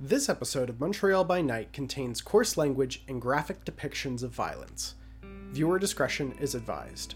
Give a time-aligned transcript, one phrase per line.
[0.00, 4.96] This episode of Montreal by Night contains coarse language and graphic depictions of violence.
[5.52, 7.14] Viewer discretion is advised.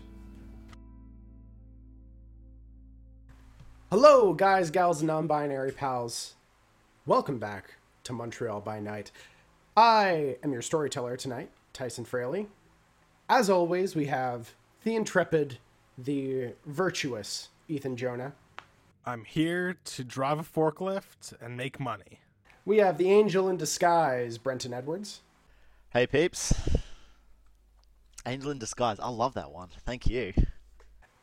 [3.91, 6.37] Hello, guys, gals, and non binary pals.
[7.05, 7.75] Welcome back
[8.05, 9.11] to Montreal by Night.
[9.77, 12.47] I am your storyteller tonight, Tyson Fraleigh.
[13.29, 14.55] As always, we have
[14.85, 15.59] the intrepid,
[15.99, 18.35] the virtuous Ethan Jonah.
[19.05, 22.21] I'm here to drive a forklift and make money.
[22.69, 25.23] We have the angel in disguise, Brenten Edwards.
[25.89, 26.53] Hey peeps.
[28.27, 29.01] Angel in Disguise.
[29.01, 29.71] I love that one.
[29.87, 30.35] Thank you.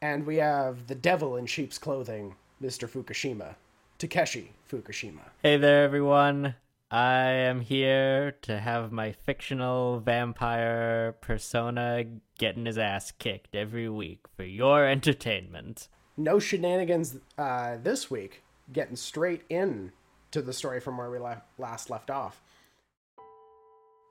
[0.02, 2.90] And we have the devil in sheep's clothing, Mr.
[2.90, 3.54] Fukushima.
[4.00, 5.20] Takeshi Fukushima.
[5.44, 6.56] Hey there, everyone.
[6.90, 12.06] I am here to have my fictional vampire persona
[12.40, 15.90] getting his ass kicked every week for your entertainment.
[16.18, 18.42] No shenanigans uh, this week,
[18.74, 19.92] getting straight in
[20.36, 21.18] to the story from where we
[21.58, 22.42] last left off.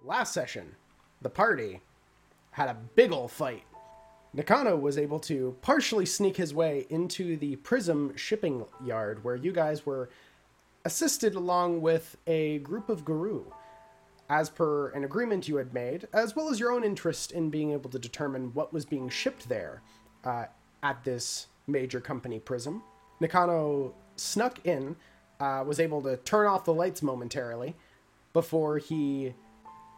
[0.02, 0.74] Last session,
[1.20, 1.82] the party
[2.52, 3.64] had a big ol' fight.
[4.32, 9.52] Nakano was able to partially sneak his way into the Prism shipping yard where you
[9.52, 10.08] guys were
[10.86, 13.52] assisted along with a group of Garou,
[14.30, 17.72] as per an agreement you had made, as well as your own interest in being
[17.72, 19.82] able to determine what was being shipped there
[20.24, 20.46] uh,
[20.82, 22.82] at this major company Prism.
[23.20, 24.96] Nakano snuck in,
[25.44, 27.74] uh, was able to turn off the lights momentarily
[28.32, 29.34] before he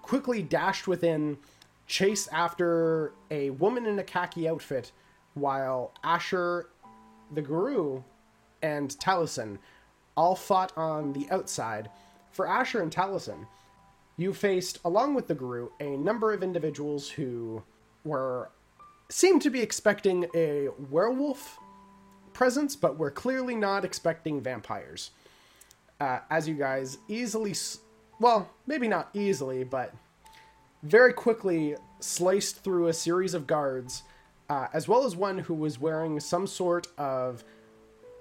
[0.02, 1.38] quickly dashed within,
[1.86, 4.90] chase after a woman in a khaki outfit,
[5.34, 6.68] while Asher,
[7.32, 8.02] the Garou,
[8.62, 9.58] and Taliesin
[10.16, 11.90] all fought on the outside.
[12.32, 13.46] For Asher and Taliesin,
[14.16, 17.62] you faced, along with the Garou, a number of individuals who
[18.04, 18.50] were
[19.08, 21.58] seemed to be expecting a werewolf
[22.32, 25.12] presence, but were clearly not expecting vampires.
[26.00, 27.54] Uh, as you guys easily,
[28.20, 29.94] well, maybe not easily, but
[30.82, 34.02] very quickly sliced through a series of guards,
[34.50, 37.44] uh, as well as one who was wearing some sort of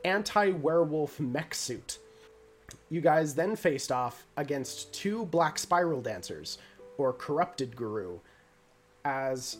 [0.06, 2.00] anti werewolf mech suit.
[2.90, 6.58] You guys then faced off against two black spiral dancers,
[6.97, 8.22] or corrupted Garou,
[9.03, 9.58] as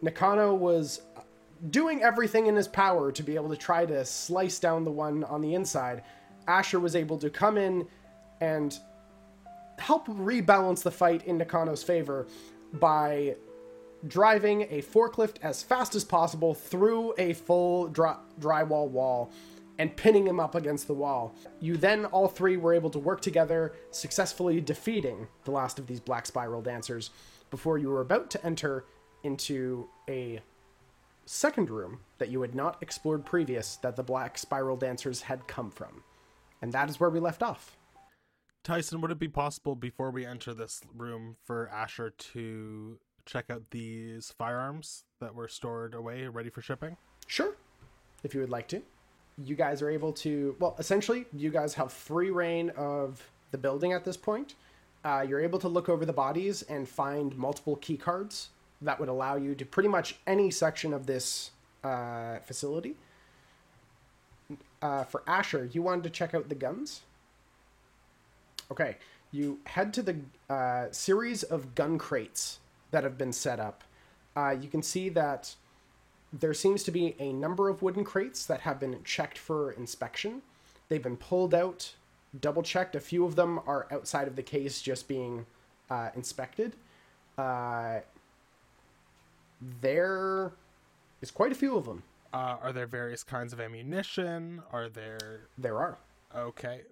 [0.00, 1.02] Nakano was
[1.70, 5.24] doing everything in his power to be able to try to slice down the one
[5.24, 6.02] on the inside.
[6.48, 7.86] Asher was able to come in
[8.40, 8.78] and
[9.78, 12.26] help rebalance the fight in Nakano's favor
[12.72, 13.36] by
[14.06, 19.30] driving a forklift as fast as possible through a full dry- drywall wall
[19.78, 21.34] and pinning him up against the wall.
[21.60, 26.00] You then, all three, were able to work together, successfully defeating the last of these
[26.00, 27.10] black spiral dancers
[27.50, 28.84] before you were about to enter
[29.22, 30.40] into a
[31.26, 35.70] second room that you had not explored previous that the black spiral dancers had come
[35.70, 36.02] from.
[36.60, 37.76] And that is where we left off.
[38.64, 43.62] Tyson, would it be possible before we enter this room for Asher to check out
[43.70, 46.96] these firearms that were stored away, ready for shipping?
[47.26, 47.54] Sure,
[48.24, 48.82] if you would like to.
[49.42, 53.92] You guys are able to, well, essentially, you guys have free rein of the building
[53.92, 54.54] at this point.
[55.04, 58.48] Uh, you're able to look over the bodies and find multiple key cards
[58.82, 61.52] that would allow you to pretty much any section of this
[61.84, 62.96] uh, facility.
[64.80, 67.02] Uh, for Asher, you wanted to check out the guns.
[68.70, 68.96] Okay,
[69.32, 70.16] you head to the
[70.48, 72.58] uh, series of gun crates
[72.90, 73.84] that have been set up.
[74.36, 75.54] Uh, you can see that
[76.32, 80.42] there seems to be a number of wooden crates that have been checked for inspection.
[80.88, 81.94] They've been pulled out,
[82.38, 82.94] double checked.
[82.94, 85.46] A few of them are outside of the case just being
[85.90, 86.74] uh, inspected.
[87.36, 88.00] Uh,
[89.80, 90.52] there
[91.20, 92.02] is quite a few of them.
[92.32, 94.62] Uh, are there various kinds of ammunition?
[94.72, 95.98] Are there There are.
[96.34, 96.82] okay?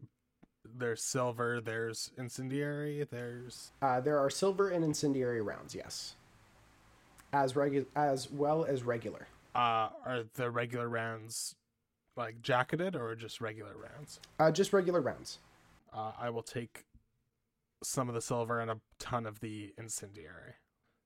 [0.78, 1.60] There's silver.
[1.60, 3.04] There's incendiary.
[3.10, 6.16] There's Uh, there are silver and incendiary rounds, yes,
[7.32, 9.28] as regu- as well as regular.
[9.54, 11.54] uh, are the regular rounds
[12.16, 14.20] like jacketed or just regular rounds?
[14.38, 15.38] Uh, just regular rounds.
[15.92, 16.84] Uh, I will take
[17.82, 20.54] some of the silver and a ton of the incendiary,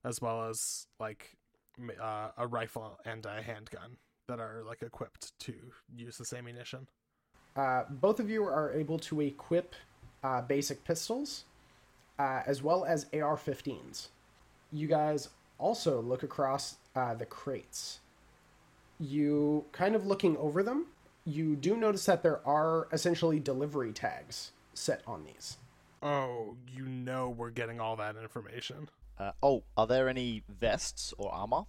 [0.05, 1.37] as well as like
[2.01, 3.99] uh, a rifle and a handgun
[4.31, 5.55] that are like equipped to
[5.95, 6.87] use this ammunition.
[7.57, 9.75] Uh, both of you are able to equip
[10.23, 11.45] uh, basic pistols
[12.19, 14.09] uh, as well as AR 15s.
[14.73, 18.01] You guys also look across uh, the crates.
[19.01, 20.87] You kind of looking over them,
[21.25, 25.57] you do notice that there are essentially delivery tags set on these.
[26.03, 28.89] Oh, you know we're getting all that information.
[29.19, 31.63] Uh, oh, are there any vests or armor?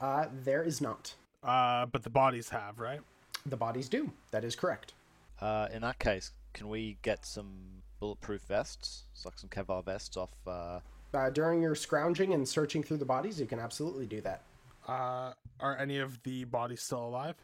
[0.00, 1.14] Uh, there is not.
[1.42, 3.00] Uh, but the bodies have right.
[3.46, 4.12] The bodies do.
[4.30, 4.92] That is correct.
[5.40, 9.04] Uh, in that case, can we get some bulletproof vests.
[9.12, 10.30] It's like some Kevlar vests off.
[10.46, 10.80] Uh,
[11.12, 14.42] Uh, during your scrounging and searching through the bodies, you can absolutely do that.
[14.88, 17.36] Uh, are any of the bodies still alive?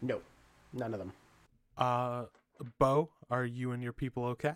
[0.00, 0.20] No,
[0.72, 1.12] none of them.
[1.76, 2.24] Uh,
[2.78, 4.54] Bo, are you and your people okay?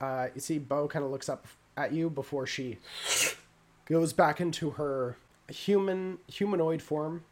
[0.00, 1.46] Uh, you see, Bo kind of looks up
[1.76, 2.78] at you before she
[3.84, 5.16] goes back into her
[5.48, 7.24] human humanoid form.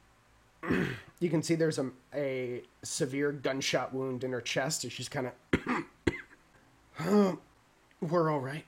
[1.21, 5.31] you can see there's a, a severe gunshot wound in her chest, and she's kind
[5.55, 7.39] of.
[8.01, 8.65] We're all right.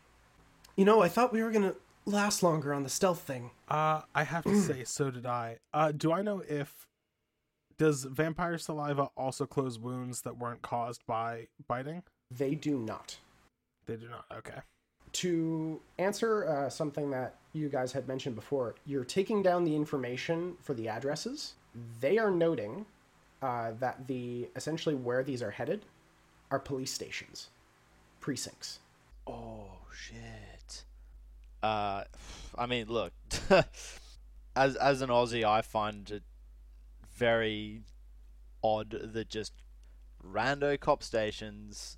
[0.77, 1.75] You know, I thought we were gonna
[2.07, 3.51] last longer on the stealth thing.
[3.69, 5.59] Uh, I have to say, so did I.
[5.73, 6.87] Uh, do I know if
[7.79, 12.03] does vampire saliva also close wounds that weren't caused by biting?
[12.31, 13.19] They do not.
[13.87, 14.27] They do not.
[14.37, 14.61] Okay.
[15.12, 20.55] To answer uh, something that you guys had mentioned before, you're taking down the information
[20.61, 21.55] for the addresses.
[22.01, 22.87] They are noting
[23.43, 25.85] uh, that the essentially where these are headed
[26.51, 27.49] are police stations,
[28.21, 28.81] precincts.
[29.27, 30.85] oh shit.
[31.62, 32.05] Uh,
[32.57, 33.12] I mean, look,
[34.57, 36.23] as as an Aussie, I find it
[37.15, 37.83] very
[38.62, 39.53] odd that just
[40.27, 41.97] rando cop stations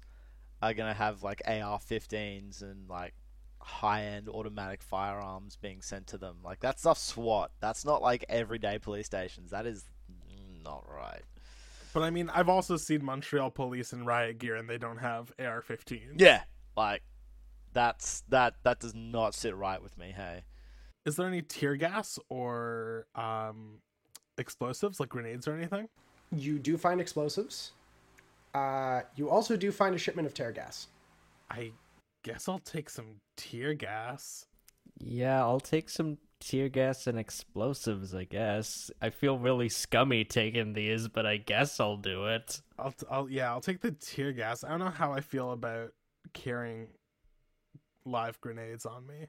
[0.63, 3.15] are gonna have like AR-15s and like
[3.61, 6.37] high-end automatic firearms being sent to them.
[6.45, 7.51] Like that's stuff SWAT.
[7.61, 9.51] That's not like everyday police stations.
[9.51, 9.85] That is
[10.65, 11.23] not right.
[11.93, 15.33] But I mean, I've also seen Montreal police in riot gear, and they don't have
[15.39, 16.19] AR-15s.
[16.19, 16.43] Yeah,
[16.77, 17.03] like
[17.73, 20.13] that's that that does not sit right with me.
[20.17, 20.45] Hey.
[21.05, 23.79] Is there any tear gas or um,
[24.39, 25.89] explosives like grenades or anything?
[26.31, 27.73] You do find explosives.
[28.55, 30.89] Uh, you also do find a shipment of tear gas.
[31.51, 31.73] I
[32.23, 34.47] guess I'll take some tear gas.
[34.99, 38.91] Yeah, I'll take some tear gas and explosives, I guess.
[39.01, 42.61] I feel really scummy taking these, but I guess I'll do it.
[42.79, 44.65] I'll, I'll yeah, I'll take the tear gas.
[44.65, 45.93] I don't know how I feel about
[46.33, 46.89] carrying
[48.05, 49.27] live grenades on me.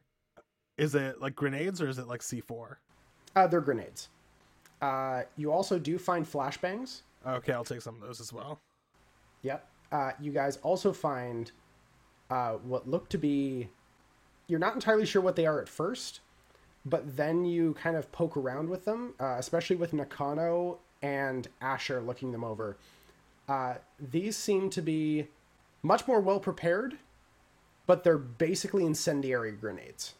[0.78, 2.78] Is it like grenades or is it like C4?
[3.36, 4.10] Uh, they're grenades.
[4.82, 7.04] Uh, you also do find flashbangs.
[7.26, 8.60] Okay, I'll take some of those as well.
[9.44, 9.68] Yep.
[9.92, 11.52] Uh, you guys also find
[12.30, 13.70] uh, what look to be.
[14.48, 16.20] You're not entirely sure what they are at first,
[16.86, 22.02] but then you kind of poke around with them, uh, especially with Nakano and Asher
[22.02, 22.78] looking them over.
[23.48, 25.28] Uh, these seem to be
[25.82, 26.98] much more well prepared,
[27.86, 30.14] but they're basically incendiary grenades.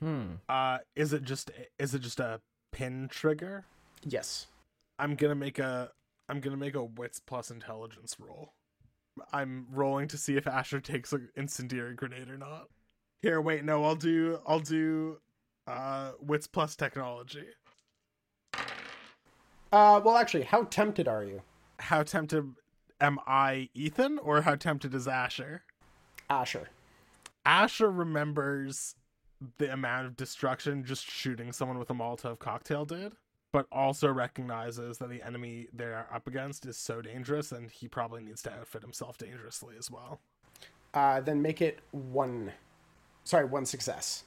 [0.00, 0.36] Hmm.
[0.48, 2.40] Uh, is it just is it just a
[2.72, 3.64] pin trigger?
[4.04, 4.46] Yes.
[4.98, 5.90] I'm gonna make a
[6.30, 8.54] I'm gonna make a wits plus intelligence roll.
[9.32, 12.68] I'm rolling to see if Asher takes an incendiary grenade or not.
[13.20, 15.18] Here, wait, no, I'll do I'll do
[15.66, 17.46] uh wits plus technology.
[19.72, 21.42] Uh, well, actually, how tempted are you,
[21.78, 22.54] How tempted
[23.00, 25.62] am I, Ethan, or how tempted is Asher?
[26.28, 26.70] Asher?
[27.46, 28.96] Asher remembers
[29.58, 33.12] the amount of destruction just shooting someone with a Molotov cocktail did,
[33.52, 38.22] but also recognizes that the enemy they're up against is so dangerous and he probably
[38.22, 40.20] needs to outfit himself dangerously as well.
[40.94, 42.52] Uh, then make it one.
[43.24, 44.24] Sorry, one success.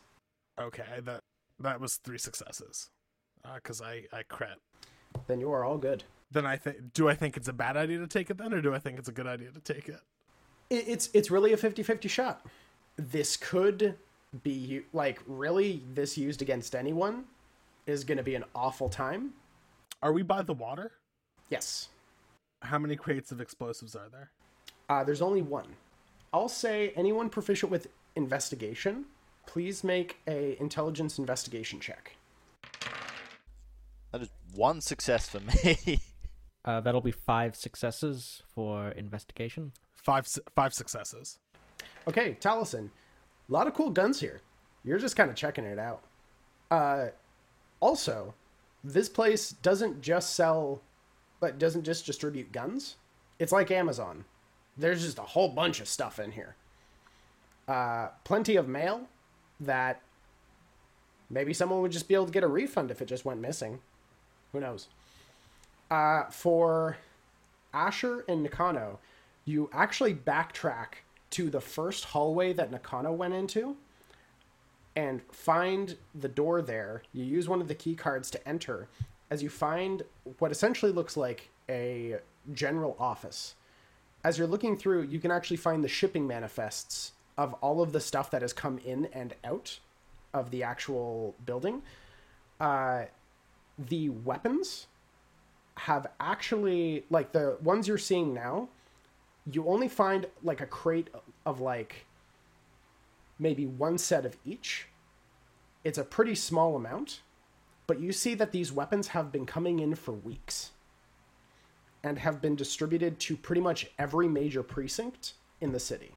[0.60, 1.22] Okay, that
[1.60, 2.90] that was three successes.
[3.46, 4.60] Uh, cuz I I crit.
[5.28, 6.04] Then you are all good.
[6.32, 8.62] Then I think do I think it's a bad idea to take it then or
[8.62, 10.02] do I think it's a good idea to take it?
[10.70, 12.46] it, it's it's really a 50-50 shot
[12.98, 13.96] this could
[14.44, 17.26] be like really this used against anyone
[17.86, 19.34] is going to be an awful time
[20.02, 20.92] Are we by the water?
[21.50, 21.90] yes
[22.62, 24.32] How many crates of explosives are there?
[24.90, 25.68] uh, there's only one
[26.34, 29.06] i'll say anyone proficient with investigation
[29.46, 32.16] please make a intelligence investigation check
[34.12, 36.00] That is one success for me.
[36.66, 39.74] Uh, that'll be five successes for investigation.
[39.92, 40.26] Five
[40.56, 41.38] five successes.
[42.08, 42.86] okay taliesin
[43.50, 44.40] a lot of cool guns here
[44.86, 46.02] you're just kind of checking it out
[46.72, 47.08] uh,
[47.84, 48.34] also
[48.84, 50.82] this place doesn't just sell
[51.40, 52.96] but doesn't just distribute guns.
[53.40, 54.24] It's like amazon.
[54.78, 56.56] There's just a whole bunch of stuff in here.
[57.68, 59.08] Uh, plenty of mail
[59.60, 60.02] that
[61.30, 63.80] maybe someone would just be able to get a refund if it just went missing.
[64.54, 64.88] Who knows?
[65.92, 66.98] Uh, for
[67.74, 69.00] asher and nakano
[69.46, 73.76] you actually backtrack to the first hallway that nakano went into
[74.96, 77.04] and find the door there.
[77.14, 78.88] You use one of the key cards to enter
[79.30, 80.04] as you find
[80.40, 82.18] what essentially looks like a
[82.54, 83.56] general office.
[84.24, 88.00] As you're looking through, you can actually find the shipping manifests of all of the
[88.00, 89.80] stuff that has come in and out
[90.34, 91.82] of the actual building.
[92.60, 93.06] Uh,
[93.78, 94.88] the weapons
[95.76, 98.70] have actually, like the ones you're seeing now,
[99.52, 101.10] you only find like a crate
[101.46, 102.06] of like
[103.40, 104.88] maybe one set of each.
[105.84, 107.22] It's a pretty small amount,
[107.88, 110.72] but you see that these weapons have been coming in for weeks
[112.04, 116.12] and have been distributed to pretty much every major precinct in the city.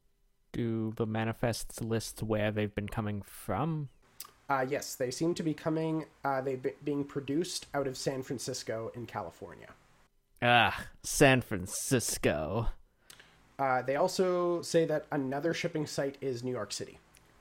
[0.52, 3.88] Do the manifests list where they've been coming from?
[4.48, 8.22] Uh, yes, they seem to be coming, uh, they be being produced out of San
[8.22, 9.68] Francisco in California.
[10.40, 12.68] Ah, San Francisco.
[13.58, 16.98] Uh, they also say that another shipping site is New York City.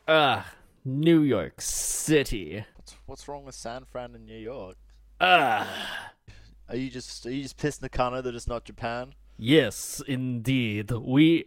[0.07, 0.51] Ah,
[0.83, 2.65] New York City.
[2.75, 4.77] What's, what's wrong with San Fran and New York?
[5.19, 6.11] Ah,
[6.69, 9.13] Are you just are you just pissed Nakano that it's not Japan?
[9.37, 10.91] yes, indeed.
[10.91, 11.45] We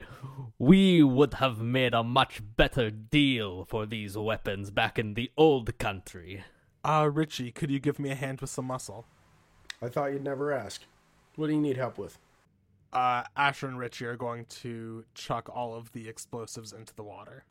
[0.58, 5.78] we would have made a much better deal for these weapons back in the old
[5.78, 6.44] country.
[6.84, 9.06] Uh, Richie, could you give me a hand with some muscle?
[9.82, 10.82] I thought you'd never ask.
[11.36, 12.18] What do you need help with?
[12.92, 17.44] Uh, Asher and Richie are going to chuck all of the explosives into the water.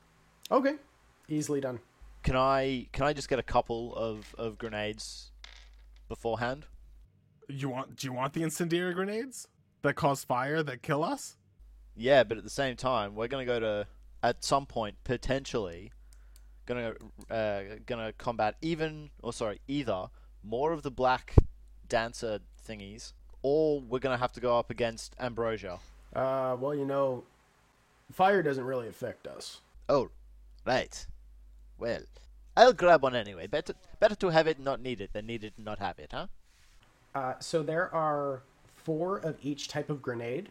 [0.50, 0.76] Okay,
[1.28, 1.80] easily done.
[2.22, 5.30] Can I can I just get a couple of, of grenades
[6.08, 6.66] beforehand?
[7.48, 7.96] You want?
[7.96, 9.48] Do you want the incendiary grenades
[9.82, 11.36] that cause fire that kill us?
[11.96, 13.86] Yeah, but at the same time, we're gonna go to
[14.22, 15.92] at some point potentially
[16.66, 16.92] gonna
[17.30, 20.08] uh, gonna combat even or sorry either
[20.42, 21.34] more of the black
[21.88, 25.78] dancer thingies, or we're gonna have to go up against Ambrosia.
[26.14, 27.24] Uh, well, you know,
[28.12, 29.60] fire doesn't really affect us.
[29.88, 30.10] Oh,
[30.66, 31.06] right.
[31.78, 32.02] Well,
[32.56, 33.46] I'll grab one anyway.
[33.46, 36.10] Better better to have it not need it than need it and not have it,
[36.12, 36.26] huh?
[37.14, 38.42] Uh, so there are
[38.74, 40.50] four of each type of grenade.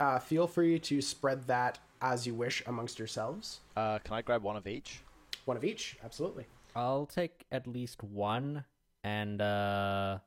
[0.00, 3.60] Uh, feel free to spread that as you wish amongst yourselves.
[3.76, 5.00] Uh, can I grab one of each?
[5.44, 6.46] One of each, absolutely.
[6.74, 8.64] I'll take at least one,
[9.04, 10.18] and uh,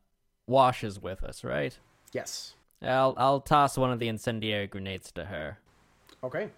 [0.47, 1.77] Wash is with us, right?
[2.13, 2.53] Yes.
[2.81, 5.57] I'll I'll toss one of the incendiary grenades to her.
[6.23, 6.49] Okay.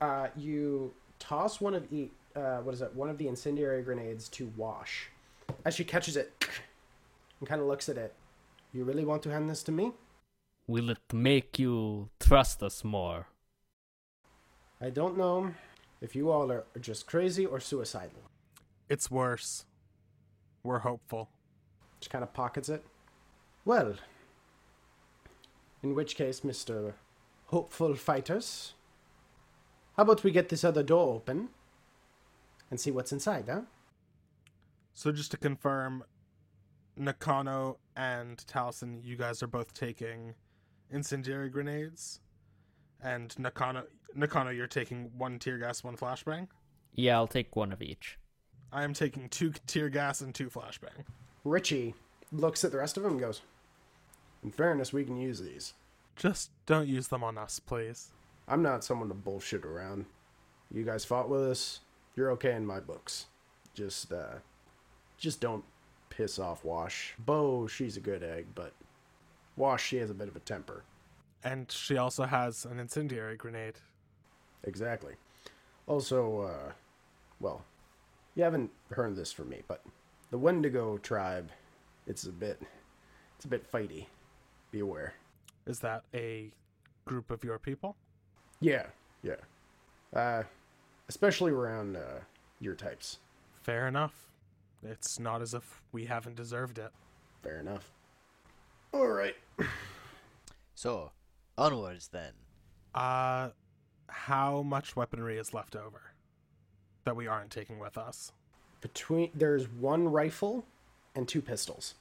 [0.00, 2.10] Uh, you toss one of each.
[2.34, 2.94] Uh, what is it?
[2.94, 5.08] One of the incendiary grenades to Wash.
[5.64, 6.48] As she catches it
[7.40, 8.14] and kind of looks at it.
[8.72, 9.92] You really want to hand this to me?
[10.66, 13.26] Will it make you trust us more?
[14.80, 15.52] I don't know
[16.00, 18.30] if you all are just crazy or suicidal.
[18.88, 19.66] It's worse.
[20.62, 21.28] We're hopeful.
[22.00, 22.84] She kind of pockets it.
[23.64, 23.94] Well,
[25.82, 26.94] in which case, Mr.
[27.46, 28.74] Hopeful Fighters,
[29.96, 31.50] how about we get this other door open
[32.72, 33.60] and see what's inside, huh?
[34.94, 36.04] So just to confirm,
[36.96, 40.34] Nakano and Taliesin, you guys are both taking
[40.90, 42.20] incendiary grenades,
[43.02, 46.48] and Nakano, Nakano, you're taking one tear gas, one flashbang.
[46.94, 48.18] Yeah, I'll take one of each.
[48.72, 51.04] I am taking two tear gas and two flashbang.
[51.44, 51.94] Richie
[52.32, 53.42] looks at the rest of them and goes,
[54.42, 55.74] In fairness, we can use these.
[56.16, 58.12] Just don't use them on us, please.
[58.48, 60.06] I'm not someone to bullshit around.
[60.72, 61.80] You guys fought with us.
[62.16, 63.26] You're okay in my books.
[63.74, 64.36] Just, uh,
[65.18, 65.64] just don't
[66.10, 67.14] piss off Wash.
[67.18, 68.72] Bo, she's a good egg, but
[69.56, 70.84] Wash, she has a bit of a temper.
[71.44, 73.74] And she also has an incendiary grenade.
[74.64, 75.14] Exactly.
[75.86, 76.72] Also, uh,
[77.40, 77.64] well,
[78.34, 79.82] you haven't heard this from me, but
[80.30, 81.50] the Wendigo tribe,
[82.06, 82.60] it's a bit,
[83.36, 84.06] it's a bit fighty.
[84.70, 85.14] Be aware.
[85.66, 86.50] Is that a
[87.04, 87.96] group of your people?
[88.60, 88.86] Yeah,
[89.22, 89.36] yeah.
[90.14, 90.44] Uh,
[91.12, 92.20] especially around uh,
[92.58, 93.18] your types.
[93.60, 94.14] Fair enough.
[94.82, 96.90] It's not as if we haven't deserved it.
[97.42, 97.90] Fair enough.
[98.94, 99.34] All right.
[100.74, 101.10] So,
[101.58, 102.32] onwards then.
[102.94, 103.50] Uh,
[104.08, 106.00] how much weaponry is left over
[107.04, 108.32] that we aren't taking with us?
[108.80, 110.64] Between there's one rifle
[111.14, 111.94] and two pistols.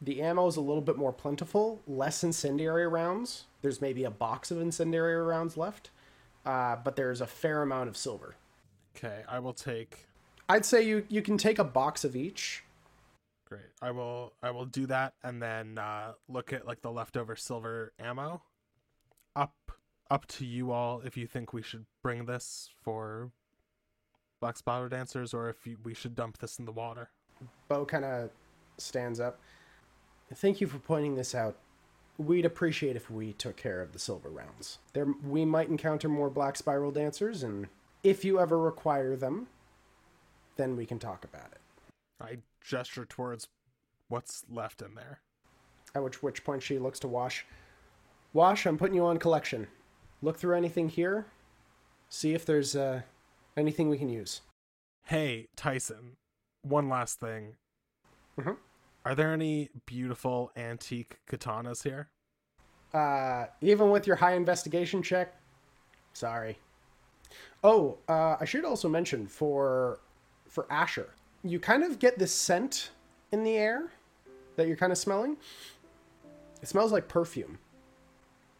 [0.00, 3.44] The ammo is a little bit more plentiful, less incendiary rounds.
[3.60, 5.90] There's maybe a box of incendiary rounds left,
[6.46, 8.36] uh, but there's a fair amount of silver.
[8.96, 10.06] Okay, I will take.
[10.48, 12.64] I'd say you you can take a box of each.
[13.48, 13.62] Great.
[13.80, 14.32] I will.
[14.42, 18.42] I will do that, and then uh, look at like the leftover silver ammo.
[19.34, 19.54] Up,
[20.10, 23.30] up to you all if you think we should bring this for
[24.40, 27.08] black spider dancers, or if you, we should dump this in the water.
[27.68, 28.30] Bo kind of
[28.78, 29.40] stands up.
[30.34, 31.56] Thank you for pointing this out.
[32.18, 34.78] We'd appreciate if we took care of the silver rounds.
[34.92, 37.68] There, we might encounter more black spiral dancers, and
[38.02, 39.48] if you ever require them,
[40.56, 41.60] then we can talk about it.
[42.20, 43.48] I gesture towards
[44.08, 45.20] what's left in there.
[45.94, 47.44] At which which point she looks to Wash.
[48.32, 49.66] Wash, I'm putting you on collection.
[50.22, 51.26] Look through anything here.
[52.08, 53.02] See if there's uh,
[53.56, 54.40] anything we can use.
[55.04, 56.16] Hey, Tyson.
[56.62, 57.56] One last thing.
[58.38, 58.56] Mhm.
[59.04, 62.08] Are there any beautiful antique katanas here?
[62.94, 65.34] Uh, even with your high investigation check,
[66.12, 66.58] sorry.
[67.64, 70.00] Oh, uh, I should also mention for
[70.48, 71.10] for Asher,
[71.42, 72.90] you kind of get this scent
[73.30, 73.90] in the air
[74.56, 75.36] that you're kind of smelling.
[76.60, 77.58] It smells like perfume,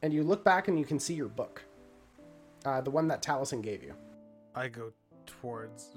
[0.02, 1.62] and you look back and you can see your book,
[2.64, 3.94] uh, the one that Taliesin gave you.
[4.54, 4.92] I go
[5.26, 5.90] towards.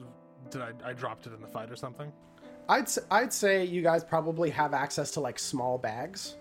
[0.49, 0.71] Did I?
[0.83, 2.11] I dropped it in the fight or something?
[2.67, 6.35] I'd I'd say you guys probably have access to like small bags,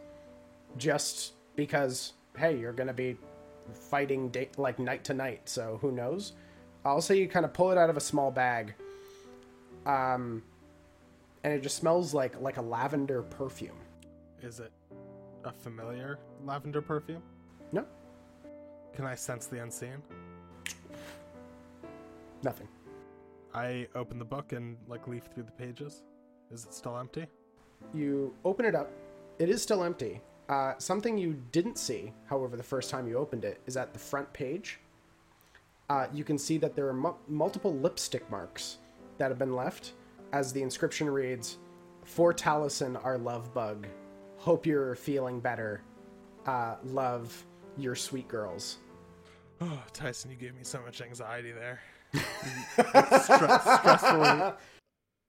[0.78, 3.16] just because hey, you're gonna be
[3.72, 6.32] fighting day, like night to night, so who knows?
[6.84, 8.74] I'll say you kind of pull it out of a small bag,
[9.86, 10.42] um,
[11.42, 13.78] and it just smells like like a lavender perfume.
[14.42, 14.70] Is it
[15.44, 17.22] a familiar lavender perfume?
[17.72, 17.84] No,
[18.94, 20.02] Can I sense the unseen?
[22.42, 22.68] nothing.
[23.54, 26.02] I open the book and like leaf through the pages.
[26.52, 27.26] Is it still empty?
[27.94, 28.90] You open it up.
[29.38, 30.20] It is still empty.
[30.48, 33.98] Uh, something you didn't see, however, the first time you opened it, is at the
[33.98, 34.78] front page.
[35.90, 38.78] Uh, you can see that there are mu- multiple lipstick marks
[39.18, 39.92] that have been left,
[40.32, 41.58] as the inscription reads,
[42.04, 43.86] "For Taliesin, our love bug.
[44.36, 45.82] Hope you're feeling better.
[46.46, 47.44] Uh, love,
[47.76, 48.78] your sweet girls."
[49.60, 51.80] Oh, Tyson, you gave me so much anxiety there.
[52.76, 54.56] Stre- stressfully,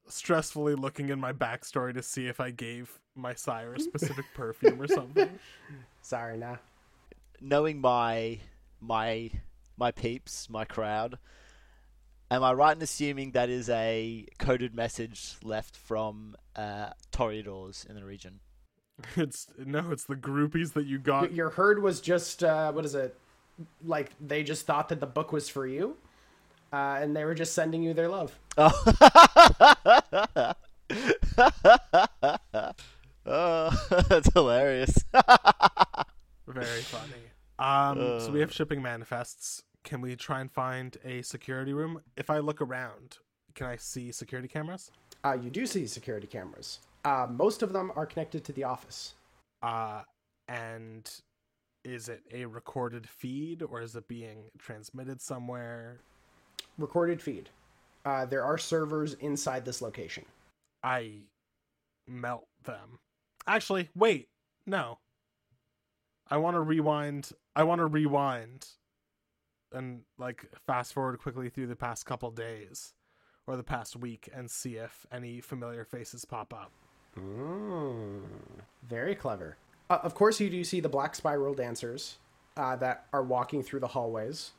[0.10, 4.82] stressfully looking in my backstory to see if I gave my sire a specific perfume
[4.82, 5.30] or something.
[6.02, 6.58] Sorry, nah.
[7.40, 8.40] Knowing my
[8.82, 9.32] my
[9.78, 11.18] my peeps, my crowd,
[12.32, 17.96] am I right in assuming that is a coded message left from uh, Toreadors in
[17.96, 18.40] the region?
[19.18, 21.34] It's no, it's the groupies that you got.
[21.34, 23.18] Your herd was just uh, what is it?
[23.86, 25.98] Like they just thought that the book was for you,
[26.72, 28.40] uh, and they were just sending you their love.
[28.58, 28.72] oh,
[34.08, 34.98] that's hilarious.
[36.48, 37.35] Very funny.
[37.60, 39.64] Um, so we have shipping manifests.
[39.84, 42.02] Can we try and find a security room?
[42.18, 43.20] If I look around,
[43.54, 44.92] can I see security cameras?
[45.24, 46.80] Uh, you do see security cameras.
[47.06, 49.14] Uh, most of them are connected to the office.
[49.62, 50.02] Uh,
[50.48, 51.10] and
[51.84, 56.00] is it a recorded feed or is it being transmitted somewhere?
[56.78, 57.50] Recorded feed.
[58.06, 60.26] Uh, there are servers inside this location.
[60.84, 61.22] I
[62.08, 63.00] melt them.
[63.48, 64.28] Actually, wait,
[64.68, 65.00] no.
[66.30, 67.32] I want to rewind.
[67.56, 68.68] I want to rewind
[69.72, 72.94] and like fast forward quickly through the past couple days
[73.48, 76.72] or the past week and see if any familiar faces pop up.
[77.18, 78.22] Mm,
[78.84, 79.58] very clever.
[79.90, 82.18] Uh, of course, you do see the black spiral dancers
[82.58, 84.52] uh, that are walking through the hallways.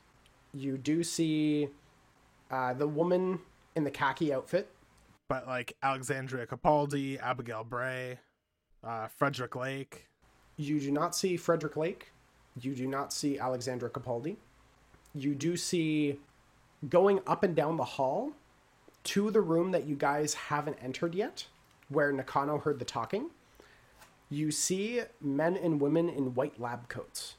[0.53, 1.69] You do see
[2.49, 3.39] uh, the woman
[3.75, 4.69] in the khaki outfit.
[5.27, 8.19] But like Alexandria Capaldi, Abigail Bray,
[8.83, 10.06] uh, Frederick Lake.
[10.57, 12.11] You do not see Frederick Lake.
[12.59, 14.37] You do not see Alexandra Capaldi.
[15.13, 16.19] You do see
[16.89, 18.31] going up and down the hall
[19.03, 21.45] to the room that you guys haven't entered yet,
[21.89, 23.29] where Nakano heard the talking.
[24.29, 27.35] You see men and women in white lab coats.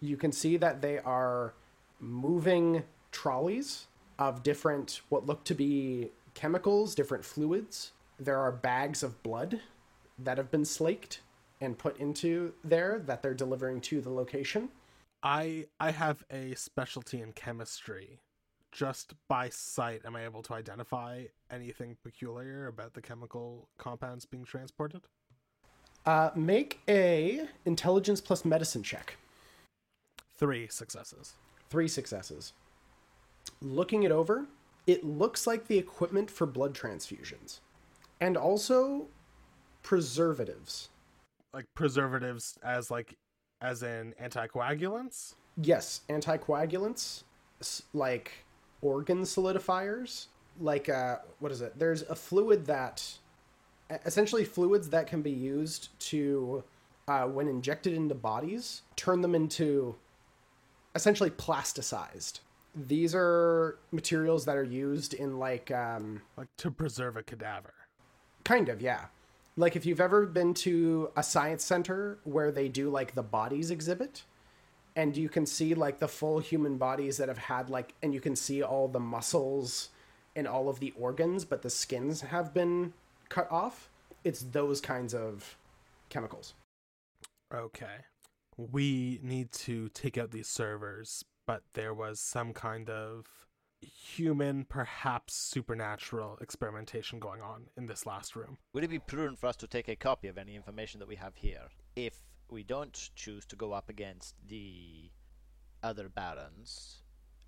[0.00, 1.54] You can see that they are
[1.98, 3.86] moving trolleys
[4.18, 7.92] of different, what look to be chemicals, different fluids.
[8.20, 9.60] There are bags of blood
[10.18, 11.20] that have been slaked
[11.62, 14.68] and put into there that they're delivering to the location.
[15.22, 18.18] I I have a specialty in chemistry.
[18.72, 24.44] Just by sight, am I able to identify anything peculiar about the chemical compounds being
[24.44, 25.02] transported?
[26.04, 29.16] Uh, make a intelligence plus medicine check.
[30.36, 31.34] Three successes.
[31.70, 32.54] Three successes.
[33.60, 34.46] Looking it over,
[34.86, 37.60] it looks like the equipment for blood transfusions,
[38.20, 39.06] and also
[39.82, 40.88] preservatives.
[41.54, 43.16] Like preservatives as like
[43.60, 45.34] as in anticoagulants?
[45.56, 47.24] Yes, anticoagulants,
[47.92, 48.32] like
[48.80, 50.26] organ solidifiers,
[50.60, 51.78] like uh, what is it?
[51.78, 53.04] There's a fluid that,
[54.06, 56.64] essentially fluids that can be used to,
[57.06, 59.94] uh, when injected into bodies, turn them into,
[60.94, 62.40] essentially plasticized.
[62.74, 67.74] These are materials that are used in like, um, Like to preserve a cadaver.
[68.44, 69.06] kind of yeah.
[69.56, 73.70] Like if you've ever been to a science center where they do like the bodies
[73.70, 74.24] exhibit,
[74.96, 78.20] and you can see like the full human bodies that have had like and you
[78.20, 79.88] can see all the muscles
[80.36, 82.92] and all of the organs but the skins have been
[83.30, 83.88] cut off
[84.22, 85.56] it's those kinds of
[86.10, 86.52] chemicals
[87.52, 88.06] Okay.
[88.56, 93.26] We need to take out these servers, but there was some kind of
[93.82, 98.58] human, perhaps supernatural experimentation going on in this last room.
[98.72, 101.16] Would it be prudent for us to take a copy of any information that we
[101.16, 102.14] have here if
[102.48, 105.10] we don't choose to go up against the
[105.82, 107.02] other barons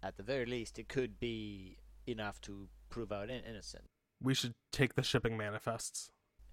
[0.05, 3.85] at the very least, it could be enough to prove our in- innocent.
[4.23, 6.11] We should take the shipping manifests.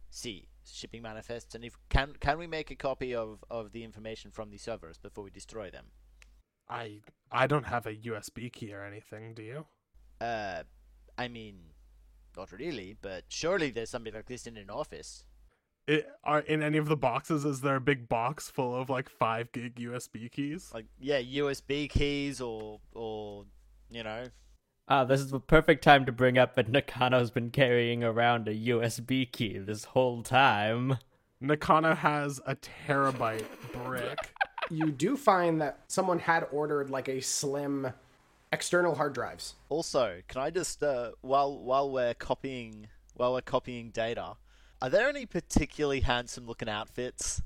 [0.10, 4.32] See shipping manifests, and if can can we make a copy of of the information
[4.32, 5.88] from the servers before we destroy them?
[6.72, 9.66] I I don't have a USB key or anything, do you?
[10.20, 10.64] Uh,
[11.18, 11.60] I mean,
[12.38, 15.26] not really, but surely there's something like this in an office.
[15.88, 19.10] It, are in any of the boxes is there a big box full of like
[19.10, 20.72] 5 gig USB keys?
[20.74, 23.46] Like yeah, USB keys or or
[23.90, 24.26] you know
[24.88, 28.54] Ah, this is the perfect time to bring up that Nakano's been carrying around a
[28.54, 30.98] USB key this whole time.
[31.40, 34.18] Nakano has a terabyte brick.
[34.72, 37.92] You do find that someone had ordered like a slim
[38.54, 39.56] external hard drives.
[39.70, 44.36] Also, can I just uh, while while we're copying while we're copying data,
[44.82, 47.42] are there any particularly handsome looking outfits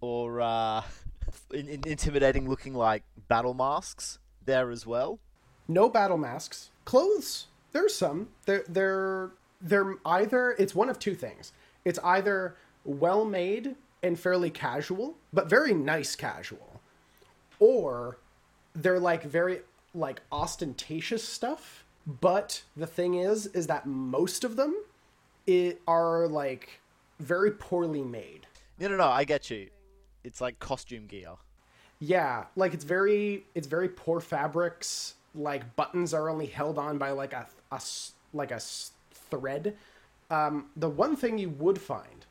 [0.00, 0.82] or uh,
[1.52, 5.18] in, in intimidating looking like battle masks there as well?
[5.68, 6.70] No battle masks.
[6.84, 7.46] Clothes.
[7.72, 8.28] There's some.
[8.44, 11.52] They're they're they're either it's one of two things.
[11.84, 16.80] It's either well made and fairly casual, but very nice casual,
[17.58, 18.18] or
[18.74, 19.60] they're like very
[19.94, 21.84] like ostentatious stuff.
[22.06, 24.76] But the thing is, is that most of them
[25.46, 26.80] it are like
[27.18, 28.46] very poorly made.
[28.78, 29.08] No, no, no.
[29.08, 29.68] I get you.
[30.22, 31.32] It's like costume gear.
[31.98, 35.14] Yeah, like it's very it's very poor fabrics.
[35.34, 37.80] Like buttons are only held on by like a, a
[38.32, 38.60] like a
[39.30, 39.76] thread.
[40.30, 42.25] Um, the one thing you would find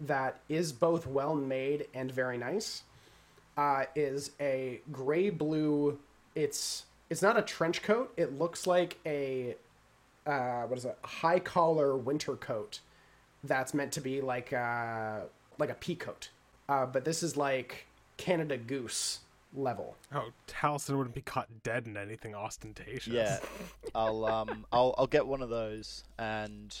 [0.00, 2.82] that is both well made and very nice
[3.58, 5.98] uh, is a gray blue.
[6.34, 8.12] It's it's not a trench coat.
[8.16, 9.56] It looks like a
[10.26, 10.96] uh, what is it?
[11.02, 12.80] High collar winter coat
[13.44, 15.20] that's meant to be like uh,
[15.58, 16.30] like a pea coat.
[16.68, 19.20] Uh, but this is like Canada Goose
[19.54, 19.96] level.
[20.14, 23.12] Oh, Taliesin wouldn't be caught dead in anything ostentatious.
[23.12, 23.38] Yeah,
[23.94, 26.76] I'll um I'll I'll get one of those and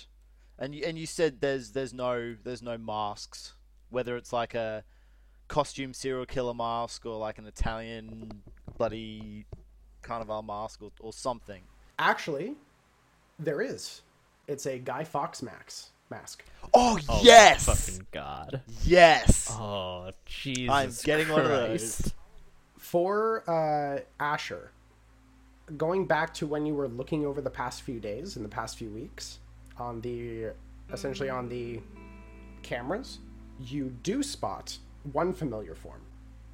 [0.58, 3.54] and you, and you said there's there's no there's no masks
[3.90, 4.84] whether it's like a
[5.48, 8.42] costume serial killer mask or like an Italian
[8.76, 9.46] bloody
[10.02, 11.62] carnival mask or, or something.
[11.98, 12.54] Actually,
[13.38, 14.02] there is.
[14.46, 16.44] It's a Guy Fawkes max mask.
[16.74, 18.60] Oh, Oh, yes, Fucking God.
[18.84, 19.48] yes.
[19.52, 20.70] Oh, Jesus.
[20.70, 22.02] I'm getting one of Christ.
[22.02, 22.12] those.
[22.76, 24.70] For uh, Asher,
[25.76, 28.76] going back to when you were looking over the past few days and the past
[28.78, 29.38] few weeks
[29.80, 30.50] on the
[30.92, 31.80] essentially on the
[32.62, 33.18] cameras,
[33.60, 34.78] you do spot
[35.12, 36.00] one familiar form.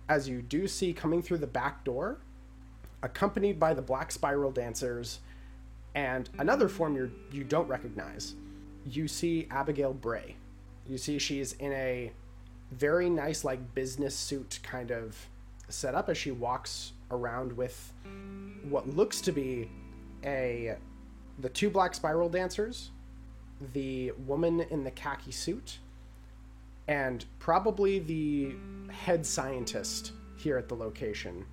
[0.09, 2.19] As you do see coming through the back door,
[3.03, 5.21] accompanied by the Black Spiral Dancers
[5.95, 8.35] and another form you you don't recognize.
[8.87, 10.37] You see Abigail Bray.
[10.87, 12.13] You see she's in a
[12.73, 15.17] very nice like business suit kind of
[15.69, 17.93] setup as she walks around with
[18.69, 19.71] what looks to be
[20.25, 20.77] a
[21.39, 22.91] the two black spiral dancers,
[23.73, 25.79] the woman in the khaki suit,
[26.89, 28.55] and probably the
[28.93, 31.45] head scientist here at the location,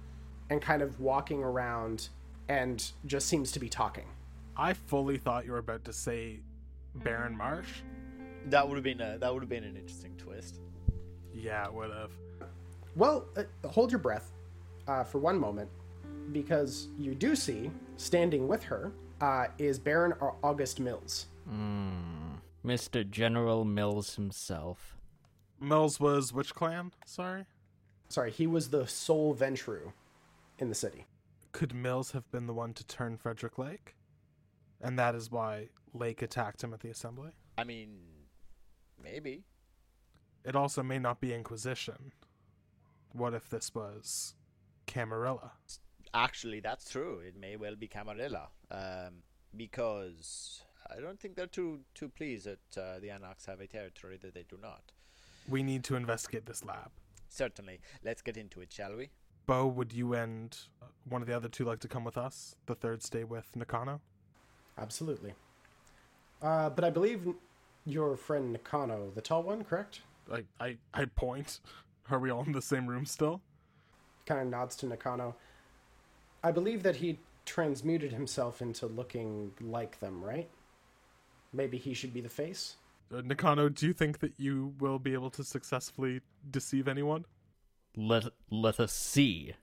[0.49, 2.09] and kind of walking around
[2.49, 4.05] and just seems to be talking.
[4.57, 6.39] I fully thought you were about to say
[6.95, 7.69] Baron Marsh.
[8.47, 10.59] That would have been a that would have been an interesting twist.
[11.33, 12.11] Yeah, it would have.
[12.95, 14.31] Well, uh, hold your breath
[14.87, 15.69] uh, for one moment,
[16.33, 21.27] because you do see, standing with her, uh, is Baron August Mills.
[22.65, 23.09] Mr.
[23.09, 24.97] General Mills himself.
[25.59, 26.91] Mills was which clan?
[27.05, 27.45] Sorry.
[28.09, 29.93] Sorry, he was the sole Ventrue
[30.59, 31.05] in the city.
[31.51, 33.95] Could Mills have been the one to turn Frederick Lake?
[34.79, 37.31] And that is why Lake attacked him at the assembly?
[37.57, 37.99] I mean,
[39.01, 39.43] maybe.
[40.43, 42.13] It also may not be Inquisition.
[43.13, 44.35] What if this was
[44.87, 45.51] Camarilla?
[46.13, 47.21] Actually, that's true.
[47.25, 49.23] It may well be Camarilla, um,
[49.55, 50.63] because
[50.95, 54.33] I don't think they're too too pleased that uh, the Anarchs have a territory that
[54.33, 54.91] they do not.
[55.47, 56.91] We need to investigate this lab.
[57.29, 57.79] Certainly.
[58.03, 59.09] Let's get into it, shall we?
[59.45, 62.55] Bo, would you and uh, one of the other two like to come with us?
[62.65, 64.01] The third stay with Nakano?
[64.77, 65.33] Absolutely.
[66.41, 67.27] Uh, but I believe
[67.85, 70.01] your friend Nakano, the tall one, correct?
[70.31, 71.59] I, I, I point.
[72.09, 73.41] Are we all in the same room still?
[74.25, 75.35] Kind of nods to Nakano.
[76.43, 80.49] I believe that he transmuted himself into looking like them, right?
[81.53, 82.75] Maybe he should be the face?
[83.13, 87.25] Uh, Nakano, do you think that you will be able to successfully deceive anyone?
[87.95, 89.53] Let let us see.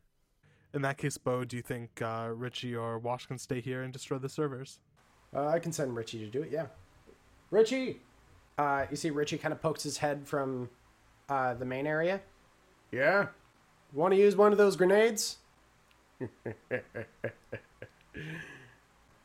[0.75, 3.93] In that case, Bo, do you think uh, Richie or Wash can stay here and
[3.93, 4.81] destroy the servers?
[5.35, 6.67] Uh, I can send Richie to do it, yeah.
[7.51, 8.01] Richie!
[8.59, 10.69] Uh, you see Richie kind of pokes his head from
[11.29, 12.21] uh, the main area.
[12.93, 13.29] Yeah?
[13.93, 15.39] Want to use one of those grenades?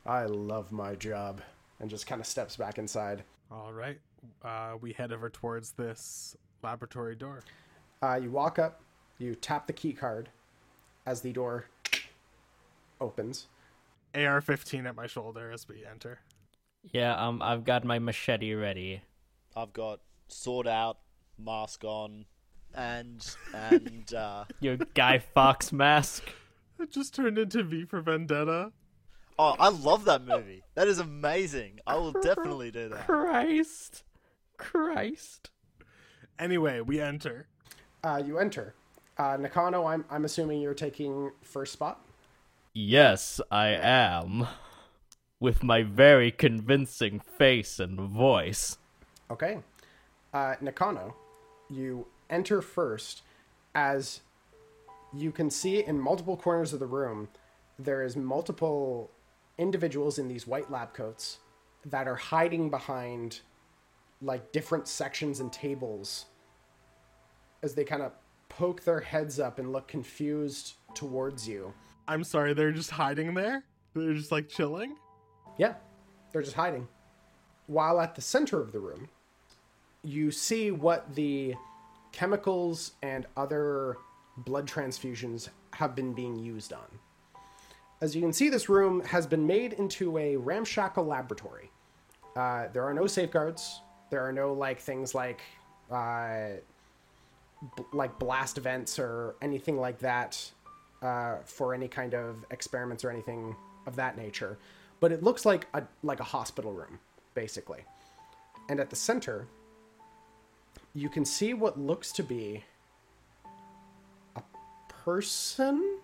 [0.06, 1.41] I love my job.
[1.84, 3.26] And just kind of steps back inside.
[3.52, 4.00] All right.
[4.41, 7.41] Uh, we head over towards this laboratory door.
[8.02, 8.80] Uh, you walk up,
[9.17, 10.30] you tap the key card
[11.06, 11.65] as the door
[13.02, 13.48] opens.
[14.15, 16.19] AR 15 at my shoulder as we enter.
[16.93, 19.02] Yeah, um, I've got my machete ready.
[19.54, 21.00] I've got sword out,
[21.38, 22.24] mask on,
[22.74, 26.24] and and uh, Your Guy Fawkes mask.
[26.80, 28.72] It just turned into V for Vendetta.
[29.38, 30.63] Oh, I love that movie.
[30.76, 31.80] That is amazing.
[31.86, 33.06] I will definitely do that.
[33.06, 34.04] Christ.
[34.58, 35.50] Christ.
[36.39, 37.48] Anyway, we enter.
[38.04, 38.74] Uh, you enter.
[39.17, 42.04] Uh, Nakano, I'm, I'm assuming you're taking first spot.
[42.74, 44.48] Yes, I am.
[45.39, 48.78] With my very convincing face and voice.
[49.30, 49.60] Okay.
[50.34, 51.15] Uh, Nakano,
[51.69, 53.22] you enter first
[53.76, 54.22] as
[55.13, 57.28] you can see in multiple corners of the room,
[57.78, 59.12] there is multiple
[59.58, 61.39] individuals in these white lab coats
[61.86, 63.42] that are hiding behind
[64.22, 66.26] like different sections and tables
[67.62, 68.12] as they kind of
[68.50, 71.74] poke their heads up and look confused towards you.
[72.08, 73.63] I'm sorry, they're just hiding there?
[73.94, 74.96] They're just like chilling?
[75.58, 75.76] Yeah,
[76.32, 76.88] they're just hiding.
[77.68, 79.10] While at the center of the room,
[80.04, 81.56] you see what the
[82.12, 83.98] chemicals and other
[84.38, 87.00] blood transfusions have been being used on.
[88.04, 91.72] As you can see, this room has been made into a ramshackle laboratory.
[92.36, 93.80] Uh, there are no safeguards.
[94.10, 95.39] There are no like things like
[95.89, 96.48] uh,
[97.78, 100.52] b- like blast events or anything like that
[101.02, 103.56] uh, for any kind of experiments or anything
[103.88, 104.58] of that nature.
[105.00, 107.00] But it looks like a like a hospital room,
[107.36, 107.86] basically.
[108.68, 109.48] And at the center,
[110.94, 112.66] you can see what looks to be
[114.36, 114.44] a
[114.89, 116.00] person.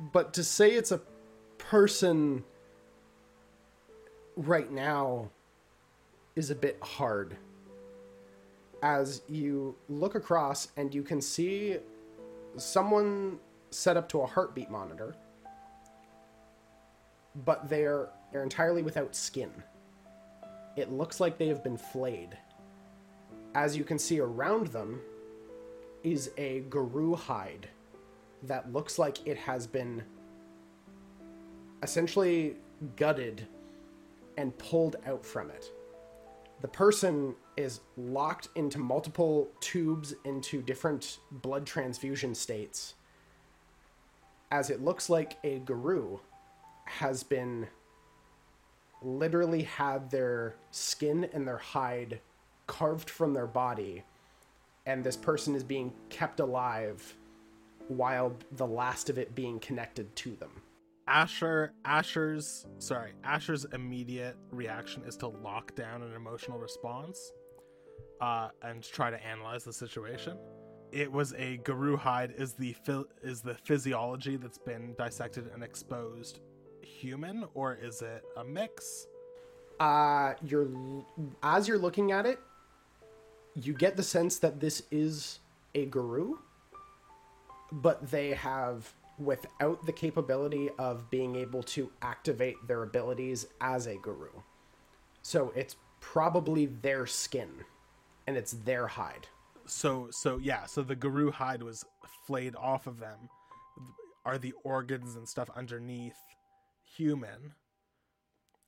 [0.00, 1.02] But to say it's a
[1.58, 2.42] person
[4.34, 5.28] right now
[6.34, 7.36] is a bit hard.
[8.82, 11.76] As you look across and you can see
[12.56, 13.38] someone
[13.70, 15.14] set up to a heartbeat monitor,
[17.44, 19.50] but they're they're entirely without skin.
[20.76, 22.38] It looks like they have been flayed.
[23.54, 25.00] As you can see around them
[26.02, 27.68] is a Garou hide
[28.44, 30.02] that looks like it has been
[31.82, 32.56] essentially
[32.96, 33.46] gutted
[34.36, 35.70] and pulled out from it.
[36.60, 42.94] The person is locked into multiple tubes into different blood transfusion states,
[44.50, 46.20] as it looks like a Garou
[46.84, 47.66] has been
[49.02, 52.20] literally had their skin and their hide
[52.66, 54.04] carved from their body,
[54.84, 57.14] and this person is being kept alive
[57.90, 60.50] while the last of it being connected to them.
[61.06, 67.32] Asher Asher's sorry, Asher's immediate reaction is to lock down an emotional response
[68.20, 70.38] uh, and try to analyze the situation.
[70.92, 72.74] It was a Garou hide is the
[73.22, 76.40] is the physiology that's been dissected and exposed
[76.82, 79.06] human or is it a mix?
[79.80, 80.68] uh you're
[81.42, 82.38] as you're looking at it
[83.54, 85.40] you get the sense that this is
[85.74, 86.38] a Garou
[87.72, 93.96] but they have without the capability of being able to activate their abilities as a
[93.96, 94.42] Garou
[95.22, 97.50] so it's probably their skin
[98.26, 99.26] and it's their hide
[99.66, 101.84] So so yeah, so the Garou hide was
[102.26, 103.28] flayed off of them.
[104.24, 106.16] Are the organs and stuff underneath
[106.96, 107.54] human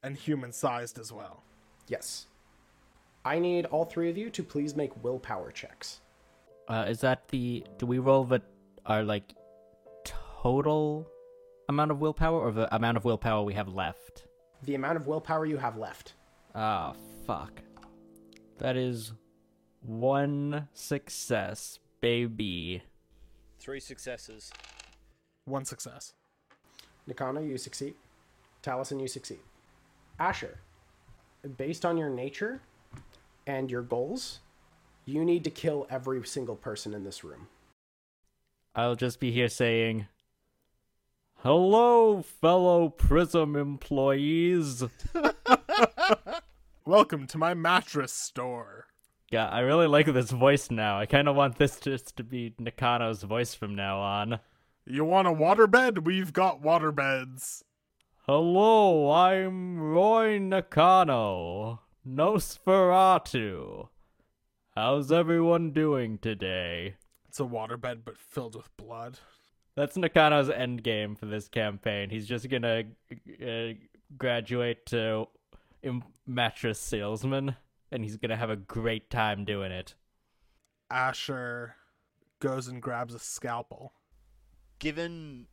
[0.03, 1.43] and human sized as well?
[1.89, 2.27] yes
[3.25, 6.01] i need all three of you to please make willpower checks
[6.69, 7.65] Uh, is that the?
[7.79, 8.41] Do we roll the
[8.87, 9.35] our like
[10.05, 11.07] total
[11.69, 14.27] amount of willpower, or the amount of willpower we have left?
[14.65, 16.13] the amount of willpower you have left
[16.55, 16.93] Ah,
[17.27, 17.63] fuck.
[18.59, 19.13] That is
[19.81, 22.83] one success, baby.
[23.59, 24.53] Three successes.
[25.47, 26.13] One success.
[27.07, 27.95] Nakano, you succeed.
[28.63, 29.41] Taliesin, you succeed.
[30.19, 30.59] Asher,
[31.57, 32.61] based on your nature
[33.47, 34.41] and your goals,
[35.07, 37.49] you need to kill every single person in this room.
[38.75, 40.07] I'll just be here saying,
[41.43, 44.85] "Hello, fellow Prism employees."
[46.87, 48.87] Welcome to my mattress store.
[49.31, 50.99] Yeah, I really like this voice now.
[50.99, 54.41] I kind of want this just to be Nakano's voice from now on.
[54.87, 56.05] You want a waterbed?
[56.05, 57.63] We've got waterbeds.
[58.27, 63.89] Hello, I'm Roy Nakano, Nosferatu.
[64.75, 66.95] How's everyone doing today?
[67.33, 69.19] It's a waterbed but filled with blood.
[69.75, 72.11] That's Nakano's end game for this campaign.
[72.11, 72.83] He's just gonna
[73.43, 73.69] uh,
[74.19, 75.29] graduate to
[76.27, 77.57] mattress salesman,
[77.91, 79.95] and he's gonna have a great time doing it.
[80.91, 81.77] Asher
[82.39, 83.95] goes and grabs a scalpel.
[84.79, 85.47] Given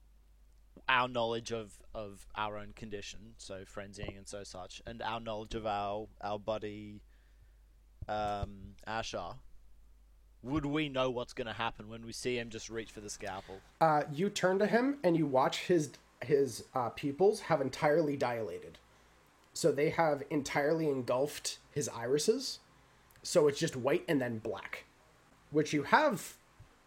[0.89, 5.55] our knowledge of, of our own condition, so frenzying and so such, and our knowledge
[5.55, 7.03] of our our buddy
[8.09, 9.35] um, Asher,
[10.43, 13.09] would we know what's going to happen when we see him just reach for the
[13.09, 13.59] scalpel?
[13.81, 18.77] Uh, you turn to him and you watch his his uh, pupils have entirely dilated,
[19.53, 22.59] so they have entirely engulfed his irises.
[23.23, 24.85] So it's just white and then black,
[25.51, 26.33] which you have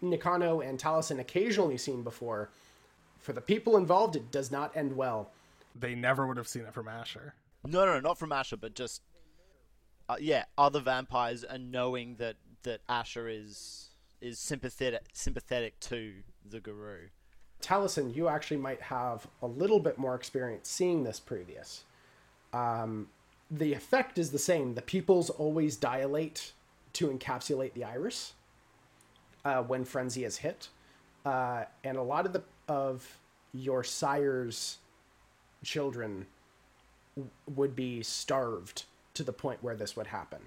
[0.03, 2.51] Nakano and Taliesin occasionally seen before.
[3.21, 5.31] For the people involved, it does not end well.
[5.79, 7.35] They never would have seen it from Asher.
[7.65, 9.01] No, no, not from Asher, but just
[10.09, 13.88] uh, yeah, other vampires, and knowing that that Asher is
[14.20, 16.12] is sympathetic sympathetic to
[16.48, 17.09] the Garou.
[17.61, 21.85] Taliesin, you actually might have a little bit more experience seeing this previous.
[22.53, 23.09] Um,
[23.51, 24.75] the effect is the same.
[24.75, 26.53] The pupils always dilate
[26.94, 28.35] to encapsulate the iris
[29.44, 30.68] uh, when frenzy is hit,
[31.25, 33.18] uh, and a lot of the of
[33.53, 34.79] your sire's
[35.62, 36.27] children
[37.55, 40.40] would be starved to the point where this would happen.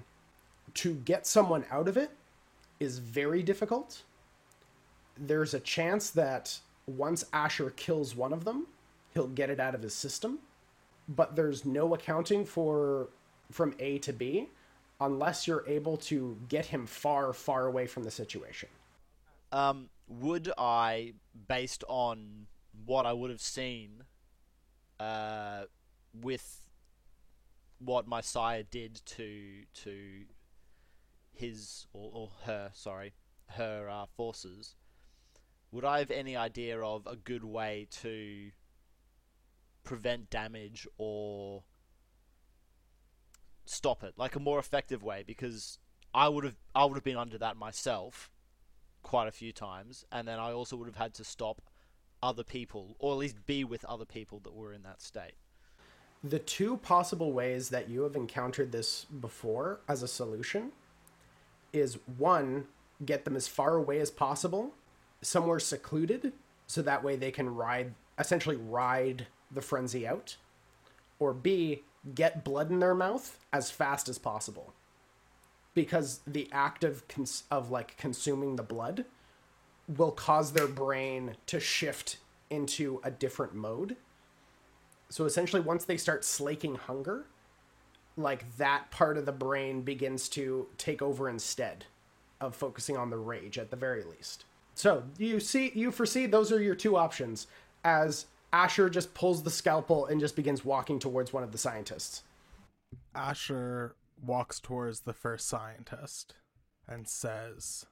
[0.76, 2.12] To get someone out of it
[2.80, 4.04] is very difficult.
[5.18, 8.68] There's a chance that once Asher kills one of them,
[9.14, 10.40] he'll get it out of his system.
[11.08, 13.10] But there's no accounting for
[13.52, 14.50] from A to B
[15.00, 18.70] unless you're able to get him far, far away from the situation.
[19.52, 21.14] Um, would I,
[21.48, 22.48] based on
[22.86, 24.04] what I would have seen,
[25.00, 25.64] uh,
[26.22, 26.62] with
[27.80, 29.94] what my sire did to to
[31.38, 33.14] his or, or her, sorry,
[33.48, 34.76] her uh, forces,
[35.72, 38.52] would I have any idea of a good way to
[39.84, 41.64] prevent damage or
[43.66, 45.24] stop it, like a more effective way?
[45.26, 45.80] Because
[46.14, 48.32] I would have I would have been under that myself
[49.04, 51.62] quite a few times, and then I also would have had to stop
[52.24, 55.36] other people, or at least be with other people that were in that state.
[56.24, 60.72] The two possible ways that you have encountered this before as a solution
[61.76, 62.66] is one,
[63.06, 64.74] get them as far away as possible,
[65.22, 66.34] somewhere secluded,
[66.68, 70.38] so that way they can ride, essentially ride the frenzy out.
[71.20, 71.84] Or B,
[72.14, 74.74] get blood in their mouth as fast as possible.
[75.74, 79.06] Because the act of, cons- of like consuming the blood
[79.88, 82.18] will cause their brain to shift
[82.50, 83.98] into a different mode.
[85.10, 87.26] So essentially, once they start slaking hunger,
[88.18, 91.86] like that part of the brain begins to take over instead
[92.40, 94.46] of focusing on the rage at the very least.
[94.74, 97.48] So you see, you foresee those are your two options
[97.84, 102.24] as Asher just pulls the scalpel and just begins walking towards one of the scientists.
[103.14, 106.36] Asher walks towards the first scientist
[106.88, 107.86] and says,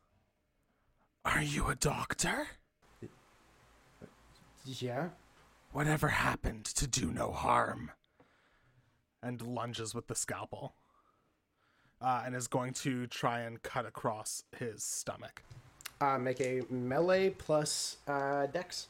[1.26, 2.48] Are you a doctor?
[4.66, 5.10] Yeah.
[5.72, 7.92] Whatever happened to do no harm?
[9.24, 10.76] And lunges with the scalpel.
[12.02, 15.42] Uh, and is going to try and cut across his stomach.
[16.02, 18.88] Uh, make a melee plus uh, dex.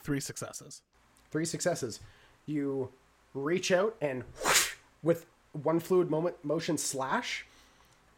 [0.00, 0.82] Three successes.
[1.32, 1.98] Three successes.
[2.46, 2.90] You
[3.34, 4.22] reach out and
[5.02, 7.44] with one fluid moment motion slash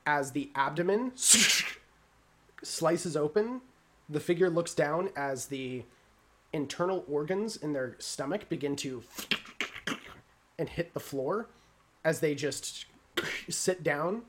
[0.07, 1.13] as the abdomen
[2.63, 3.61] slices open.
[4.09, 5.85] The figure looks down as the
[6.53, 9.03] internal organs in their stomach begin to
[10.59, 11.49] and hit the floor
[12.05, 12.87] as they just
[13.49, 14.23] sit down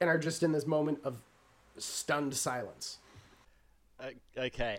[0.00, 1.20] and are just in this moment of
[1.76, 2.98] stunned silence.
[4.36, 4.78] Okay,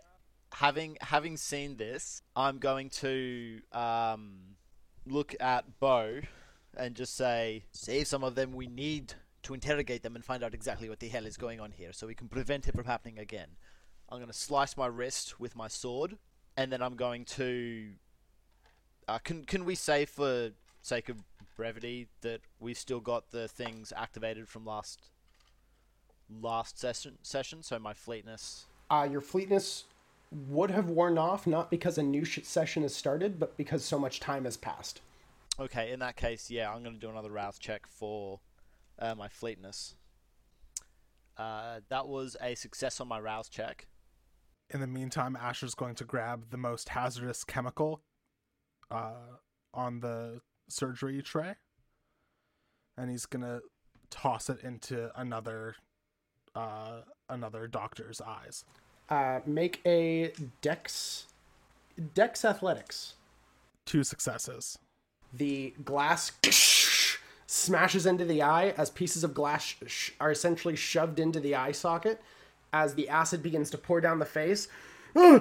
[0.54, 4.38] having having seen this, I'm going to um,
[5.06, 6.22] look at Bo
[6.78, 8.54] and just say, "Save some of them.
[8.54, 9.14] We need
[9.44, 12.08] to interrogate them and find out exactly what the hell is going on here, so
[12.08, 13.50] we can prevent it from happening again."
[14.12, 16.18] I'm going to slice my wrist with my sword,
[16.60, 17.92] and then I'm going to.
[19.08, 20.52] Uh, can can we say for
[20.82, 21.24] sake of
[21.56, 25.10] brevity that we've still got the things activated from last
[26.30, 27.64] last session session?
[27.64, 28.66] So my fleetness.
[28.92, 29.86] Uh, your fleetness
[30.50, 33.98] would have worn off not because a new sh- session has started, but because so
[33.98, 35.00] much time has passed.
[35.60, 38.40] Okay, in that case, yeah, I'm going to do another rouse check for
[39.00, 39.96] uh, my fleetness.
[41.38, 43.88] Uh, that was a success on my rouse check.
[44.72, 48.02] In the meantime, Asher's going to grab the most hazardous chemical
[48.92, 49.38] uh,
[49.74, 51.56] on the surgery tray,
[52.98, 53.62] and he's gonna
[54.12, 55.76] toss it into another
[56.56, 58.64] uh, another doctor's eyes.
[59.10, 61.26] Uh, make a dex
[62.14, 63.16] dex athletics.
[63.86, 64.78] Two successes.
[65.34, 66.32] The glass
[67.48, 71.72] smashes into the eye as pieces of glass sh- are essentially shoved into the eye
[71.72, 72.22] socket
[72.74, 74.68] as the acid begins to pour down the face
[75.16, 75.40] uh,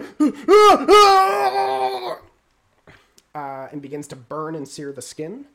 [3.34, 5.46] and begins to burn and sear the skin.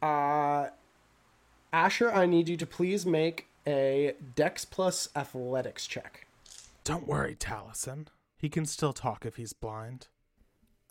[0.00, 0.68] Uh,
[1.72, 6.26] Asher, I need you to please make a dex plus athletics check.
[6.84, 8.06] Don't worry, Taliesin.
[8.36, 10.08] He can still talk if he's blind.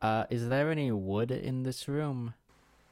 [0.01, 2.33] Uh, is there any wood in this room?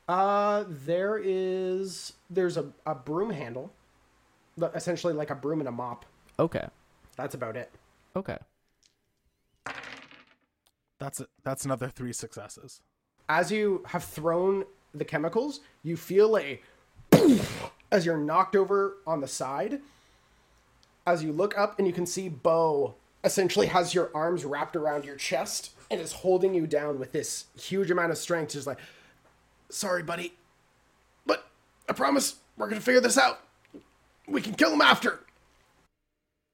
[0.08, 3.72] Uh, there is there's a, a broom handle,
[4.76, 6.06] essentially like a broom and a mop.
[6.38, 6.68] Okay.
[7.20, 7.70] That's about it.
[8.16, 8.38] Okay.
[11.00, 11.28] That's it.
[11.44, 12.80] That's another three successes.
[13.28, 14.64] As you have thrown
[14.94, 16.62] the chemicals, you feel a
[17.92, 19.82] as you're knocked over on the side.
[21.06, 22.96] As you look up and you can see Bo
[23.26, 27.48] essentially has your arms wrapped around your chest and is holding you down with this
[27.60, 28.54] huge amount of strength.
[28.54, 28.80] Just like,
[29.68, 30.36] sorry, buddy,
[31.26, 31.50] but
[31.90, 33.42] I promise we're gonna figure this out.
[34.26, 35.20] We can kill him after.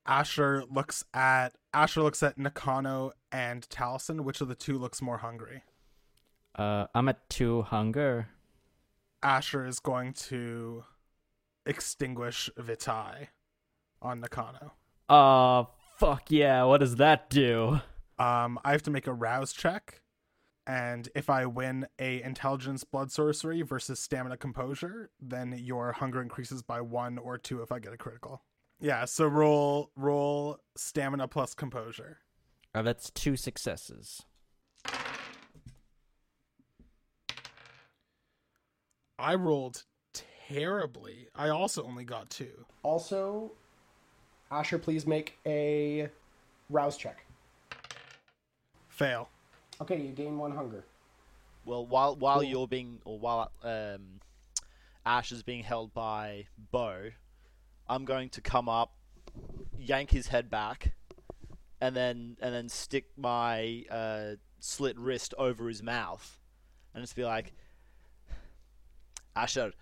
[0.05, 4.21] Asher looks at Asher looks at Nakano and Taliesin.
[4.21, 5.63] Which of the two looks more hungry?
[6.57, 8.29] Uh, I'm at two hunger.
[9.21, 10.83] Asher is going to
[11.65, 13.29] extinguish Vitae
[14.01, 14.73] on Nakano.
[15.09, 16.63] Oh, fuck yeah.
[16.63, 17.81] What does that do?
[18.17, 20.01] Um, I have to make a rouse check,
[20.65, 26.61] and if I win a intelligence blood sorcery versus stamina composure, then your hunger increases
[26.61, 28.43] by one or two if I get a critical.
[28.79, 32.19] Yeah, so roll roll stamina plus composure.
[32.73, 34.23] Uh, that's two successes.
[39.17, 41.27] I rolled terribly.
[41.35, 42.65] I also only got two.
[42.83, 43.51] Also,
[44.51, 46.09] Asher, please make a
[46.69, 47.25] rouse check.
[48.89, 49.29] Fail.
[49.81, 50.83] Okay, you gain one hunger.
[51.65, 52.43] Well, while while Cool.
[52.43, 54.19] you're being or while um,
[55.05, 57.09] Ash is being held by Bo,
[57.87, 58.93] I'm going to come up,
[59.77, 60.93] yank his head back,
[61.79, 66.39] and then and then stick my uh, slit wrist over his mouth,
[66.93, 67.53] and just be like,
[69.35, 69.73] Asher,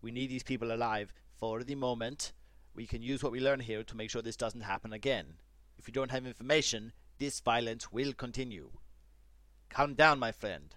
[0.00, 2.32] we need these people alive for the moment.
[2.74, 5.34] We can use what we learn here to make sure this doesn't happen again.
[5.78, 8.70] If you don't have information, this violence will continue.
[9.68, 10.74] Calm down, my friend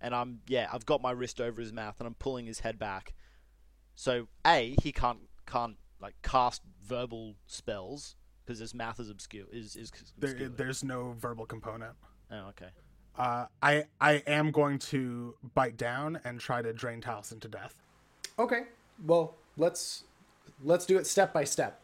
[0.00, 2.78] and I'm yeah, I've got my wrist over his mouth and I'm pulling his head
[2.78, 3.14] back.
[3.94, 9.46] So a he can't can't like cast verbal spells because his mouth is obscure.
[9.52, 11.94] Is is There, there's no verbal component.
[12.30, 12.70] Oh, okay.
[13.16, 17.80] Uh, I I am going to bite down and try to drain Taliesin to death.
[18.38, 18.62] Okay.
[19.06, 20.04] Well, let's
[20.64, 21.80] let's do it step by step.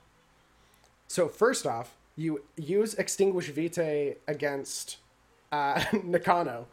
[1.08, 4.98] So first off, you use extinguish vitae against
[5.52, 6.66] uh, Nakano.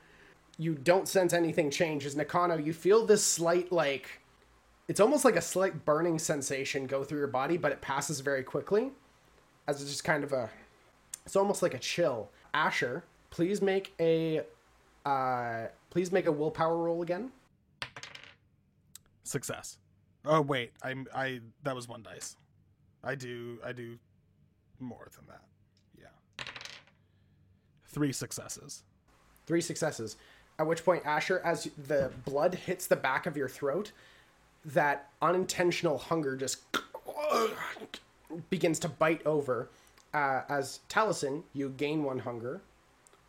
[0.58, 2.58] You don't sense anything change as Nakano.
[2.58, 4.22] You feel this slight like
[4.88, 8.44] it's almost like a slight burning sensation go through your body, but it passes very
[8.44, 8.92] quickly.
[9.68, 10.50] As it's just kind of a
[11.26, 12.30] it's almost like a chill.
[12.54, 14.42] Asher, please make a
[15.06, 17.32] uh please make a willpower roll again.
[19.24, 19.78] Success.
[20.26, 22.36] Oh wait, I'm I that was one dice.
[23.04, 23.98] I do I do
[24.80, 25.44] more than that.
[25.98, 26.46] Yeah.
[27.88, 28.84] Three successes.
[29.46, 30.18] Three successes.
[30.60, 33.92] At which point, Asher, as the blood hits the back of your throat,
[34.66, 36.60] that unintentional hunger just
[38.50, 39.70] begins to bite over.
[40.14, 42.62] Uh, as Taliesin, you gain one hunger,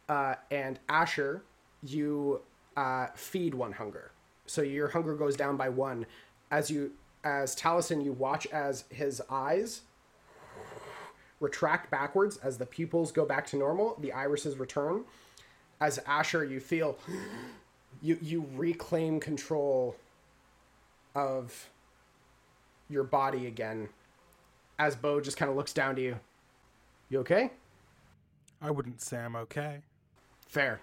[0.09, 1.43] uh, and Asher,
[1.83, 2.43] you
[2.77, 4.11] uh, feed one hunger.
[4.47, 6.05] So your hunger goes down by one.
[6.51, 6.93] As you,
[7.25, 9.83] as Taliesin, you watch as his eyes
[11.41, 13.97] retract backwards as the pupils go back to normal.
[14.01, 15.05] The irises return
[15.81, 16.99] as Asher, you feel
[18.03, 19.97] you you reclaim control
[21.15, 21.71] of
[22.89, 23.89] your body again.
[24.79, 26.19] As Bo just kind of looks down to you.
[27.09, 27.51] You okay?
[28.61, 29.83] I wouldn't say I'm okay.
[30.49, 30.81] Fair.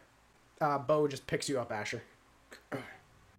[0.59, 2.03] Uh, Bo just picks you up, Asher.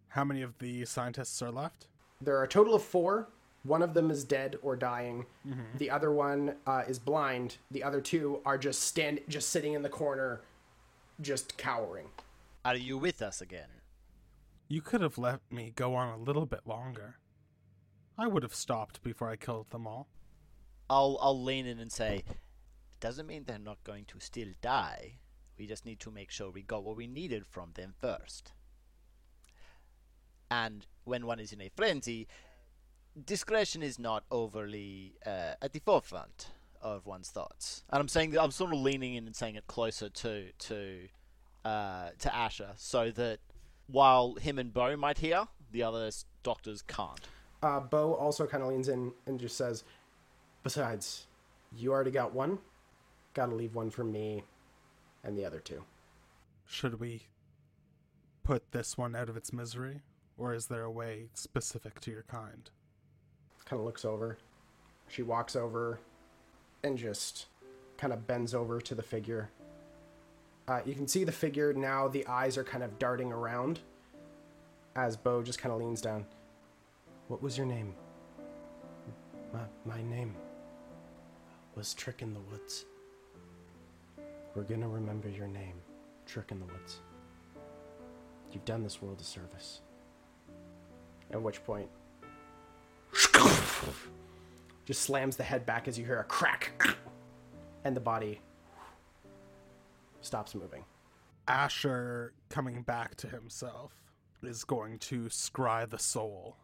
[0.08, 1.86] How many of the scientists are left?
[2.20, 3.28] There are a total of four.
[3.64, 5.26] One of them is dead or dying.
[5.78, 7.58] The other one uh, is blind.
[7.70, 10.40] The other two are just stand, just sitting in the corner,
[11.20, 12.06] just cowering.
[12.64, 13.68] Are you with us again?
[14.72, 17.16] You could have let me go on a little bit longer.
[18.16, 20.08] I would have stopped before I killed them all.
[20.88, 22.24] I'll I'll lean in and say,
[22.98, 25.18] doesn't mean they're not going to still die.
[25.58, 28.52] We just need to make sure we got what we needed from them first.
[30.50, 32.26] And when one is in a frenzy,
[33.26, 36.46] discretion is not overly uh, at the forefront
[36.80, 37.84] of one's thoughts.
[37.90, 41.08] And I'm saying that I'm sort of leaning in and saying it closer to to
[41.62, 43.40] uh, to Asher, so that
[43.86, 46.10] while him and Bo might hear, the other
[46.42, 47.28] doctors can't.
[47.62, 49.84] Uh, Bo also kind of leans in and just says,
[50.62, 51.26] Besides,
[51.76, 52.58] you already got one.
[53.34, 54.44] Gotta leave one for me
[55.24, 55.84] and the other two.
[56.66, 57.22] Should we
[58.42, 60.02] put this one out of its misery?
[60.36, 62.70] Or is there a way specific to your kind?
[63.64, 64.38] Kind of looks over.
[65.08, 66.00] She walks over
[66.82, 67.46] and just
[67.96, 69.50] kind of bends over to the figure.
[70.72, 73.80] Uh, you can see the figure now, the eyes are kind of darting around
[74.96, 76.24] as Bo just kind of leans down.
[77.28, 77.92] What was your name?
[79.52, 80.34] My, my name
[81.74, 82.86] was Trick in the Woods.
[84.54, 85.74] We're gonna remember your name,
[86.24, 87.00] Trick in the Woods.
[88.50, 89.82] You've done this world a service.
[91.32, 91.90] At which point,
[94.86, 96.96] just slams the head back as you hear a crack,
[97.84, 98.40] and the body
[100.24, 100.84] stops moving.
[101.48, 103.92] Asher, coming back to himself,
[104.42, 106.56] is going to scry the soul.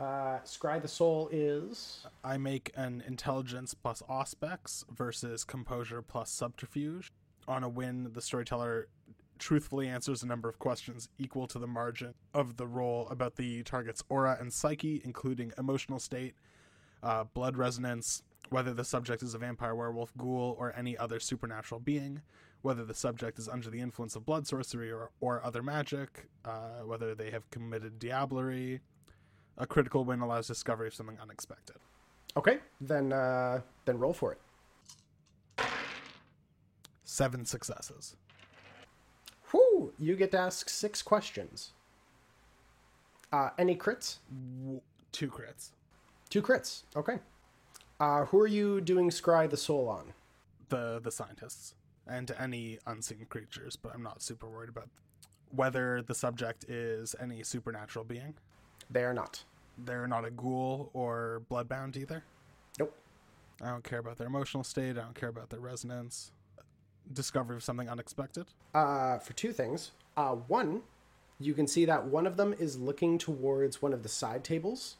[0.00, 2.06] Uh, Scry the Soul is.
[2.22, 7.10] I make an intelligence plus Auspex versus composure plus subterfuge.
[7.48, 8.86] On a win, the storyteller
[9.40, 13.62] truthfully answers a number of questions equal to the margin of the roll about the
[13.64, 16.34] target's aura and psyche, including emotional state,
[17.02, 21.80] uh, blood resonance, whether the subject is a vampire, werewolf, ghoul, or any other supernatural
[21.80, 22.22] being,
[22.62, 26.80] whether the subject is under the influence of blood sorcery or, or other magic, uh,
[26.84, 28.80] whether they have committed diablerie.
[29.58, 31.76] A critical win allows discovery of something unexpected.
[32.36, 35.64] Okay, then uh, then roll for it.
[37.04, 38.16] Seven successes.
[39.50, 39.92] Whew!
[39.98, 41.72] You get to ask six questions.
[43.32, 44.18] Uh, any crits?
[44.62, 44.80] W-
[45.10, 45.70] two crits.
[46.30, 46.82] Two crits.
[46.94, 47.18] Okay.
[47.98, 50.12] Uh, who are you doing Scry the Soul on?
[50.68, 51.74] The the scientists
[52.08, 54.88] and any unseen creatures, but I'm not super worried about
[55.54, 58.34] whether the subject is any supernatural being.
[58.90, 59.44] They are not.
[59.76, 62.24] They're not a ghoul or bloodbound either.
[62.78, 62.94] Nope.
[63.62, 64.98] I don't care about their emotional state.
[64.98, 66.32] I don't care about their resonance.
[67.12, 68.46] Discovery of something unexpected.
[68.74, 69.92] Uh, for two things.
[70.16, 70.82] Uh, one,
[71.38, 74.96] you can see that one of them is looking towards one of the side tables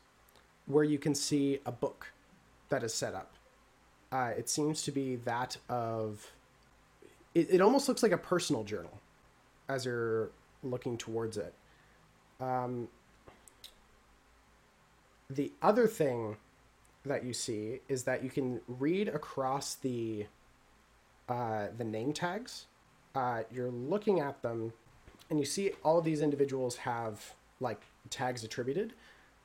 [0.66, 2.12] where you can see a book
[2.68, 3.34] that is set up.
[4.12, 6.32] Uh, it seems to be that of.
[7.39, 8.99] It, it almost looks like a personal journal
[9.68, 10.30] as you're
[10.64, 11.55] looking towards it.
[12.41, 12.89] Um,
[15.30, 16.36] the other thing
[17.05, 20.26] that you see is that you can read across the
[21.28, 22.66] uh, the name tags.
[23.14, 24.72] Uh, you're looking at them,
[25.30, 28.95] and you see all of these individuals have like tags attributed.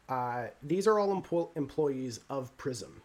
[0.09, 3.01] Uh, these are all empo- employees of Prism.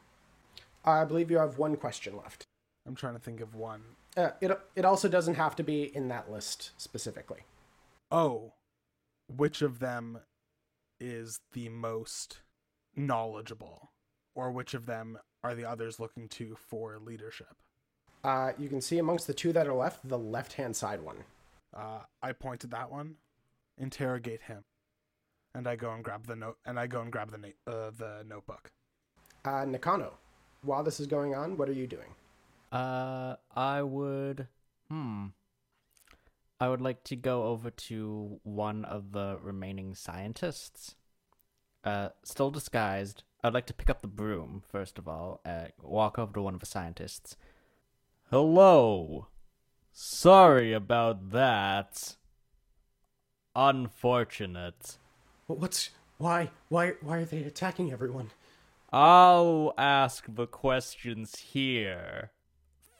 [0.83, 2.45] I believe you have one question left.
[2.87, 3.83] I'm trying to think of one.
[4.17, 7.41] Uh, it it also doesn't have to be in that list specifically.
[8.11, 8.53] Oh,
[9.29, 10.21] which of them
[10.99, 12.41] is the most
[12.97, 13.91] knowledgeable,
[14.35, 17.55] or which of them are the others looking to for leadership?
[18.25, 21.25] Uh, you can see amongst the two that are left, the left hand side one.
[21.77, 23.17] Uh, I point to that one,
[23.77, 24.65] interrogate him,
[25.55, 26.57] and I go and grab the note.
[26.67, 28.73] And I go and grab the na- uh, the notebook.
[29.45, 30.15] Uh, Nakano,
[30.63, 32.15] while this is going on, what are you doing?
[32.71, 34.49] Uh, I would.
[34.89, 35.27] Hmm.
[36.61, 40.97] I would like to go over to one of the remaining scientists.
[41.85, 43.23] Uh, still disguised.
[43.45, 46.55] I'd like to pick up the broom, first of all, uh, walk over to one
[46.55, 47.37] of the scientists.
[48.31, 49.29] Hello!
[49.93, 52.17] Sorry about that.
[53.55, 54.99] Unfortunate.
[55.47, 58.31] What's why why why are they attacking everyone?
[58.93, 62.31] I'll ask the questions here,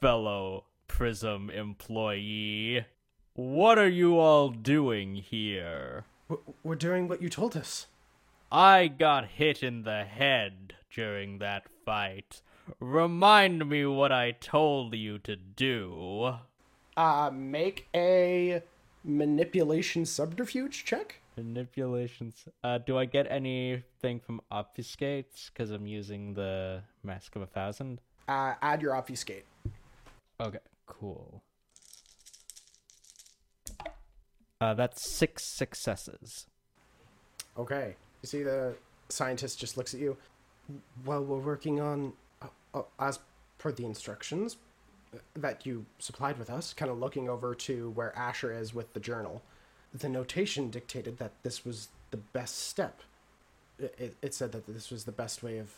[0.01, 2.85] fellow Prism employee.
[3.35, 6.05] What are you all doing here?
[6.63, 7.87] We're doing what you told us.
[8.51, 12.43] I got hit in the head during that fight.
[12.81, 16.35] Remind me what I told you to do.
[16.97, 18.63] Uh, make a
[19.05, 21.21] manipulation subterfuge check.
[21.37, 22.49] Manipulations.
[22.65, 25.51] Uh, do I get anything from obfuscates?
[25.53, 28.01] Because I'm using the Mask of a Thousand.
[28.27, 29.45] Uh, add your obfuscate.
[30.41, 31.43] Okay, cool.
[34.61, 36.47] Uh, that's six successes.
[37.57, 37.97] Okay.
[38.23, 38.75] You see the
[39.09, 40.17] scientist just looks at you.
[41.05, 42.13] Well, we're working on,
[42.43, 43.21] uh, uh, as
[43.59, 44.57] per the instructions
[45.35, 49.01] that you supplied with us, kind of looking over to where Asher is with the
[49.01, 49.43] journal.
[49.95, 53.01] The notation dictated that this was the best step.
[53.79, 55.73] It, it, it said that this was the best way of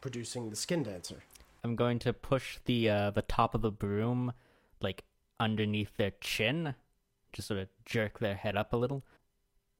[0.00, 1.22] producing the skin dancer.
[1.66, 4.32] I'm going to push the uh, the top of the broom
[4.80, 5.02] like
[5.40, 6.76] underneath their chin,
[7.32, 9.02] just sort of jerk their head up a little.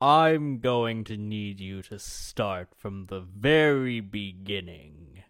[0.01, 5.23] I'm going to need you to start from the very beginning,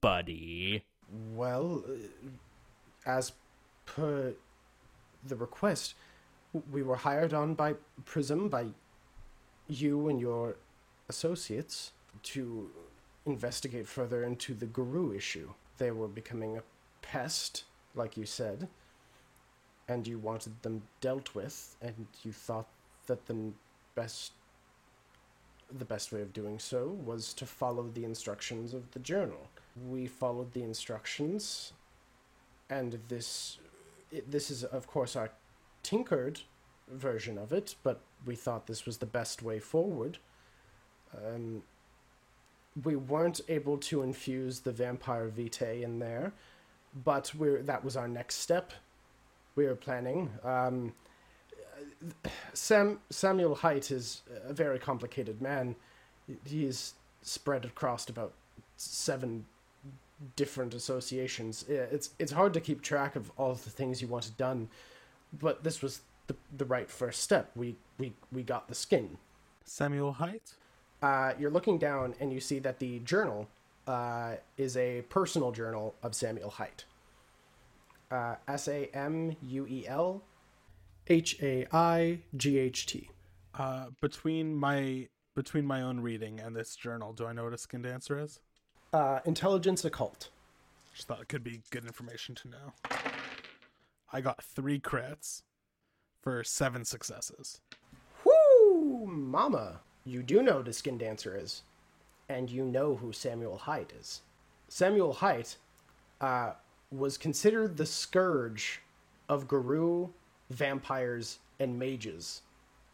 [0.00, 0.86] buddy.
[1.34, 2.30] Well, uh,
[3.04, 3.32] as
[3.84, 4.32] per
[5.26, 5.94] the request,
[6.72, 7.74] we were hired on by
[8.06, 8.68] Prism, by
[9.68, 10.56] you and your
[11.10, 11.92] associates,
[12.22, 12.70] to
[13.26, 15.50] investigate further into the Garou issue.
[15.78, 16.62] They were becoming a
[17.02, 17.64] pest,
[17.94, 18.68] like you said,
[19.88, 22.68] and you wanted them dealt with, and you thought
[23.06, 23.52] that the
[23.94, 24.32] best
[25.78, 29.48] the best way of doing so was to follow the instructions of the journal.
[29.88, 31.72] We followed the instructions,
[32.70, 33.58] and this
[34.12, 35.30] it, this is of course our
[35.82, 36.40] tinkered
[36.88, 40.18] version of it, but we thought this was the best way forward.
[41.16, 41.62] Um,
[42.82, 46.32] we weren't able to infuse the vampire vitae in there,
[47.04, 48.72] but we're that was our next step.
[49.54, 50.30] We were planning.
[50.42, 50.92] Um,
[52.52, 55.76] Sam Samuel Haight is a very complicated man.
[56.44, 58.32] He is spread across about
[58.76, 59.46] seven
[60.36, 61.64] different associations.
[61.68, 64.68] It's it's hard to keep track of all the things you wanted done,
[65.40, 67.50] but this was the the right first step.
[67.54, 69.18] We we we got the skin.
[69.64, 70.54] Samuel Haight?
[71.04, 73.46] Uh, you're looking down and you see that the journal
[73.86, 76.86] uh, is a personal journal of Samuel Haight.
[78.10, 80.22] Uh, S A M U E L
[81.06, 83.10] H A I G H T.
[83.54, 87.58] Uh, between my between my own reading and this journal, do I know what a
[87.58, 88.40] skin dancer is?
[88.94, 90.30] Uh, intelligence occult.
[90.94, 92.72] Just thought it could be good information to know.
[94.10, 95.42] I got three crits
[96.22, 97.60] for seven successes.
[98.24, 99.80] Whoo, mama!
[100.06, 101.62] You do know what a skin dancer is,
[102.28, 104.20] and you know who Samuel Haight is.
[104.68, 105.56] Samuel Haight
[106.20, 106.52] uh,
[106.90, 108.80] was considered the scourge
[109.30, 110.10] of Garou,
[110.50, 112.42] vampires, and mages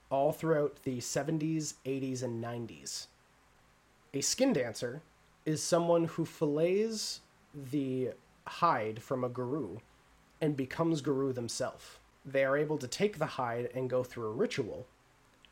[0.09, 3.07] all throughout the 70s, 80s, and 90s.
[4.15, 5.03] A skin dancer
[5.45, 7.21] is someone who fillets
[7.55, 8.11] the
[8.47, 9.81] hide from a Garou
[10.41, 11.99] and becomes Garou themselves.
[12.25, 14.87] They are able to take the hide and go through a ritual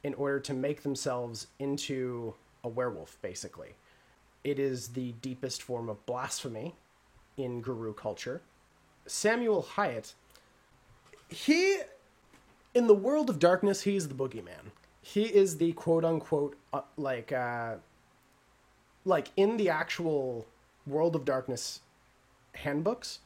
[0.08, 2.32] in order to make themselves into
[2.64, 3.74] a werewolf, basically.
[4.42, 6.74] It is the deepest form of blasphemy
[7.36, 8.40] in Garou culture.
[9.04, 10.14] Samuel Haight,
[11.28, 11.80] he,
[12.72, 14.72] in the world of darkness, he's the boogeyman.
[15.02, 17.74] He is the quote unquote, uh, like, uh,
[19.04, 20.46] like in the actual
[20.86, 21.80] world of darkness
[22.54, 23.18] handbooks,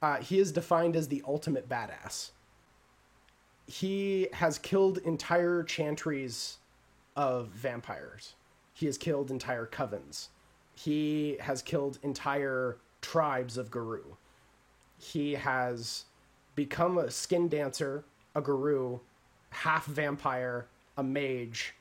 [0.00, 2.30] uh, he is defined as the ultimate badass.
[3.70, 6.56] He has killed entire chantries
[7.14, 8.34] of vampires.
[8.74, 10.26] He has killed entire covens.
[10.74, 14.16] He has killed entire tribes of Garou.
[14.98, 16.06] He has
[16.56, 18.02] become a skin dancer,
[18.34, 19.02] a Garou,
[19.50, 20.66] half vampire,
[20.96, 21.74] a mage.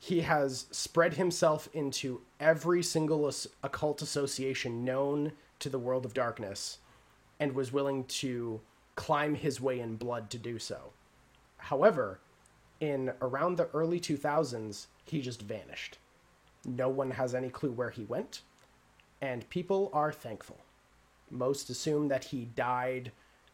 [0.00, 3.30] He has spread himself into every single
[3.62, 6.78] occult association known to the world of darkness
[7.38, 8.60] and was willing to
[8.96, 10.92] climb his way in blood to do so.
[11.60, 12.20] However,
[12.80, 15.98] in around the early 2000s, he just vanished.
[16.64, 18.42] No one has any clue where he went,
[19.20, 20.58] and people are thankful.
[21.30, 23.12] Most assume that he died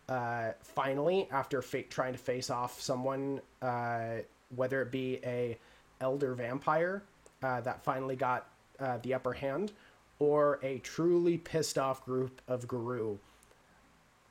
[0.08, 4.16] uh, finally after fa- trying to face off someone, uh,
[4.54, 5.58] whether it be a
[6.00, 7.02] elder vampire
[7.42, 8.48] uh, that finally got
[8.78, 9.72] uh, the upper hand,
[10.18, 13.18] or a truly pissed off group of Garou.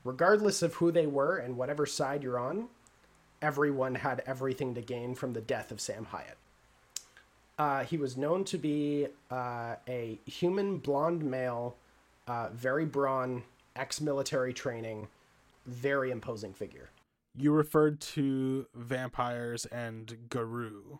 [0.03, 2.67] Regardless of who they were and whatever side you're on,
[3.41, 6.35] everyone had everything to gain from the death of Sam Haight.
[7.57, 11.75] Uh, he was known to be uh, a human blonde male,
[12.27, 13.43] uh, very brawn,
[13.75, 15.07] ex military training,
[15.65, 16.89] very imposing figure.
[17.37, 20.99] You referred to vampires and Garou.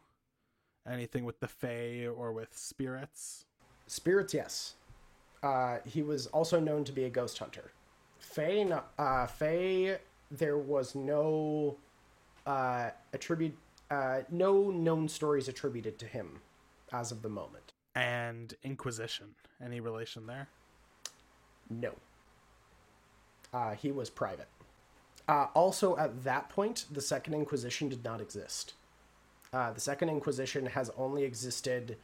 [0.88, 3.46] Anything with the Fae or with spirits?
[3.88, 4.76] Spirits, yes.
[5.42, 7.72] Uh, he was also known to be a ghost hunter.
[8.20, 8.68] Fae,
[8.98, 9.98] uh, Fae,
[10.32, 11.78] there was no
[12.46, 13.56] uh, attribute,
[13.89, 16.41] uh, no known stories attributed to him
[16.91, 17.74] as of the moment.
[17.96, 19.36] And Inquisition.
[19.64, 20.48] Any relation there?
[21.70, 21.93] No.
[23.54, 24.48] Uh, he was private.
[25.28, 28.74] Uh, also, at that point, the Second Inquisition did not exist.
[29.52, 31.98] Uh, the Second Inquisition has only existed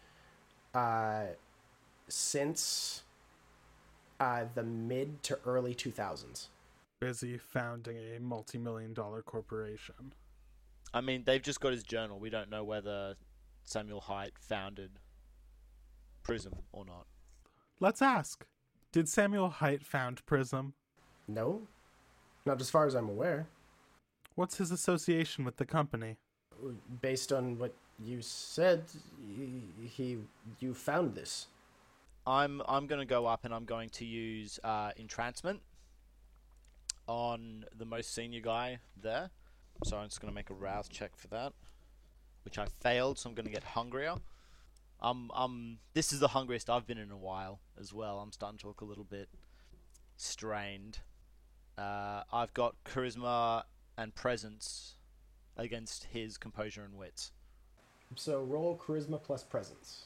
[0.73, 1.23] uh,
[2.07, 3.03] since
[4.19, 6.47] uh, the mid to early 2000s.
[6.99, 10.13] Busy founding a multi million dollar corporation.
[10.93, 12.19] I mean, they've just got his journal.
[12.19, 13.15] We don't know whether
[13.63, 14.91] Samuel Haight founded
[16.23, 17.05] Prism or not.
[17.79, 18.45] Let's ask.
[18.91, 20.73] Did Samuel Haight found Prism?
[21.27, 21.61] No,
[22.45, 23.47] not as far as I'm aware.
[24.35, 26.17] What's his association with the company?
[27.01, 28.83] Based on what you said,
[29.35, 30.17] he, he
[30.59, 31.47] you found this.
[32.27, 35.61] I'm I'm going to go up and I'm going to use uh, entrancement
[37.07, 39.31] on the most senior guy there.
[39.83, 41.53] So I'm just going to make a rouse check for that,
[42.45, 43.19] which I failed.
[43.19, 44.15] So I'm going to get hungrier.
[45.01, 48.19] Um um this is the hungriest I've been in a while as well.
[48.19, 49.29] I'm starting to look a little bit
[50.15, 50.99] strained.
[51.77, 53.63] Uh, I've got charisma
[53.97, 54.95] and presence
[55.57, 57.31] against his composure and wits.
[58.15, 60.03] So roll charisma plus presence.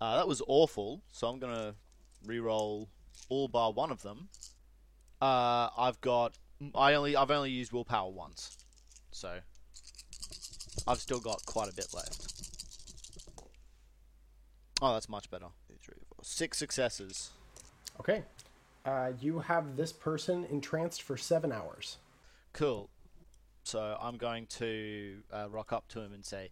[0.00, 1.74] Uh, that was awful, so I'm gonna
[2.24, 2.88] re-roll
[3.28, 4.28] all bar one of them.
[5.20, 6.34] Uh, I've got
[6.74, 8.56] I only I've only used willpower once,
[9.10, 9.38] so
[10.86, 12.32] I've still got quite a bit left.
[14.82, 15.46] Oh, that's much better.
[16.22, 17.30] Six successes.
[18.00, 18.22] Okay.
[18.84, 21.98] Uh, you have this person entranced for seven hours.
[22.52, 22.90] Cool.
[23.62, 26.50] So I'm going to uh, rock up to him and say,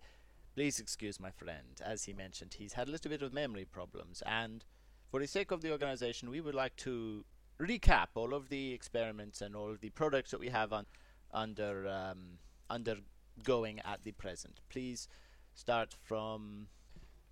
[0.55, 1.81] Please excuse my friend.
[1.83, 4.65] As he mentioned, he's had a little bit of memory problems, and
[5.11, 7.25] for the sake of the organization, we would like to
[7.63, 10.87] recap all of the experiments and all of the products that we have on,
[11.33, 12.39] under um,
[12.69, 14.61] undergoing at the present.
[14.69, 15.09] Please
[15.55, 16.67] start from,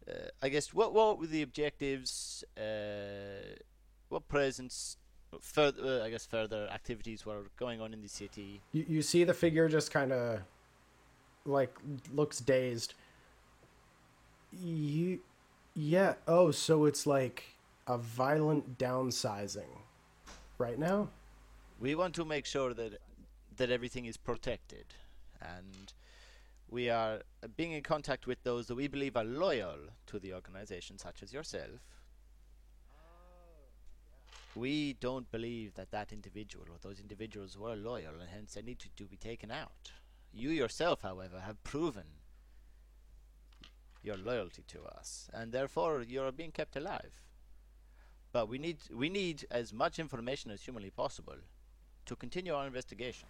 [0.09, 2.45] uh, I guess, what what were the objectives?
[2.57, 3.59] Uh,
[4.09, 4.97] what presents?
[5.41, 8.61] Further, uh, I guess, further activities were going on in the city.
[8.73, 10.41] You, you see the figure just kind of
[11.45, 11.79] like
[12.13, 12.95] looks dazed.
[14.53, 15.21] You,
[15.77, 16.15] yeah.
[16.27, 17.45] Oh, so it's like
[17.87, 19.80] a violent downsizing
[20.61, 21.09] right now?
[21.81, 22.99] We want to make sure that
[23.57, 24.87] that everything is protected,
[25.41, 25.93] and
[26.69, 27.23] we are
[27.57, 31.33] being in contact with those that we believe are loyal to the organization, such as
[31.33, 31.81] yourself.
[34.55, 38.79] We don't believe that that individual or those individuals were loyal, and hence they need
[38.81, 39.91] to, to be taken out.
[40.33, 42.07] You yourself, however, have proven
[44.03, 47.21] your loyalty to us, and therefore you are being kept alive.
[48.33, 51.35] But we need we need as much information as humanly possible
[52.07, 53.27] to continue our investigation.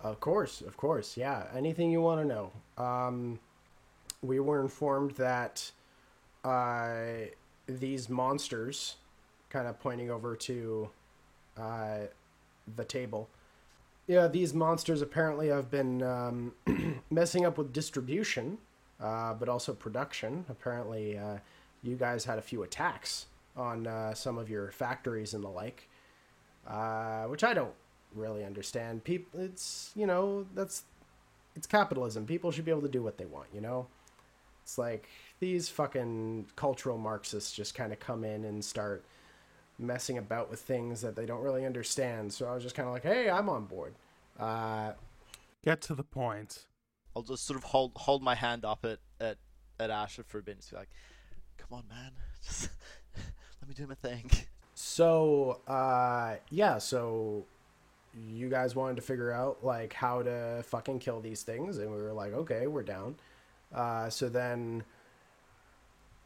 [0.00, 1.44] Of course, of course, yeah.
[1.54, 2.52] Anything you want to know.
[2.76, 3.38] Um,
[4.22, 5.70] we were informed that
[6.44, 7.28] uh,
[7.66, 8.96] these monsters,
[9.50, 10.90] kind of pointing over to
[11.56, 11.98] uh,
[12.76, 13.28] the table.
[14.06, 16.52] Yeah, these monsters apparently have been um,
[17.10, 18.58] messing up with distribution,
[19.00, 20.44] uh, but also production.
[20.50, 21.38] Apparently, uh,
[21.82, 23.26] you guys had a few attacks
[23.56, 25.88] on uh, some of your factories and the like,
[26.66, 27.74] uh, which I don't
[28.14, 29.04] really understand.
[29.04, 30.84] People, it's you know that's
[31.56, 32.26] it's capitalism.
[32.26, 33.48] People should be able to do what they want.
[33.54, 33.86] You know,
[34.62, 35.08] it's like
[35.40, 39.04] these fucking cultural Marxists just kind of come in and start
[39.78, 42.32] messing about with things that they don't really understand.
[42.32, 43.94] So I was just kind of like, hey, I'm on board.
[44.38, 44.92] Uh,
[45.64, 46.66] Get to the point.
[47.16, 49.38] I'll just sort of hold hold my hand up at at
[49.78, 50.90] at Asher for a bit and be like,
[51.58, 52.12] "Come on, man,
[52.44, 52.68] just
[53.64, 54.30] let me do my thing."
[54.76, 57.44] So, uh, yeah, so
[58.28, 61.96] you guys wanted to figure out like how to fucking kill these things, and we
[61.96, 63.14] were like, okay, we're down.
[63.72, 64.82] Uh, so then,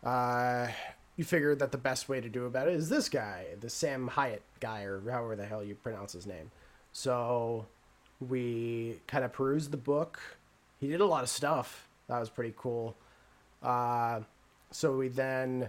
[0.02, 0.68] uh,
[1.16, 4.08] you figured that the best way to do about it is this guy, the Sam
[4.08, 6.50] Haight guy, or however the hell you pronounce his name.
[6.92, 7.66] So
[8.20, 10.18] we kind of perused the book.
[10.80, 11.88] He did a lot of stuff.
[12.08, 12.96] That was pretty cool.
[13.62, 14.20] Uh,
[14.70, 15.68] so we then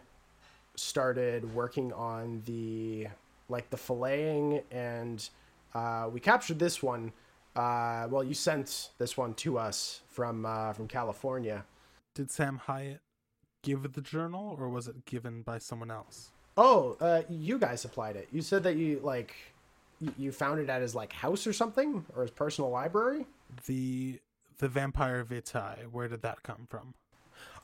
[0.80, 3.08] started working on the
[3.50, 5.30] like the filleting and
[5.74, 7.12] uh, we captured this one.
[7.56, 11.66] Uh, well, you sent this one to us from uh, from California.
[12.16, 13.00] Did Sam Haight
[13.64, 16.30] give the journal, or was it given by someone else?
[16.58, 18.28] Oh, uh, you guys supplied it.
[18.32, 19.36] You said that you like
[20.00, 23.26] you- you found it at his like house or something, or his personal library.
[23.66, 24.20] The
[24.60, 25.86] the vampire vitae.
[25.92, 26.94] Where did that come from?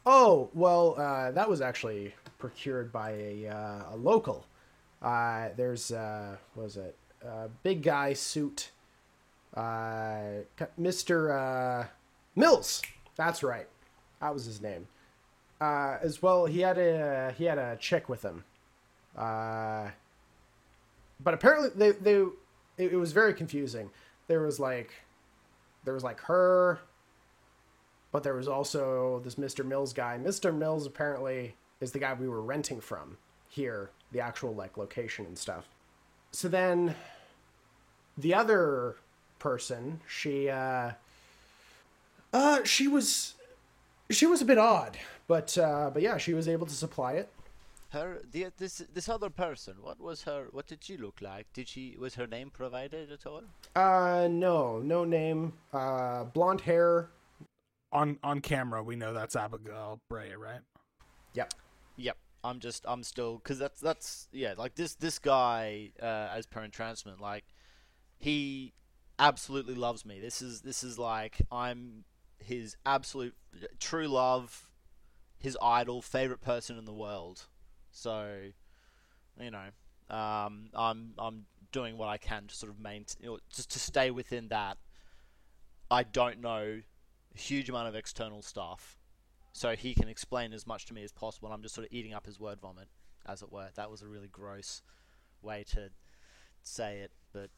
[0.06, 4.46] Oh, well, uh, that was actually procured by a, uh, a local.
[5.02, 6.96] Uh, there's, uh, what was it?
[7.64, 8.70] Big guy suit.
[9.56, 10.44] Uh,
[10.80, 11.32] Mr.
[11.32, 11.88] Uh,
[12.36, 12.84] Mills.
[13.16, 13.68] That's right.
[14.22, 14.88] That was his name.
[15.60, 18.44] Uh, as well, he had a he had a chick with him.
[19.16, 19.94] But
[21.34, 22.16] apparently they they
[22.78, 23.90] it, it was very confusing.
[24.28, 24.92] There was like
[25.86, 26.80] there was like her
[28.16, 29.66] but there was also this Mr.
[29.66, 30.18] Mills guy.
[30.18, 30.56] Mr.
[30.56, 33.18] Mills apparently is the guy we were renting from
[33.50, 35.66] here, the actual like location and stuff.
[36.32, 36.96] So then
[38.18, 38.96] the other
[39.38, 40.92] person, she uh
[42.32, 43.34] uh she was
[44.10, 44.98] she was a bit odd,
[45.28, 47.28] but uh but yeah, she was able to supply it.
[47.90, 49.74] her the this this other person.
[49.82, 50.48] What was her?
[50.54, 51.48] What did she look like?
[51.54, 53.44] Did she was her name provided at all?
[53.76, 55.52] Uh, no, no name.
[55.74, 57.10] Uh, blonde hair.
[57.96, 60.60] On on camera, we know that's Abigail Bray, right?
[61.34, 61.54] Yep.
[61.96, 62.18] Yep.
[62.44, 66.62] I'm just I'm still because that's that's yeah like this this guy uh, as per
[66.62, 67.46] entrancement like
[68.18, 68.74] he
[69.18, 70.20] absolutely loves me.
[70.20, 72.04] This is this is like I'm
[72.38, 73.34] his absolute
[73.80, 74.68] true love,
[75.38, 77.48] his idol, favorite person in the world.
[77.92, 78.50] So,
[79.40, 79.70] you know,
[80.16, 83.80] um, I'm I'm doing what I can to sort of maintain, you know, just to
[83.80, 84.78] stay within that.
[85.90, 86.82] I don't know
[87.36, 88.98] huge amount of external stuff,
[89.54, 91.50] so he can explain as much to me as possible.
[91.52, 92.88] I'm just sort of eating up his word vomit,
[93.26, 93.70] as it were.
[93.76, 94.82] That was a really gross
[95.42, 95.90] way to
[96.64, 97.50] say it, but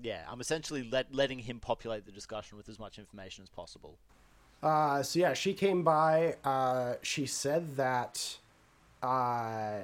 [0.00, 3.98] yeah, I'm essentially let, letting him populate the discussion with as much information as possible.
[4.62, 6.36] Uh, so yeah, she came by.
[6.44, 8.36] Uh, she said that
[9.02, 9.80] uh,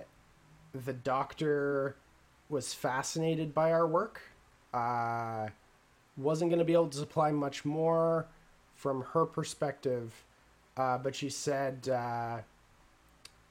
[0.72, 1.97] the doctor
[2.49, 4.20] was fascinated by our work.
[4.72, 5.49] Uh,
[6.16, 8.27] wasn't going to be able to supply much more
[8.77, 10.24] from her perspective,
[10.77, 12.39] uh, but she said, uh,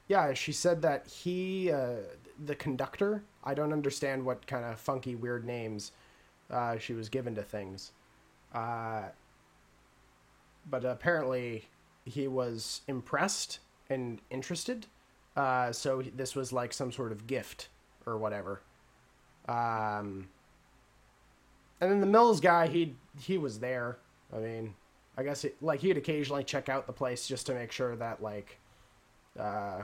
[0.08, 1.96] yeah, she said that he, uh,
[2.46, 5.92] the conductor, I don't understand what kind of funky, weird names
[6.50, 7.92] uh, she was given to things.
[8.54, 9.04] Uh,
[10.70, 11.66] but apparently
[12.06, 13.60] he was impressed
[13.90, 14.86] and interested.
[15.36, 17.68] Uh, so this was like some sort of gift
[18.06, 18.62] or whatever.
[19.48, 20.30] Um,
[21.82, 23.98] and then the Mills guy, he he was there.
[24.34, 24.76] I mean,
[25.18, 28.22] I guess it, like he'd occasionally check out the place just to make sure that
[28.22, 28.60] like,
[29.40, 29.84] uh,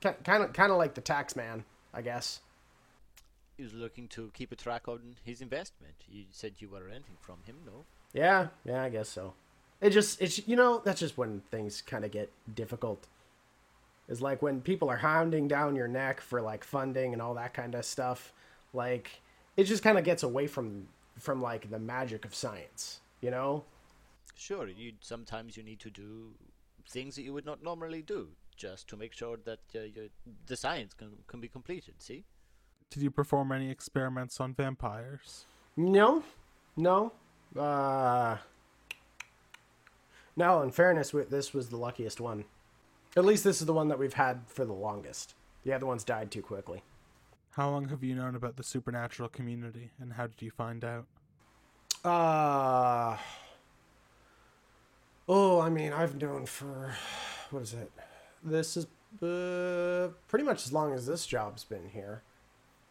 [0.00, 2.40] kind of kind of like the tax man, I guess.
[3.56, 5.94] He was looking to keep a track on his investment.
[6.10, 7.84] You said you were renting from him, no?
[8.12, 9.32] Yeah, yeah, I guess so.
[9.80, 13.06] It just it's you know that's just when things kind of get difficult.
[14.08, 17.54] Is like when people are hounding down your neck for like funding and all that
[17.54, 18.32] kind of stuff.
[18.72, 19.20] Like
[19.56, 20.88] it just kind of gets away from
[21.18, 23.64] from like the magic of science, you know?
[24.36, 26.34] Sure, you sometimes you need to do
[26.88, 30.06] things that you would not normally do just to make sure that uh, your,
[30.46, 31.94] the science can can be completed.
[31.98, 32.24] See?
[32.90, 35.46] Did you perform any experiments on vampires?
[35.76, 36.22] No,
[36.76, 37.12] no.
[37.58, 38.36] Uh,
[40.36, 40.62] no.
[40.62, 42.44] In fairness, this was the luckiest one.
[43.16, 45.34] At least this is the one that we've had for the longest.
[45.64, 46.82] The other ones died too quickly.
[47.52, 51.06] How long have you known about the supernatural community, and how did you find out?
[52.04, 53.16] Uh.
[55.28, 56.94] Oh, I mean, I've known for
[57.50, 57.90] what is it?
[58.42, 58.86] This is
[59.22, 62.22] uh, pretty much as long as this job's been here.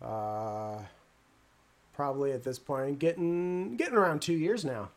[0.01, 0.79] Uh,
[1.93, 4.89] probably at this point, getting getting around two years now.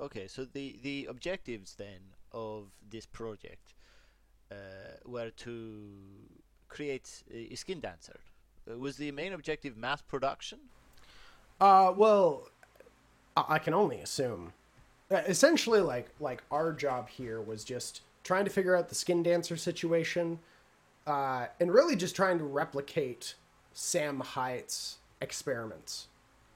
[0.00, 2.00] Okay, so the the objectives then
[2.32, 3.74] of this project
[4.50, 4.54] uh,
[5.04, 5.88] were to
[6.68, 8.20] create a skin dancer.
[8.70, 10.58] Uh, was the main objective mass production?
[11.60, 12.48] Uh, well,
[13.36, 14.52] I, I can only assume.
[15.12, 19.22] Uh, essentially, like like our job here was just trying to figure out the skin
[19.22, 20.38] dancer situation,
[21.06, 23.34] uh, and really just trying to replicate
[23.74, 26.08] Sam Haight's experiments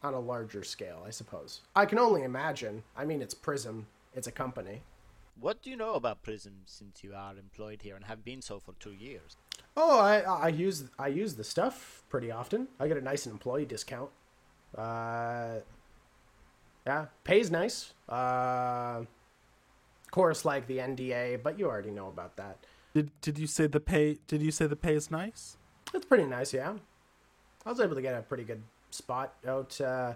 [0.02, 1.60] on a larger scale, I suppose.
[1.74, 2.82] I can only imagine.
[2.96, 4.82] I mean, it's Prism, it's a company.
[5.38, 8.58] What do you know about Prism since you are employed here and have been so
[8.58, 9.36] for two years?
[9.76, 12.68] Oh, I I use I use the stuff pretty often.
[12.80, 14.10] I get a nice employee discount.
[14.76, 15.56] Uh,
[16.86, 17.92] yeah, pays nice.
[18.08, 22.58] Uh, of course, like the NDA, but you already know about that.
[22.94, 24.18] Did Did you say the pay?
[24.26, 25.56] Did you say the pay is nice?
[25.92, 26.74] It's pretty nice, yeah.
[27.64, 29.80] I was able to get a pretty good spot out.
[29.80, 30.14] Uh,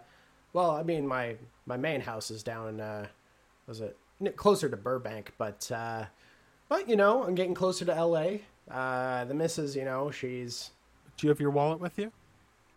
[0.52, 2.80] well, I mean, my my main house is down.
[2.80, 3.06] Uh,
[3.66, 3.96] was it
[4.36, 5.32] closer to Burbank?
[5.38, 6.06] But uh,
[6.68, 8.42] but you know, I'm getting closer to L.A.
[8.70, 10.70] Uh, the missus, you know, she's.
[11.16, 12.12] Do you have your wallet with you?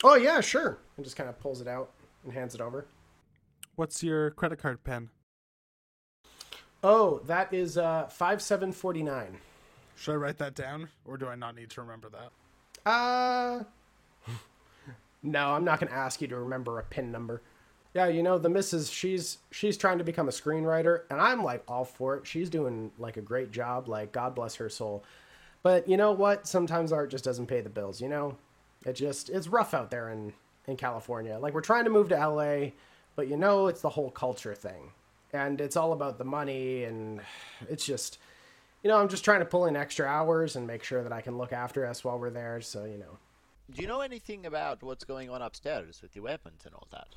[0.03, 0.79] Oh yeah, sure.
[0.97, 1.91] And just kind of pulls it out
[2.23, 2.85] and hands it over.
[3.75, 5.09] What's your credit card pin?
[6.83, 9.37] Oh, that is uh five seven forty nine.
[9.95, 12.31] Should I write that down, or do I not need to remember that?
[12.89, 13.63] Uh,
[15.23, 17.41] no, I'm not going to ask you to remember a pin number.
[17.93, 18.89] Yeah, you know the missus.
[18.89, 22.25] She's she's trying to become a screenwriter, and I'm like all for it.
[22.25, 23.87] She's doing like a great job.
[23.87, 25.03] Like God bless her soul.
[25.61, 26.47] But you know what?
[26.47, 28.01] Sometimes art just doesn't pay the bills.
[28.01, 28.37] You know,
[28.85, 30.33] it just it's rough out there in
[30.67, 31.37] in California.
[31.37, 32.71] Like we're trying to move to LA,
[33.15, 34.91] but you know it's the whole culture thing,
[35.31, 37.21] and it's all about the money, and
[37.69, 38.19] it's just
[38.83, 41.21] you know, I'm just trying to pull in extra hours and make sure that I
[41.21, 42.59] can look after us while we're there.
[42.59, 43.17] So, you know.
[43.73, 47.07] Do you know anything about what's going on upstairs with the weapons and all that?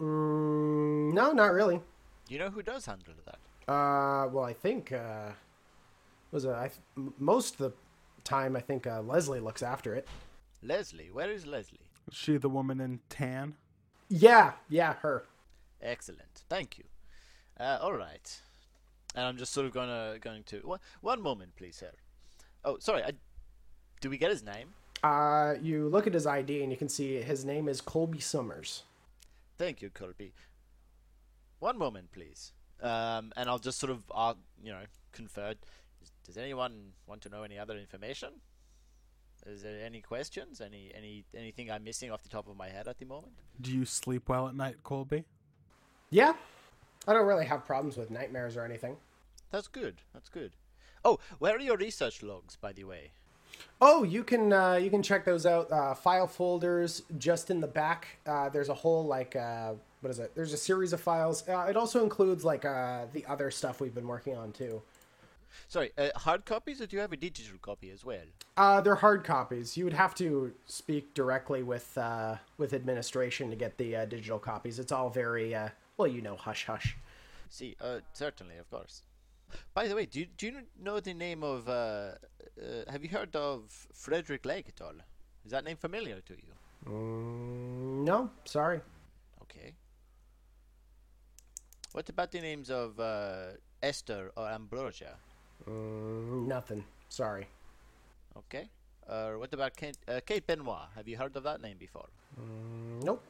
[0.00, 1.80] Mm, no, not really.
[2.26, 3.72] Do you know who does handle that?
[3.72, 5.30] Uh, well, I think uh,
[6.32, 6.70] was it I,
[7.18, 7.72] most of the
[8.24, 10.08] time, I think uh, Leslie looks after it.
[10.62, 11.78] Leslie, where is Leslie?
[12.10, 13.54] Is she the woman in tan?
[14.08, 15.24] Yeah, yeah, her.
[15.82, 16.84] Excellent, thank you.
[17.58, 18.40] Uh, all right,
[19.14, 21.92] and I'm just sort of gonna going to one, one moment, please, sir.
[22.64, 23.02] Oh, sorry.
[23.04, 23.12] I,
[24.00, 24.74] do we get his name?
[25.02, 28.82] Uh, you look at his ID and you can see his name is Colby Summers.
[29.56, 30.32] Thank you, Colby.
[31.60, 32.52] One moment, please.
[32.82, 34.82] Um, and I'll just sort of, uh, you know,
[35.12, 35.54] confer.
[36.24, 38.30] Does anyone want to know any other information?
[39.46, 40.60] Is there any questions?
[40.60, 43.32] Any any anything I'm missing off the top of my head at the moment?
[43.60, 45.24] Do you sleep well at night, Colby?
[46.10, 46.34] Yeah,
[47.06, 48.96] I don't really have problems with nightmares or anything.
[49.50, 50.02] That's good.
[50.12, 50.52] That's good.
[51.04, 53.12] Oh, where are your research logs, by the way?
[53.80, 55.70] Oh, you can uh, you can check those out.
[55.70, 58.18] Uh, file folders just in the back.
[58.26, 60.32] Uh, there's a whole like uh, what is it?
[60.34, 61.48] There's a series of files.
[61.48, 64.82] Uh, it also includes like uh, the other stuff we've been working on too.
[65.68, 68.26] Sorry, uh, hard copies, or do you have a digital copy as well?
[68.56, 69.76] Uh, they're hard copies.
[69.76, 74.38] You would have to speak directly with uh, with administration to get the uh, digital
[74.38, 74.78] copies.
[74.78, 76.96] It's all very uh, well, you know, hush hush.
[77.48, 79.02] See, uh, certainly, of course.
[79.74, 80.52] By the way, do you, do you
[80.82, 81.68] know the name of?
[81.68, 84.94] Uh, uh, have you heard of Frederick Lake at all?
[85.44, 86.90] Is that name familiar to you?
[86.90, 88.80] Mm, no, sorry.
[89.42, 89.74] Okay.
[91.92, 93.52] What about the names of uh,
[93.82, 95.16] Esther or Ambrosia?
[95.68, 96.84] Mm, nothing.
[97.08, 97.46] Sorry.
[98.36, 98.68] Okay.
[99.08, 100.88] Uh, what about Kate, uh, Kate Benoit?
[100.96, 102.08] Have you heard of that name before?
[102.40, 103.22] Mm, nope.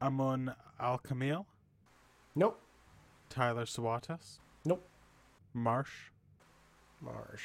[0.00, 1.46] Amun Al Kamil?
[2.34, 2.60] Nope.
[3.30, 4.38] Tyler Sawatis?
[4.64, 4.84] Nope.
[5.54, 6.10] Marsh?
[7.00, 7.42] Marsh.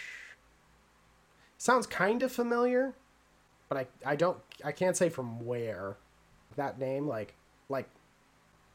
[1.58, 2.94] Sounds kind of familiar,
[3.70, 5.98] but I I don't I can't say from where.
[6.56, 7.36] That name like
[7.70, 7.90] like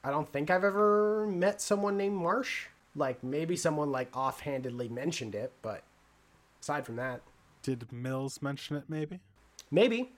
[0.05, 2.67] I don't think I've ever met someone named Marsh.
[2.95, 5.83] Like maybe someone like offhandedly mentioned it, but
[6.61, 7.23] aside from that,
[7.63, 9.21] Did Mills mention it, maybe?
[9.71, 10.13] maybe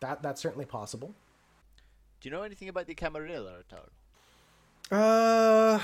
[0.00, 1.14] that that's certainly possible.
[2.20, 4.98] Do you know anything about the Camarilla at all?
[4.98, 5.80] Uh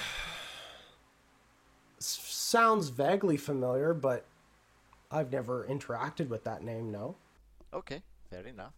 [1.98, 4.24] sounds vaguely familiar, but
[5.10, 7.16] I've never interacted with that name, no.
[7.72, 8.72] Okay, fair enough.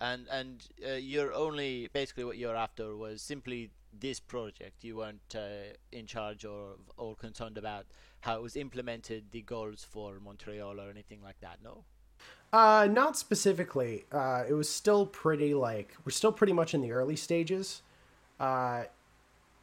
[0.00, 4.84] And and uh, you're only basically what you're after was simply this project.
[4.84, 7.86] You weren't uh, in charge or or concerned about
[8.20, 11.58] how it was implemented, the goals for Montreal or anything like that.
[11.62, 11.84] No.
[12.52, 14.04] Uh, not specifically.
[14.12, 17.82] Uh, it was still pretty like we're still pretty much in the early stages.
[18.38, 18.84] Uh,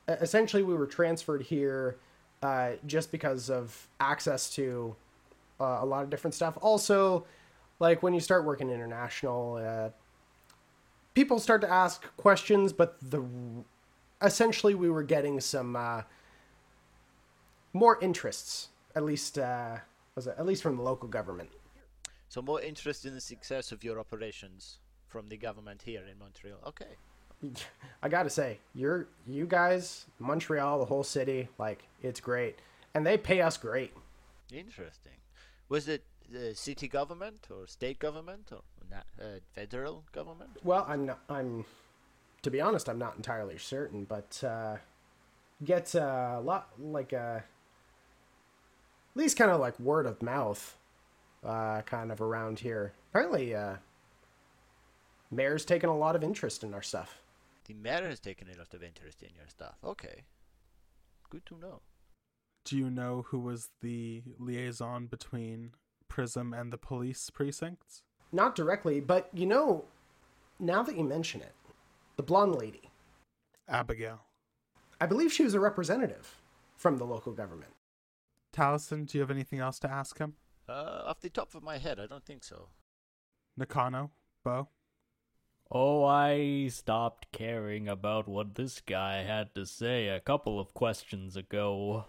[0.08, 1.98] essentially, we were transferred here
[2.42, 4.96] uh, just because of access to
[5.60, 6.58] uh, a lot of different stuff.
[6.62, 7.26] Also,
[7.80, 9.90] like when you start working international, uh,
[11.14, 13.24] people start to ask questions, but the
[14.22, 16.04] essentially we were getting some uh,
[17.74, 19.78] more interests, at least uh,
[20.16, 21.50] was it at least from the local government.
[22.28, 26.60] So more interest in the success of your operations from the government here in Montreal.
[26.68, 26.94] Okay.
[28.04, 32.60] I gotta say, you're you guys, Montreal, the whole city, like it's great,
[32.94, 33.94] and they pay us great.
[34.52, 35.14] Interesting.
[35.70, 38.62] Was it the city government or state government or
[38.94, 40.52] uh, federal government?
[40.64, 41.20] Well, I'm not.
[41.30, 41.66] I'm,
[42.42, 44.78] to be honest, I'm not entirely certain, but uh,
[45.64, 47.44] get uh, a lot like uh, at
[49.16, 50.78] least kind of like word of mouth,
[51.44, 52.94] uh, kind of around here.
[53.10, 53.76] Apparently, uh,
[55.32, 57.22] mayor's taken a lot of interest in our stuff.
[57.66, 59.76] The mayor has taken a lot of interest in your stuff.
[59.84, 60.24] Okay.
[61.30, 61.82] Good to know.
[62.66, 65.72] Do you know who was the liaison between
[66.08, 68.04] Prism and the police precincts?
[68.32, 69.86] Not directly, but you know,
[70.60, 71.54] now that you mention it,
[72.20, 72.92] the blonde lady.
[73.70, 74.20] Abigail.
[75.00, 76.36] I believe she was a representative
[76.76, 77.72] from the local government.
[78.54, 80.34] Taliesin, do you have anything else to ask him?
[80.68, 82.68] Uh, off the top of my head, I don't think so.
[83.56, 84.12] Nakano?
[84.44, 84.68] Bo?
[85.72, 91.38] Oh, I stopped caring about what this guy had to say a couple of questions
[91.38, 92.04] ago.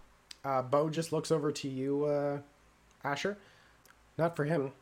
[0.45, 2.39] Uh, Bo just looks over to you, uh,
[3.05, 3.39] Asher.
[4.19, 4.73] Not for him.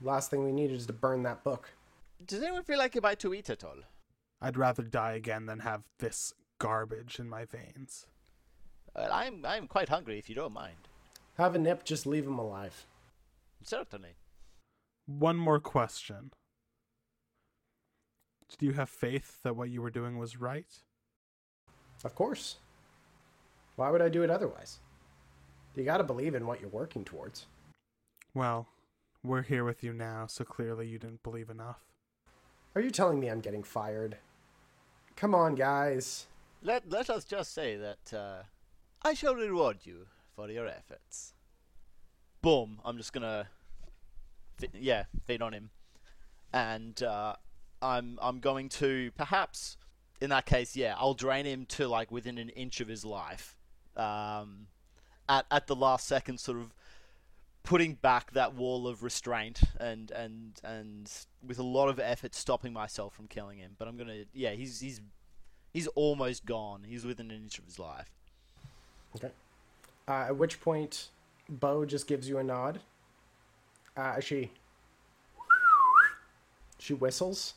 [0.00, 1.74] Last thing we need is to burn that book.
[2.26, 3.76] Does anyone feel like a bite to eat at all?
[4.44, 8.06] I'd rather die again than have this garbage in my veins.
[8.94, 10.76] Uh, I'm I'm quite hungry if you don't mind.
[11.38, 12.86] Have a nip, just leave him alive.
[13.62, 14.16] Certainly.
[15.06, 16.32] One more question.
[18.58, 20.70] Do you have faith that what you were doing was right?
[22.04, 22.56] Of course.
[23.76, 24.78] Why would I do it otherwise?
[25.74, 27.46] You gotta believe in what you're working towards.
[28.34, 28.68] Well,
[29.22, 31.80] we're here with you now, so clearly you didn't believe enough.
[32.74, 34.18] Are you telling me I'm getting fired?
[35.16, 36.26] Come on, guys.
[36.62, 38.42] Let let us just say that uh,
[39.02, 41.34] I shall reward you for your efforts.
[42.42, 42.80] Boom.
[42.84, 43.48] I'm just gonna
[44.58, 45.70] fe- yeah, feed on him,
[46.52, 47.34] and uh,
[47.80, 49.76] I'm I'm going to perhaps
[50.20, 53.56] in that case, yeah, I'll drain him to like within an inch of his life.
[53.96, 54.68] Um,
[55.28, 56.74] at at the last second, sort of
[57.64, 61.10] putting back that wall of restraint and and and
[61.44, 63.72] with a lot of effort stopping myself from killing him.
[63.78, 65.00] But I'm gonna, yeah, he's he's
[65.72, 66.84] he's almost gone.
[66.86, 68.10] He's within an inch of his life.
[69.16, 69.30] Okay.
[70.06, 71.08] Uh, at which point,
[71.48, 72.80] Bo just gives you a nod.
[73.96, 74.50] Uh, she
[76.78, 77.54] she whistles.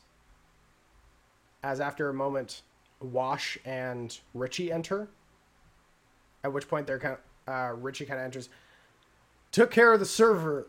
[1.62, 2.62] As after a moment,
[3.00, 5.08] Wash and Richie enter.
[6.44, 8.48] At which point, they're kind of, uh, Richie kind of enters.
[9.58, 10.68] Took care of the server.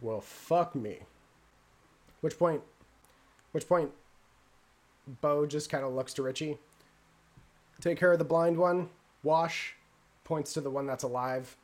[0.00, 1.00] Well, fuck me.
[2.20, 2.62] Which point?
[3.50, 3.90] Which point?
[5.20, 6.58] Bo just kind of looks to Richie.
[7.80, 8.90] Take care of the blind one.
[9.24, 9.74] Wash
[10.22, 11.56] points to the one that's alive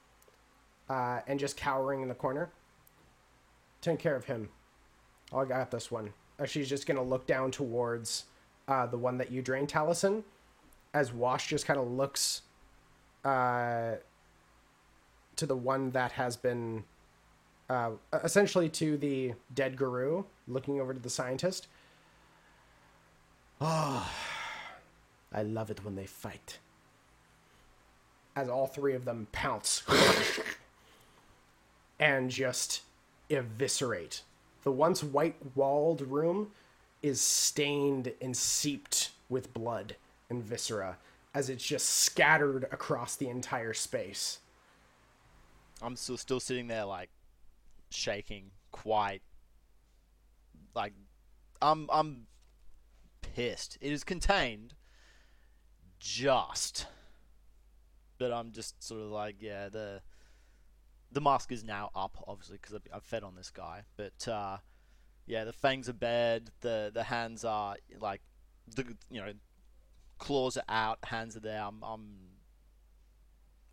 [0.91, 2.51] uh, and just cowering in the corner.
[3.81, 4.49] Take care of him.
[5.33, 6.13] Oh, I got this one.
[6.41, 8.25] Uh, she's just going to look down towards
[8.67, 10.25] uh, the one that you drained, Taliesin,
[10.93, 12.43] as Wash just kind of looks
[13.25, 13.93] uh,
[15.37, 16.85] to the one that has been
[17.69, 17.91] uh,
[18.25, 21.69] essentially to the dead guru, looking over to the scientist.
[23.61, 24.11] Oh,
[25.33, 26.59] I love it when they fight.
[28.35, 29.83] As all three of them pounce
[31.99, 32.83] and just
[33.31, 34.23] eviscerate.
[34.63, 36.51] The once white walled room
[37.03, 39.97] is stained and seeped with blood
[40.29, 40.97] and viscera
[41.35, 44.39] as it's just scattered across the entire space.
[45.83, 47.11] I'm still still sitting there like
[47.91, 49.23] shaking quite
[50.75, 50.93] like
[51.61, 52.27] I'm I'm
[53.23, 53.79] pissed.
[53.81, 54.75] It is contained
[55.99, 56.87] just
[58.19, 60.01] but I'm just sort of like yeah the
[61.13, 63.83] the mask is now up obviously because I've, I've fed on this guy.
[63.97, 64.59] But uh
[65.27, 68.23] yeah the fangs are bared the the hands are like
[68.75, 69.33] the you know
[70.19, 71.63] claws are out hands are there.
[71.63, 72.07] I'm I'm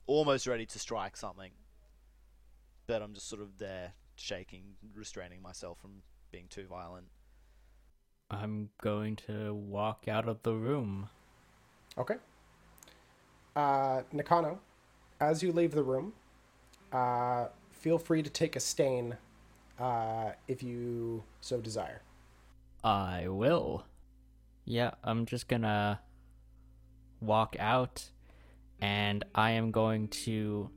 [0.06, 1.52] almost ready to strike something
[2.88, 7.08] but I'm just sort of there shaking, restraining myself from being too violent.
[8.30, 11.10] I'm going to walk out of the room.
[11.98, 12.16] Okay.
[13.56, 14.60] Uh, Nakano,
[15.20, 16.14] as you leave the room,
[16.92, 19.18] uh, feel free to take a stain
[19.80, 22.02] uh, if you so desire.
[22.84, 23.86] I will.
[24.66, 26.00] Yeah, I'm just gonna
[27.22, 28.10] walk out
[28.82, 30.70] and I am going to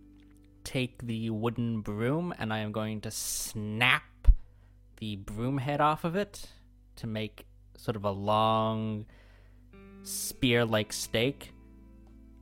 [0.67, 4.03] take the wooden broom and I am going to snap
[4.97, 6.47] the broom head off of it
[6.97, 7.47] to make
[7.77, 9.07] sort of a long
[10.03, 11.53] spear like stake.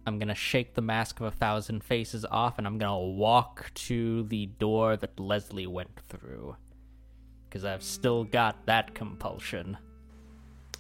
[0.07, 4.23] I'm gonna shake the mask of a thousand faces off and I'm gonna walk to
[4.25, 6.57] the door that Leslie went through.
[7.47, 9.77] Because I've still got that compulsion.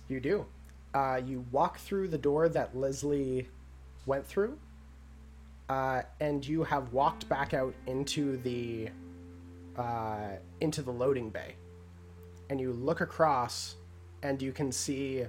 [0.09, 0.47] You do.
[0.95, 3.49] Uh, you walk through the door that Leslie
[4.07, 4.59] went through,
[5.69, 8.91] uh, and you have walked back out into the
[9.77, 11.55] uh, into the loading bay,
[12.51, 13.77] and you look across,
[14.23, 15.25] and you can see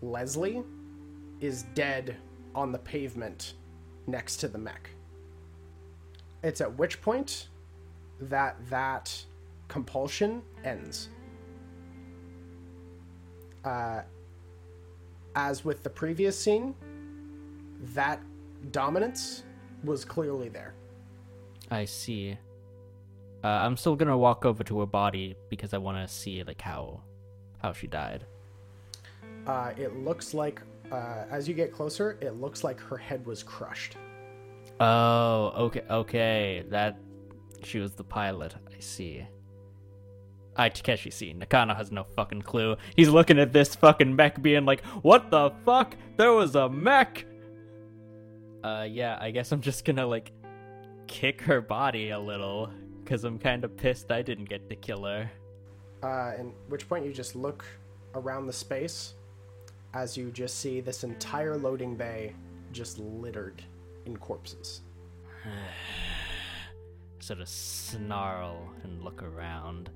[0.00, 0.62] Leslie
[1.40, 2.16] is dead
[2.54, 3.54] on the pavement
[4.06, 4.90] next to the mech.
[6.42, 7.48] It's at which point
[8.20, 9.24] that that
[9.68, 11.08] compulsion ends.
[13.64, 14.00] Uh,
[15.36, 16.74] as with the previous scene,
[17.94, 18.20] that
[18.72, 19.44] dominance
[19.84, 20.74] was clearly there.
[21.70, 22.36] I see.
[23.42, 26.60] Uh, I'm still gonna walk over to her body because I want to see like
[26.60, 27.00] how
[27.58, 28.24] how she died.
[29.46, 30.60] Uh, it looks like,
[30.92, 33.96] uh, as you get closer, it looks like her head was crushed.
[34.78, 36.64] Oh, okay, okay.
[36.68, 36.98] That
[37.62, 38.54] she was the pilot.
[38.74, 39.26] I see.
[40.56, 41.32] I Takeshi see.
[41.32, 42.76] Nakano has no fucking clue.
[42.96, 45.96] He's looking at this fucking mech, being like, "What the fuck?
[46.16, 47.24] There was a mech."
[48.62, 49.18] Uh, yeah.
[49.20, 50.32] I guess I'm just gonna like
[51.06, 52.70] kick her body a little
[53.02, 55.30] because I'm kind of pissed I didn't get to kill her.
[56.02, 57.64] Uh, and which point you just look
[58.14, 59.14] around the space
[59.94, 62.34] as you just see this entire loading bay
[62.72, 63.62] just littered
[64.06, 64.82] in corpses.
[67.18, 69.90] sort of snarl and look around.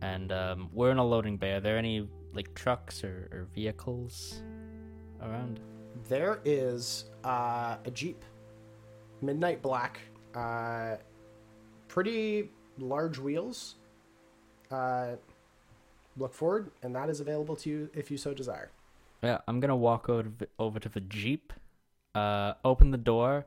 [0.00, 1.52] And um, we're in a loading bay.
[1.54, 4.42] Are there any like trucks or, or vehicles
[5.22, 5.60] around?
[6.08, 8.24] There is uh, a Jeep,
[9.20, 10.00] midnight black,
[10.34, 10.96] uh,
[11.86, 13.74] pretty large wheels.
[14.70, 15.16] Uh,
[16.16, 18.70] look forward, and that is available to you if you so desire.
[19.22, 21.52] Yeah, I'm gonna walk over to, over to the jeep,
[22.14, 23.44] uh, open the door,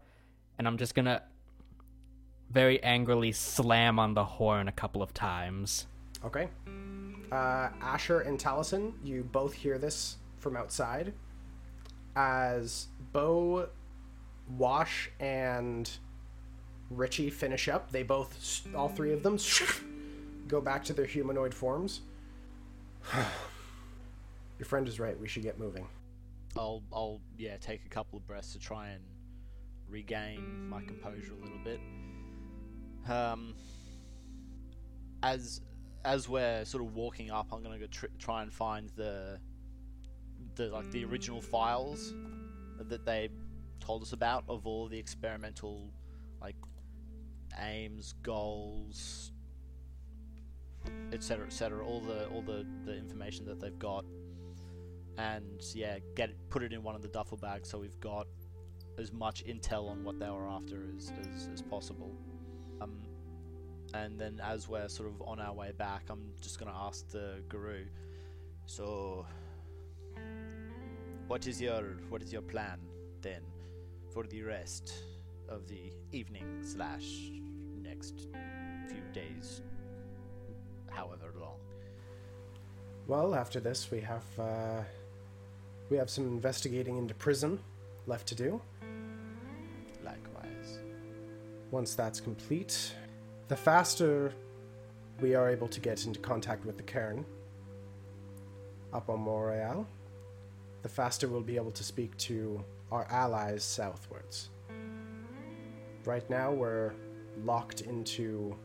[0.59, 1.23] and I'm just gonna
[2.51, 5.87] very angrily slam on the horn a couple of times.
[6.23, 6.49] Okay.
[7.31, 11.13] Uh, Asher and Taliesin, you both hear this from outside.
[12.15, 13.69] As Bo,
[14.57, 15.89] Wash, and
[16.89, 19.38] Richie finish up, they both, all three of them,
[20.47, 22.01] go back to their humanoid forms.
[23.13, 25.19] Your friend is right.
[25.19, 25.88] We should get moving.
[26.57, 29.01] I'll I'll yeah take a couple of breaths to try and
[29.89, 31.79] regain my composure a little bit.
[33.09, 33.53] Um,
[35.23, 35.61] as
[36.03, 39.39] as we're sort of walking up, I'm gonna go tr- try and find the
[40.61, 42.13] the like the original files
[42.77, 43.29] that they
[43.79, 45.91] told us about of all the experimental
[46.39, 46.55] like
[47.59, 49.31] aims, goals,
[51.11, 51.85] etc., etc.
[51.85, 54.05] All the all the the information that they've got
[55.17, 58.27] and yeah, get it, put it in one of the duffel bags so we've got
[58.97, 62.11] as much intel on what they were after as, as, as possible.
[62.81, 62.97] Um,
[63.93, 67.43] and then as we're sort of on our way back, I'm just gonna ask the
[67.49, 67.85] Garou.
[68.65, 69.25] So,
[71.31, 72.77] what is your what is your plan
[73.21, 73.41] then
[74.13, 75.05] for the rest
[75.47, 77.31] of the evening slash
[77.81, 78.27] next
[78.89, 79.61] few days,
[80.89, 81.59] however long?
[83.07, 84.81] Well, after this, we have uh,
[85.89, 87.61] we have some investigating into Prism
[88.07, 88.61] left to do.
[90.03, 90.79] Likewise.
[91.71, 92.93] Once that's complete,
[93.47, 94.33] the faster
[95.21, 97.23] we are able to get into contact with the cairn
[98.91, 99.87] up on Montreal,
[100.81, 104.49] the faster we'll be able to speak to our allies southwards.
[106.05, 106.93] Right now, we're
[107.43, 108.55] locked into.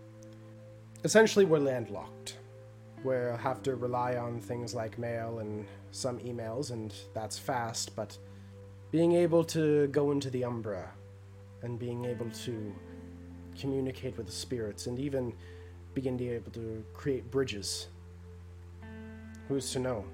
[1.04, 2.38] Essentially, we're landlocked.
[3.04, 8.16] We'll have to rely on things like mail and some emails, and that's fast, but
[8.90, 10.90] being able to go into the Umbra
[11.62, 12.74] and being able to
[13.58, 15.32] communicate with the spirits and even
[15.94, 17.88] begin to be able to create bridges.
[19.48, 20.04] Who's to know?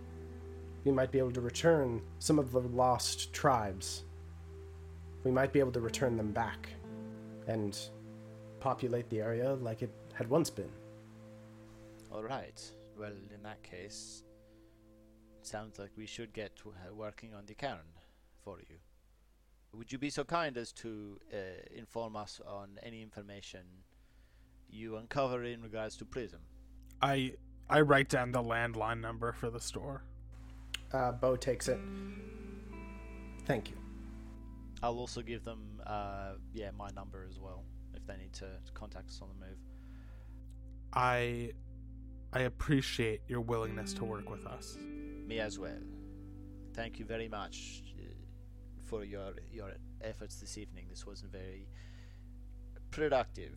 [0.84, 4.04] We might be able to return some of the lost tribes.
[5.24, 6.68] We might be able to return them back
[7.46, 7.78] and
[8.60, 10.70] populate the area like it had once been.
[12.10, 12.60] All right.
[12.98, 14.24] Well, in that case,
[15.40, 17.98] it sounds like we should get to uh, working on the cairn
[18.44, 18.76] for you.
[19.74, 21.36] Would you be so kind as to uh,
[21.74, 23.62] inform us on any information
[24.68, 26.40] you uncover in regards to Prism?
[27.00, 27.34] I
[27.70, 30.04] I write down the landline number for the store.
[30.93, 31.78] Uh, Bo takes it.
[33.47, 33.77] Thank you.
[34.82, 37.64] I'll also give them, uh, yeah, my number as well
[37.94, 39.59] if they need to contact us on the move.
[40.93, 41.52] I
[42.35, 44.77] I appreciate your willingness to work with us.
[45.27, 45.82] Me as well.
[46.74, 48.05] Thank you very much uh,
[48.85, 50.86] for your your efforts this evening.
[50.90, 51.69] This was a very
[52.90, 53.56] productive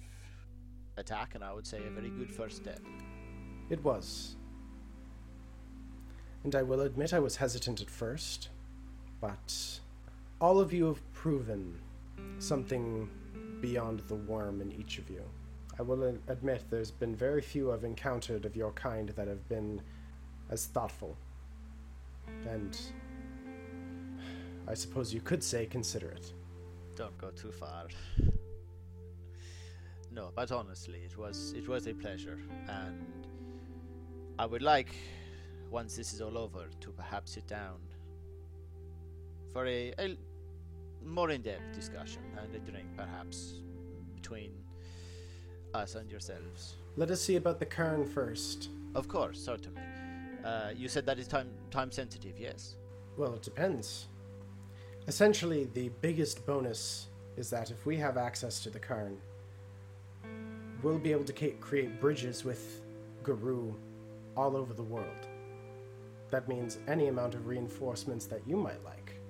[0.97, 2.79] attack, and I would say a very good first step.
[3.69, 4.37] It was.
[6.45, 8.49] And I will admit I was hesitant at first,
[9.19, 9.79] but
[10.39, 11.75] all of you have proven
[12.37, 13.09] something
[13.61, 15.23] beyond the Wyrm in each of you.
[15.79, 19.81] I will admit there's been very few I've encountered of your kind that have been
[20.51, 21.17] as thoughtful.
[22.47, 22.79] And
[24.67, 26.31] I suppose you could say considerate.
[26.95, 27.87] Don't go too far.
[30.11, 32.39] No, but honestly, it was it was a pleasure,
[32.69, 33.27] and
[34.37, 34.95] I would like,
[35.75, 37.77] once this is all over, to perhaps sit down
[39.51, 40.15] for a, a
[41.03, 43.55] more in-depth discussion and a drink, perhaps
[44.15, 44.51] between
[45.73, 46.75] us and yourselves.
[46.95, 48.69] Let us see about the cairn first.
[48.95, 49.81] Of course, certainly.
[50.45, 52.77] Uh, you said that is time time sensitive, yes?
[53.17, 54.07] Well, it depends.
[55.07, 59.17] Essentially, the biggest bonus is that if we have access to the cairn,
[60.81, 62.81] we'll be able to create bridges with
[63.23, 63.75] Garou
[64.37, 65.27] all over the world.
[66.35, 69.21] That means any amount of reinforcements that you might like,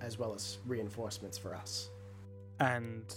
[0.00, 1.90] as well as reinforcements for us.
[2.60, 3.14] And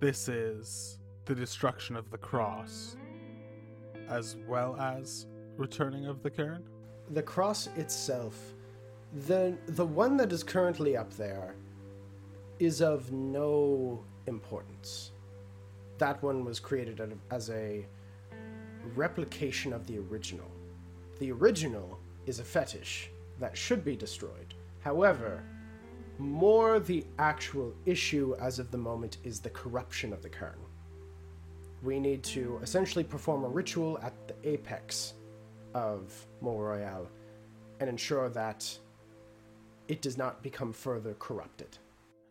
[0.00, 0.96] this is
[1.26, 2.96] the destruction of the cross,
[4.08, 5.26] as well as
[5.58, 6.64] returning of the cairn.
[7.10, 8.54] The cross itself,
[9.26, 11.56] the the one that is currently up there,
[12.58, 15.12] is of no importance.
[15.98, 17.84] That one was created as a
[18.94, 20.50] replication of the original.
[21.18, 24.54] The original is a fetish that should be destroyed.
[24.80, 25.42] However,
[26.18, 30.58] more the actual issue as of the moment is the corruption of the cairn.
[31.82, 35.14] We need to essentially perform a ritual at the apex
[35.74, 37.08] of Mont Royal
[37.80, 38.78] and ensure that
[39.88, 41.78] it does not become further corrupted.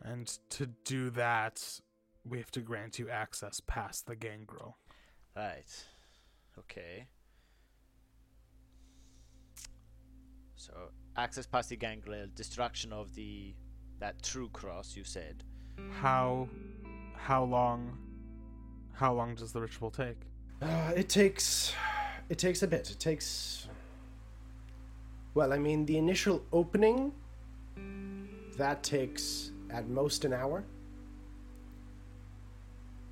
[0.02, 1.80] And to do that,
[2.28, 4.76] we have to grant you access past the gangrel.
[5.36, 5.84] Right.
[6.58, 7.06] Okay.
[10.66, 13.54] So access past the Gangrel, destruction of the
[14.00, 15.44] that true cross you said.
[16.00, 16.48] How
[17.14, 17.96] how long
[18.92, 20.18] how long does the ritual take?
[20.60, 21.72] Uh, it takes
[22.28, 22.90] it takes a bit.
[22.90, 23.68] It takes
[25.34, 27.12] well, I mean, the initial opening
[28.56, 30.64] that takes at most an hour.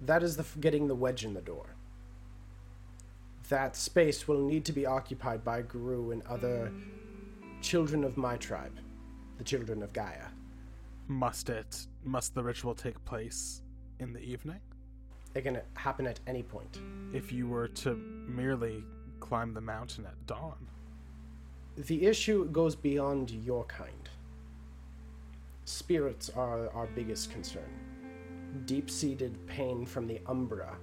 [0.01, 1.77] That is the getting the wedge in the door.
[3.51, 6.73] That space will need to be occupied by Garou and other
[7.65, 8.79] children of my tribe,
[9.39, 10.27] the children of Gaia.
[11.09, 13.63] Must it must the ritual take place
[14.01, 14.61] in the evening?
[15.35, 16.79] It can happen at any point.
[17.15, 17.95] If you were to
[18.29, 18.85] merely
[19.19, 20.67] climb the mountain at dawn.
[21.77, 24.11] The issue goes beyond your kind.
[25.65, 27.73] Spirits are our biggest concern.
[28.67, 30.77] Deep seated pain from the Umbra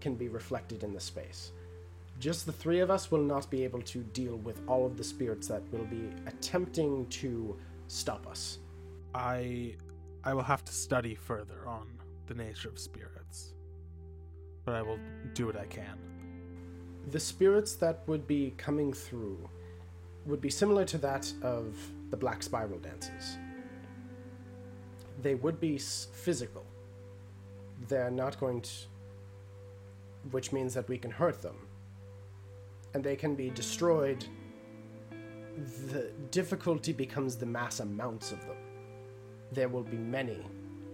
[0.00, 1.52] can be reflected in the space.
[2.22, 5.02] Just the three of us will not be able to deal with all of the
[5.02, 7.56] spirits that will be attempting to
[7.88, 8.60] stop us.
[9.12, 9.74] I
[10.22, 11.88] I will have to study further on
[12.28, 13.54] the nature of spirits.
[14.64, 15.00] But I will
[15.34, 15.98] do what I can.
[17.10, 19.50] The spirits that would be coming through
[20.26, 21.76] would be similar to that of
[22.10, 23.36] the Black Spiral Dancers.
[25.22, 26.64] They would be physical.
[27.88, 28.70] They're not going to.
[30.30, 31.56] which means that we can hurt them.
[32.94, 34.24] And they can be destroyed.
[35.90, 38.56] The difficulty becomes the mass amounts of them.
[39.50, 40.44] There will be many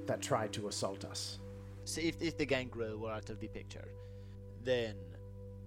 [0.07, 1.39] that try to assault us.
[1.85, 3.89] So if, if the gangrel were out of the picture,
[4.65, 4.95] then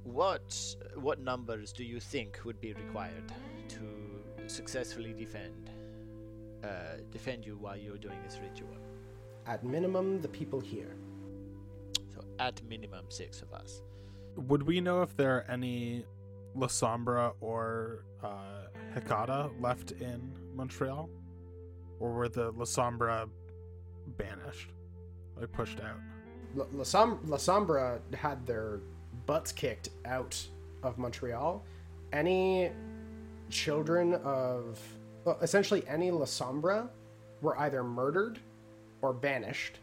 [0.04, 3.32] what what numbers do you think would be required
[3.70, 3.82] to
[4.48, 5.70] successfully defend
[6.64, 8.78] uh, defend you while you're doing this ritual?
[9.48, 10.96] At minimum, the people here.
[12.14, 13.82] So at minimum six of us.
[14.36, 16.06] Would we know if there are any
[16.56, 21.10] La Sombra or uh, Hecata left in Montreal?
[22.00, 23.30] Or were the La Sombra
[24.18, 24.70] banished?
[25.40, 25.98] Like pushed out?
[26.56, 28.80] La, La, Som- La Sombra had their
[29.26, 30.40] butts kicked out
[30.84, 31.64] of Montreal.
[32.12, 32.72] Any
[33.50, 34.80] children of,
[35.24, 36.90] well, essentially any La Sombra
[37.42, 38.40] were either murdered
[39.02, 39.80] or banished.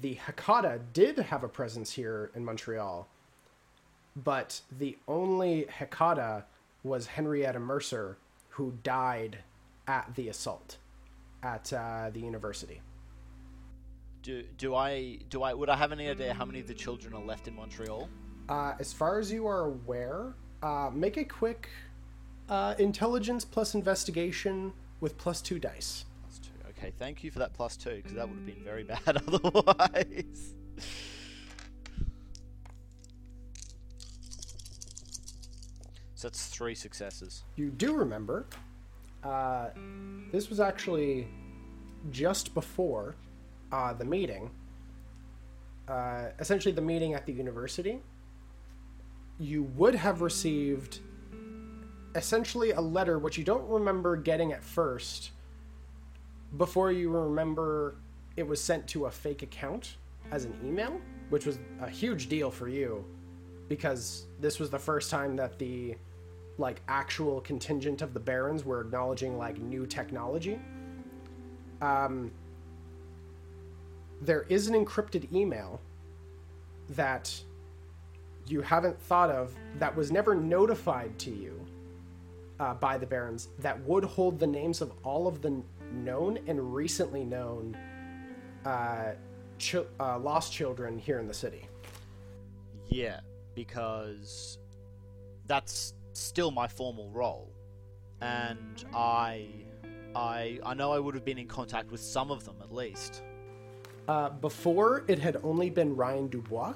[0.00, 3.08] The Hecata did have a presence here in Montreal,
[4.16, 6.44] but the only Hecata
[6.82, 8.16] was Henrietta Mercer,
[8.50, 9.38] who died
[9.86, 10.78] at the assault
[11.42, 12.80] at uh, the university.
[14.22, 17.14] Do do I do I would I have any idea how many of the children
[17.14, 18.08] are left in Montreal?
[18.48, 21.68] Uh, as far as you are aware, uh, make a quick
[22.48, 26.06] uh, intelligence plus investigation with plus two dice.
[26.22, 26.50] Plus two.
[26.70, 30.54] Okay, thank you for that plus two because that would have been very bad otherwise.
[36.16, 37.44] So that's three successes.
[37.56, 38.46] You do remember,
[39.22, 39.68] uh,
[40.32, 41.28] this was actually
[42.10, 43.16] just before
[43.70, 44.50] uh, the meeting.
[45.86, 48.00] Uh, essentially, the meeting at the university.
[49.38, 51.00] You would have received
[52.14, 55.32] essentially a letter, which you don't remember getting at first,
[56.56, 57.96] before you remember
[58.36, 59.96] it was sent to a fake account
[60.30, 60.98] as an email,
[61.28, 63.04] which was a huge deal for you
[63.68, 65.96] because this was the first time that the
[66.58, 70.58] like actual contingent of the barons were acknowledging like new technology.
[71.82, 72.30] Um,
[74.22, 75.80] there is an encrypted email
[76.90, 77.38] that
[78.46, 81.66] you haven't thought of that was never notified to you
[82.60, 85.62] uh, by the barons that would hold the names of all of the
[85.92, 87.76] known and recently known
[88.64, 89.12] uh,
[89.58, 91.68] chi- uh, lost children here in the city.
[92.88, 93.20] Yeah,
[93.56, 94.58] because
[95.46, 97.50] that's still my formal role,
[98.20, 99.48] and I,
[100.14, 103.24] I, I know I would have been in contact with some of them at least.
[104.06, 106.74] Uh, before, it had only been Ryan Dubois.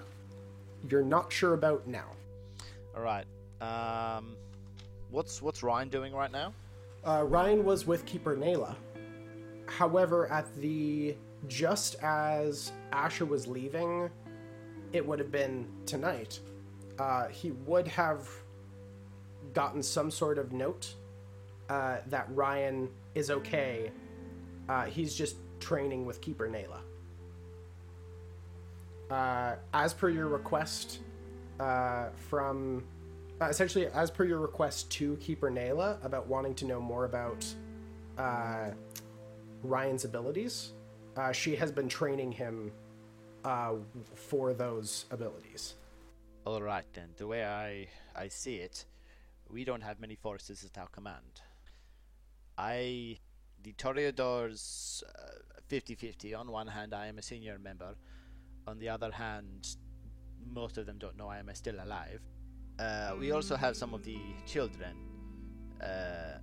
[0.88, 2.06] You're not sure about now.
[2.96, 3.26] All right.
[3.60, 4.34] Um,
[5.10, 6.52] what's what's Ryan doing right now?
[7.04, 8.74] Uh, Ryan was with Keeper Nayla.
[9.66, 11.14] However, at the
[11.46, 14.10] just as Asher was leaving,
[14.92, 16.40] it would have been tonight.
[17.00, 18.28] Uh, he would have
[19.54, 20.92] gotten some sort of note
[21.70, 23.90] uh, that Ryan is okay.
[24.68, 26.80] Uh, he's just training with Keeper Nayla.
[29.10, 30.98] Uh, as per your request
[31.58, 32.84] uh, from
[33.40, 37.46] uh, essentially as per your request to Keeper Nayla about wanting to know more about
[38.18, 38.72] uh,
[39.62, 40.72] Ryan's abilities,
[41.32, 42.70] she has been training him
[44.14, 45.76] for those abilities.
[46.46, 47.10] All right then.
[47.16, 48.86] The way I I see it,
[49.48, 51.42] we don't have many forces at our command.
[52.56, 53.18] I,
[53.62, 56.38] the Toreadors, uh, 50-50.
[56.38, 57.94] On one hand, I am a senior member.
[58.66, 59.76] On the other hand,
[60.52, 62.20] most of them don't know I am still alive.
[62.78, 64.96] Uh, we also have some of the children,
[65.82, 66.38] uh,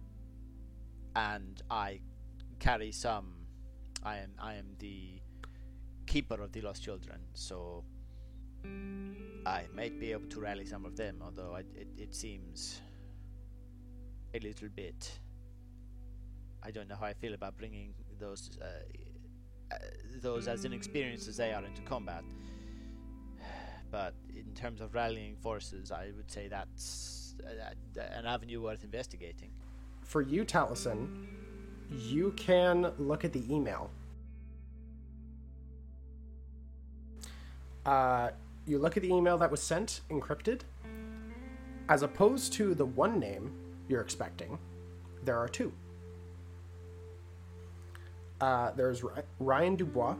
[1.15, 1.99] and I
[2.59, 3.33] carry some.
[4.03, 5.19] I am I am the
[6.05, 7.83] keeper of the lost children, so
[8.65, 11.21] I might be able to rally some of them.
[11.21, 12.81] Although I, it it seems
[14.33, 15.11] a little bit.
[16.63, 18.65] I don't know how I feel about bringing those uh,
[19.73, 19.77] uh,
[20.21, 22.23] those as inexperienced as they are into combat.
[23.89, 29.51] But in terms of rallying forces, I would say that's uh, an avenue worth investigating.
[30.01, 31.25] For you, Taliesin,
[31.89, 33.89] you can look at the email.
[38.67, 40.61] You look at the email that was sent, encrypted.
[41.87, 43.53] As opposed to the one name
[43.87, 44.59] you're expecting,
[45.23, 45.71] there are two.
[48.41, 49.05] Uh, there's
[49.39, 50.17] Ryan Dubois,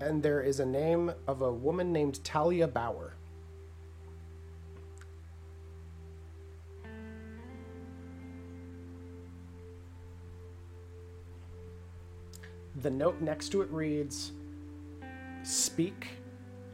[0.00, 3.12] and there is a name of a woman named Talia Bauer.
[12.80, 14.32] The note next to it reads,
[15.46, 16.08] "Speak,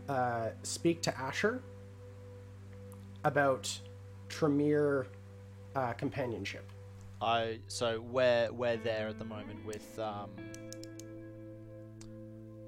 [0.08, 1.62] uh, speak to Asher
[3.24, 3.70] about
[4.28, 5.06] Tremere
[5.76, 6.64] uh, companionship."
[7.20, 10.30] I so we're we're there at the moment with um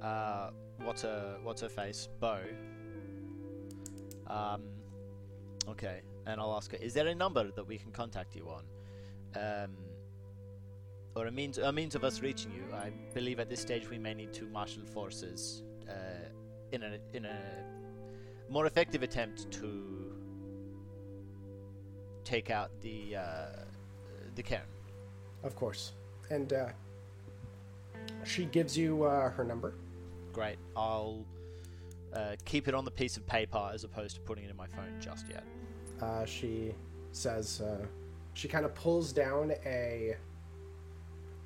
[0.00, 0.50] uh
[0.84, 2.40] what's her what's her face Bo.
[4.26, 4.62] Um,
[5.68, 8.64] okay, and I'll ask her: Is there a number that we can contact you on?
[9.36, 9.72] Um,
[11.16, 12.64] or a means a means of us reaching you?
[12.74, 15.92] I believe at this stage we may need to marshal forces uh,
[16.72, 17.38] in a in a
[18.48, 20.12] more effective attempt to
[22.24, 23.46] take out the uh,
[24.34, 24.66] the cairn.
[25.42, 25.92] Of course.
[26.30, 26.68] And uh,
[28.24, 29.74] she gives you uh, her number.
[30.32, 30.56] Great.
[30.76, 31.24] I'll
[32.14, 34.66] uh, keep it on the piece of paper as opposed to putting it in my
[34.66, 35.44] phone just yet.
[36.00, 36.74] Uh, she
[37.12, 37.84] says uh,
[38.34, 40.16] she kind of pulls down a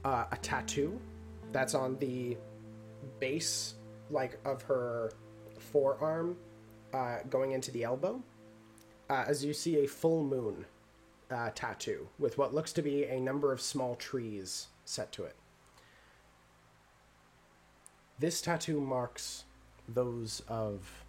[0.05, 0.99] uh, a tattoo
[1.53, 2.37] that's on the
[3.21, 3.75] base,
[4.11, 5.13] like of her
[5.59, 6.37] forearm,
[6.93, 8.23] uh, going into the elbow.
[9.11, 10.67] Uh, as you see a full moon
[11.31, 15.37] uh, tattoo with what looks to be a number of small trees set to it.
[18.19, 19.45] This tattoo marks
[19.89, 21.05] those of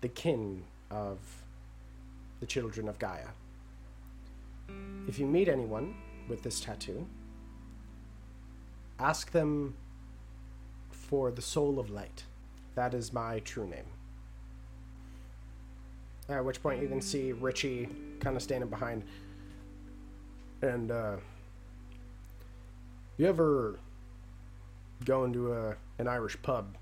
[0.00, 1.18] the kin of
[2.40, 3.28] the children of Gaia.
[5.08, 5.94] If you meet anyone
[6.28, 7.06] with this tattoo,
[8.98, 9.74] ask them
[10.90, 12.24] for the soul of light.
[12.74, 13.84] That is my true name.
[16.28, 17.88] At which point you can see Richie
[18.20, 19.04] kind of standing behind.
[20.62, 21.16] And, uh,
[23.18, 23.78] you ever
[25.04, 26.76] go into a, an Irish pub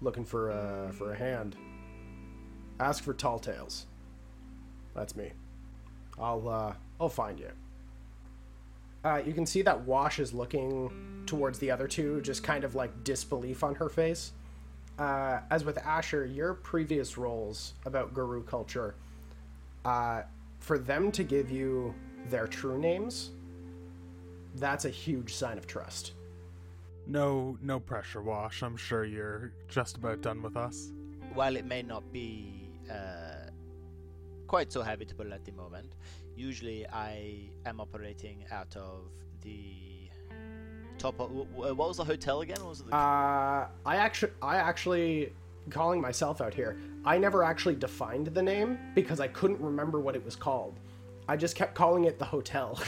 [0.00, 1.56] looking for a, for a hand?
[2.78, 3.86] Ask for Tall Tales.
[4.94, 5.32] That's me.
[6.18, 7.50] I'll uh, I'll find you.
[9.04, 12.74] Uh, you can see that Wash is looking towards the other two, just kind of
[12.74, 14.32] like disbelief on her face.
[14.98, 18.94] Uh, as with Asher, your previous roles about Garou culture,
[19.84, 20.22] uh,
[20.60, 21.94] for them to give you
[22.30, 23.30] their true names,
[24.56, 26.12] that's a huge sign of trust.
[27.06, 28.62] No, no pressure, Wash.
[28.62, 30.90] I'm sure you're just about done with us.
[31.34, 33.50] While it may not be uh,
[34.46, 35.92] quite so habitable at the moment,
[36.36, 39.10] usually I am operating out of
[39.42, 39.93] the
[40.98, 41.20] top.
[41.20, 42.56] Of, wh- wh- what was the hotel again?
[42.60, 42.86] What was it?
[42.86, 45.32] The, Uh, I actually, I actually,
[45.70, 50.14] calling myself out here, I never actually defined the name because I couldn't remember what
[50.16, 50.74] it was called.
[51.28, 52.78] I just kept calling it the hotel.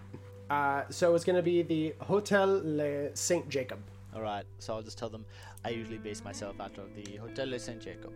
[0.50, 3.78] uh, so it's going to be the Hotel Le Saint Jacob.
[4.14, 5.24] All right, so I'll just tell them
[5.64, 8.12] I usually base myself out of the Hotel Le Saint Jacob.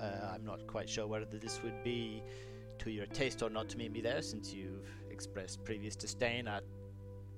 [0.00, 2.22] Uh, I'm not quite sure whether this would be
[2.78, 6.64] to your taste or not to meet me there, since you've expressed previous disdain at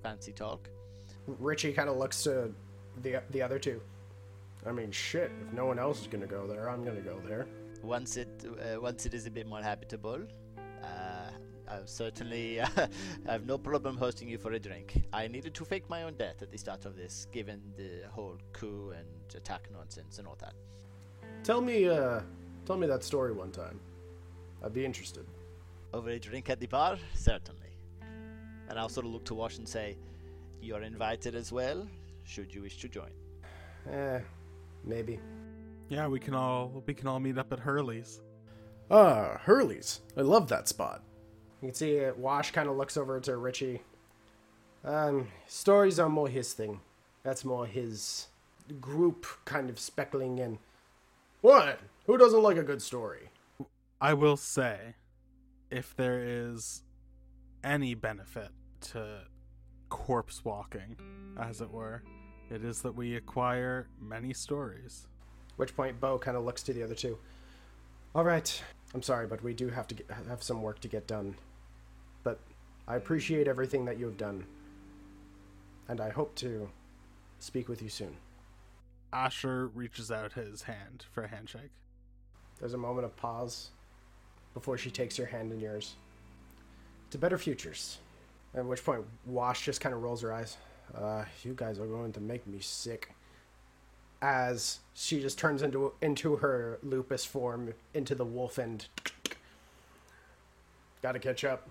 [0.03, 0.69] fancy talk.
[1.27, 2.53] Richie kind of looks to
[3.03, 3.81] the the other two.
[4.67, 5.31] I mean, shit.
[5.47, 7.47] If no one else is going to go there, I'm going to go there.
[7.83, 10.21] Once it uh, once it is a bit more habitable,
[10.83, 11.31] uh,
[11.69, 12.89] I've certainly I
[13.27, 15.03] have no problem hosting you for a drink.
[15.13, 18.39] I needed to fake my own death at the start of this, given the whole
[18.53, 20.55] coup and attack nonsense and all that.
[21.43, 22.21] Tell me, uh,
[22.65, 23.81] tell me that story one time.
[24.65, 25.27] I'd be interested.
[25.93, 27.61] Over a drink at the bar, certainly.
[28.69, 29.99] And I'll sort of look to Wash and say,
[30.65, 31.87] "You're invited as well,
[32.25, 33.13] should you wish to join."
[33.91, 34.21] Eh,
[34.85, 35.21] maybe.
[35.89, 38.21] Yeah, we can all we can all meet up at Hurley's.
[38.91, 40.01] Ah, Hurley's.
[40.17, 41.03] I love that spot.
[41.61, 43.81] You can see uh, Wash kind of looks over to Richie.
[44.85, 46.81] Um, stories are more his thing.
[47.23, 48.27] That's more his
[48.81, 50.59] group kind of speckling in.
[51.41, 51.79] What?
[52.07, 53.31] Who doesn't like a good story?
[54.01, 54.95] I will say,
[55.71, 56.83] if there is
[57.63, 58.51] any benefit
[58.93, 59.21] to
[59.95, 60.97] corpse walking,
[61.41, 62.03] as it were,
[62.51, 65.07] it is that we acquire many stories.
[65.57, 67.17] Which point Bo kind of looks to the other two.
[68.13, 68.63] All right,
[68.93, 71.37] I'm sorry, but we do have to get, have some work to get done.
[72.25, 72.41] But
[72.89, 74.45] I appreciate everything that you have done,
[75.89, 76.69] and I hope to
[77.39, 78.17] speak with you soon.
[79.13, 81.71] Asher reaches out his hand for a handshake.
[82.59, 83.71] There's a moment of pause
[84.55, 85.95] before she takes your hand in yours.
[87.13, 87.99] To better futures.
[88.55, 90.57] At which point, Wash just kind of rolls her eyes.
[90.97, 93.15] Uh, you guys are going to make me sick.
[94.23, 98.87] As she just turns into into her lupus form into the wolf and
[101.03, 101.69] gotta catch up.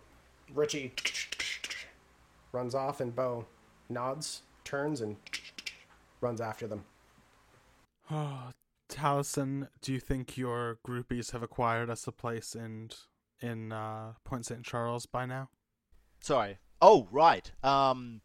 [0.53, 0.93] Richie
[2.51, 3.45] runs off and Bo
[3.89, 5.15] nods, turns, and
[6.21, 6.85] runs after them.
[8.11, 8.49] Oh,
[8.89, 12.91] Taliesin, do you think your groupies have acquired us a place in
[13.41, 14.63] in uh, Point St.
[14.63, 15.49] Charles by now?
[16.19, 16.59] Sorry.
[16.85, 17.49] Oh, right.
[17.63, 18.19] Um,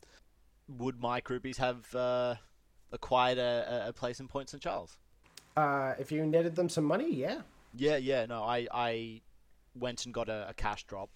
[0.69, 2.35] would my groupies have uh,
[2.91, 4.61] acquired a, a place in Point St.
[4.61, 4.99] Charles?
[5.57, 7.43] Uh, if you netted them some money, yeah.
[7.73, 8.27] Yeah, yeah.
[8.27, 9.21] No, I I
[9.77, 11.09] went and got a, a cash drop.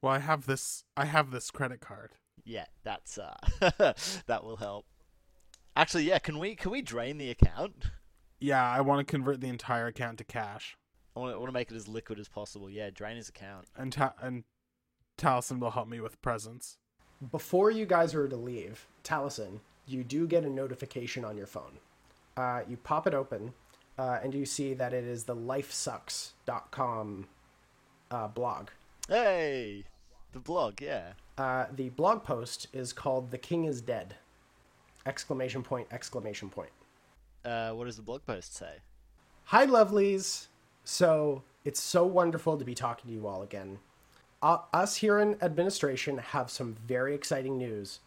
[0.00, 0.84] Well, I have this.
[0.96, 2.12] I have this credit card.
[2.44, 3.34] Yeah, that's uh,
[4.26, 4.86] that will help.
[5.76, 6.18] Actually, yeah.
[6.18, 7.90] Can we can we drain the account?
[8.40, 10.76] Yeah, I want to convert the entire account to cash,
[11.16, 12.68] I want to, I want to make it as liquid as possible.
[12.68, 13.66] Yeah, drain his account.
[13.76, 14.44] and ta- and
[15.18, 16.78] Taliesin will help me with presents.
[17.30, 21.78] Before you guys are to leave, Taliesin, you do get a notification on your phone.
[22.36, 23.52] Uh, you pop it open,
[23.98, 27.26] uh, and you see that it is the lifesucks.com
[28.10, 28.68] uh, blog.
[29.08, 29.84] Hey,
[30.32, 30.80] the blog.
[30.80, 31.12] Yeah.
[31.38, 34.16] Uh, the blog post is called "The King is Dead!"
[35.06, 35.86] Exclamation point!
[35.92, 36.70] Exclamation point!
[37.44, 38.78] Uh, what does the blog post say?
[39.44, 40.46] Hi, lovelies.
[40.84, 43.78] So it's so wonderful to be talking to you all again.
[44.44, 48.00] Uh, us here in administration have some very exciting news.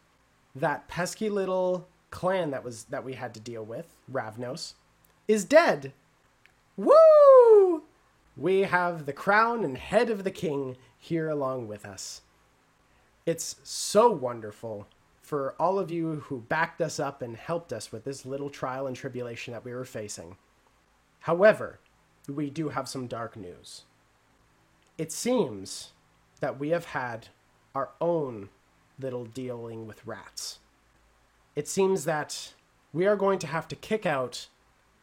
[0.56, 4.76] That pesky little clan that was that we had to deal with, Ravnos,
[5.28, 5.94] is dead.
[6.78, 7.82] Woo!
[8.38, 12.22] We have the crown and head of the king here along with us.
[13.26, 14.88] It's so wonderful
[15.24, 18.86] for all of you who backed us up and helped us with this little trial
[18.86, 20.38] and tribulation that we were facing.
[21.22, 21.80] However,
[22.28, 23.86] we do have some dark news.
[25.00, 25.94] It seems
[26.40, 27.28] that we have had
[27.74, 28.50] our own
[29.00, 30.60] little dealing with rats.
[31.56, 32.54] It seems that
[32.94, 34.48] we are going to have to kick out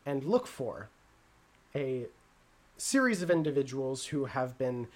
[0.07, 0.89] and look for
[1.75, 2.07] a
[2.77, 4.89] series of individuals who have been,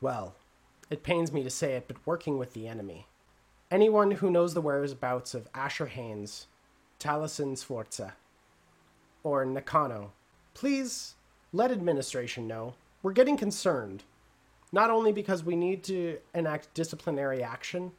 [0.00, 0.34] well,
[0.90, 3.06] it pains me to say it, but working with the enemy.
[3.70, 6.46] Anyone who knows the whereabouts of Asher Hanes,
[6.98, 8.14] Taliesin Sforza,
[9.22, 10.12] or Nakano,
[10.54, 11.14] please
[11.52, 12.74] let administration know.
[13.02, 14.04] We're getting concerned,
[14.72, 17.92] not only because we need to enact disciplinary action,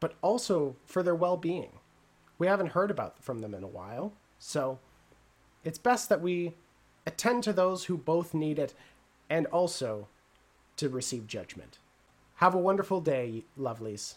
[0.00, 1.70] but also for their well being.
[2.38, 4.78] We haven't heard about from them in a while, so
[5.64, 6.54] it's best that we
[7.06, 8.74] attend to those who both need it
[9.30, 10.08] and also
[10.76, 11.78] to receive judgment.
[12.36, 14.16] Have a wonderful day, lovelies.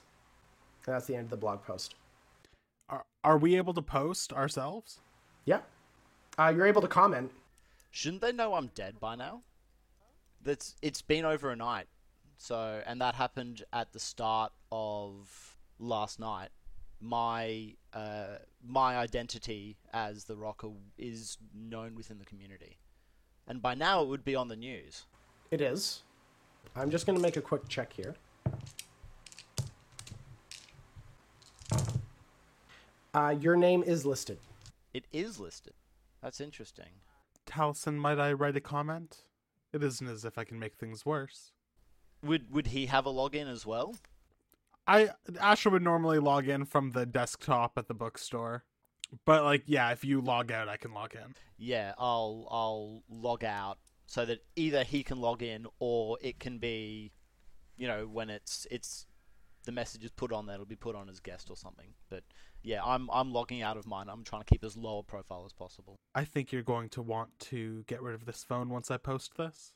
[0.85, 1.95] And that's the end of the blog post.
[2.89, 4.99] Are are we able to post ourselves?
[5.45, 5.61] Yeah.
[6.37, 7.31] Uh, you're able to comment.
[7.91, 9.41] Shouldn't they know I'm dead by now?
[10.43, 11.87] That's it's been over a night.
[12.39, 16.49] So and that happened at the start of last night.
[17.01, 22.77] My uh, my identity as the rocker is known within the community.
[23.47, 25.03] And by now it would be on the news.
[25.51, 26.03] It is.
[26.75, 28.15] I'm just going to make a quick check here.
[33.13, 34.37] Uh, your name is listed.
[34.93, 35.73] It is listed.
[36.21, 36.85] That's interesting.
[37.47, 39.17] Taliesin, might I write a comment?
[39.73, 41.51] It isn't as if I can make things worse.
[42.23, 43.95] Would would he have a login as well?
[44.87, 45.09] I
[45.39, 48.63] Asher would normally log in from the desktop at the bookstore,
[49.25, 51.35] but like, yeah, if you log out, I can log in.
[51.57, 53.77] Yeah, I'll I'll log out
[54.07, 57.11] so that either he can log in or it can be,
[57.77, 59.05] you know, when it's it's
[59.65, 61.93] the message is put on there, it'll be put on as guest or something.
[62.09, 62.23] But
[62.63, 64.07] yeah, I'm I'm logging out of mine.
[64.09, 65.95] I'm trying to keep as low a profile as possible.
[66.15, 69.37] I think you're going to want to get rid of this phone once I post
[69.37, 69.73] this.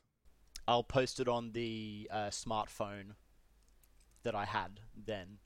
[0.66, 3.14] I'll post it on the uh, smartphone
[4.22, 5.38] that I had then.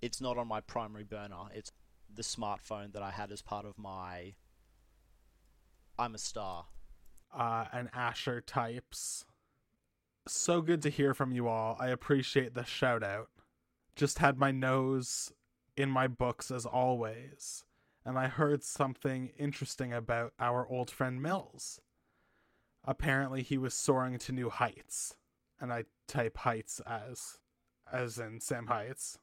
[0.00, 1.44] It's not on my primary burner.
[1.54, 1.72] It's
[2.12, 4.34] the smartphone that I had as part of my
[5.98, 6.66] I'm a star.
[7.34, 9.24] uh, and Asher types.
[10.26, 11.76] So good to hear from you all.
[11.80, 13.28] I appreciate the shout out.
[13.96, 15.32] Just had my nose
[15.76, 17.64] in my books as always,
[18.04, 21.80] and I heard something interesting about our old friend Mills.
[22.84, 25.14] Apparently, he was soaring to new heights,
[25.60, 27.38] and I type heights as
[27.90, 29.18] as in Sam Heights.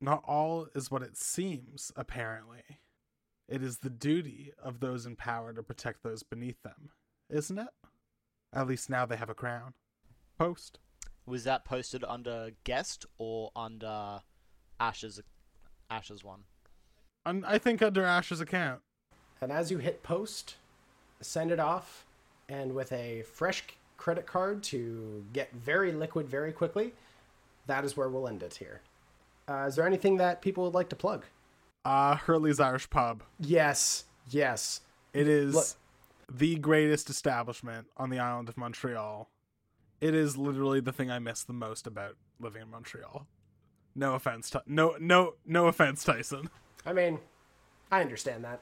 [0.00, 2.62] Not all is what it seems, apparently.
[3.48, 6.90] It is the duty of those in power to protect those beneath them,
[7.30, 7.68] isn't it?
[8.52, 9.74] At least now they have a crown.
[10.38, 10.78] Post.
[11.26, 14.20] Was that posted under guest or under
[14.78, 15.20] Ash's
[15.90, 16.44] Ash's one?
[17.24, 18.80] Un- I think under Ash's account.
[19.40, 20.56] And as you hit post,
[21.20, 22.06] send it off,
[22.48, 23.62] and with a fresh
[23.96, 26.92] credit card to get very liquid very quickly,
[27.66, 28.80] that is where we'll end it here.
[29.48, 31.24] Uh, is there anything that people would like to plug?
[31.84, 33.22] Uh, Hurley's Irish Pub.
[33.38, 34.80] Yes, yes.
[35.12, 35.66] It is Look-
[36.38, 39.28] the greatest establishment on the island of Montreal.
[40.00, 43.26] It is literally the thing I miss the most about living in Montreal.
[43.94, 46.48] No offense, no, no, no offense, Tyson.
[46.84, 47.20] I mean,
[47.92, 48.60] I understand that.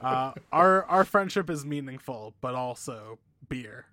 [0.00, 3.18] Uh, our our friendship is meaningful, but also
[3.48, 3.86] beer.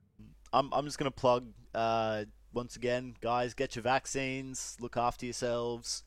[0.51, 1.45] I'm I'm just gonna plug
[1.75, 6.03] uh once again, guys, get your vaccines, look after yourselves.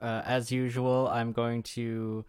[0.00, 2.24] Uh, as usual, I'm going to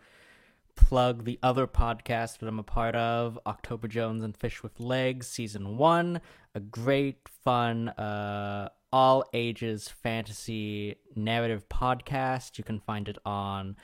[0.76, 5.28] plug the other podcast that I'm a part of, October Jones and Fish with Legs,
[5.28, 6.22] season one.
[6.56, 12.58] A great, fun, uh, all ages fantasy narrative podcast.
[12.58, 13.76] You can find it on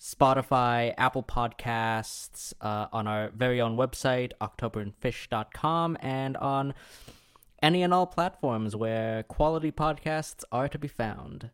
[0.00, 6.74] Spotify, Apple Podcasts, uh, on our very own website, octoberandfish.com, and on
[7.62, 11.50] any and all platforms where quality podcasts are to be found.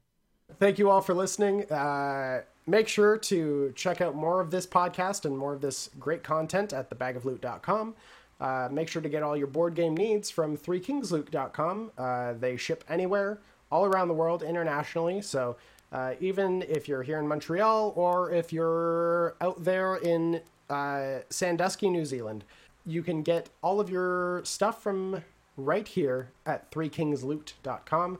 [0.58, 1.70] Thank you all for listening.
[1.70, 6.22] Uh, make sure to check out more of this podcast and more of this great
[6.22, 7.94] content at thebagofloot.com.
[8.40, 11.92] Uh, make sure to get all your board game needs from threekingsloot.com.
[11.96, 13.38] Uh, they ship anywhere,
[13.70, 15.22] all around the world, internationally.
[15.22, 15.56] So
[15.94, 21.88] uh, even if you're here in Montreal or if you're out there in uh, Sandusky,
[21.88, 22.42] New Zealand,
[22.84, 25.22] you can get all of your stuff from
[25.56, 28.18] right here at threekingsloot.com.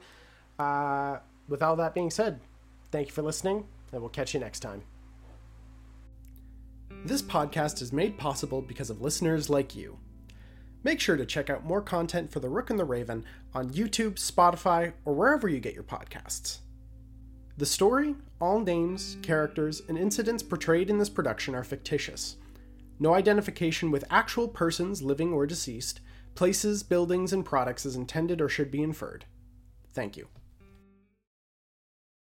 [0.57, 1.19] Uh,
[1.49, 2.39] with all that being said,
[2.93, 4.83] thank you for listening, and we'll catch you next time.
[7.05, 9.99] This podcast is made possible because of listeners like you.
[10.85, 14.15] Make sure to check out more content for The Rook and the Raven on YouTube,
[14.15, 16.59] Spotify, or wherever you get your podcasts.
[17.57, 22.37] The story, all names, characters, and incidents portrayed in this production are fictitious.
[22.99, 26.01] No identification with actual persons, living or deceased,
[26.35, 29.27] places, buildings, and products is intended or should be inferred.
[29.93, 30.29] Thank you.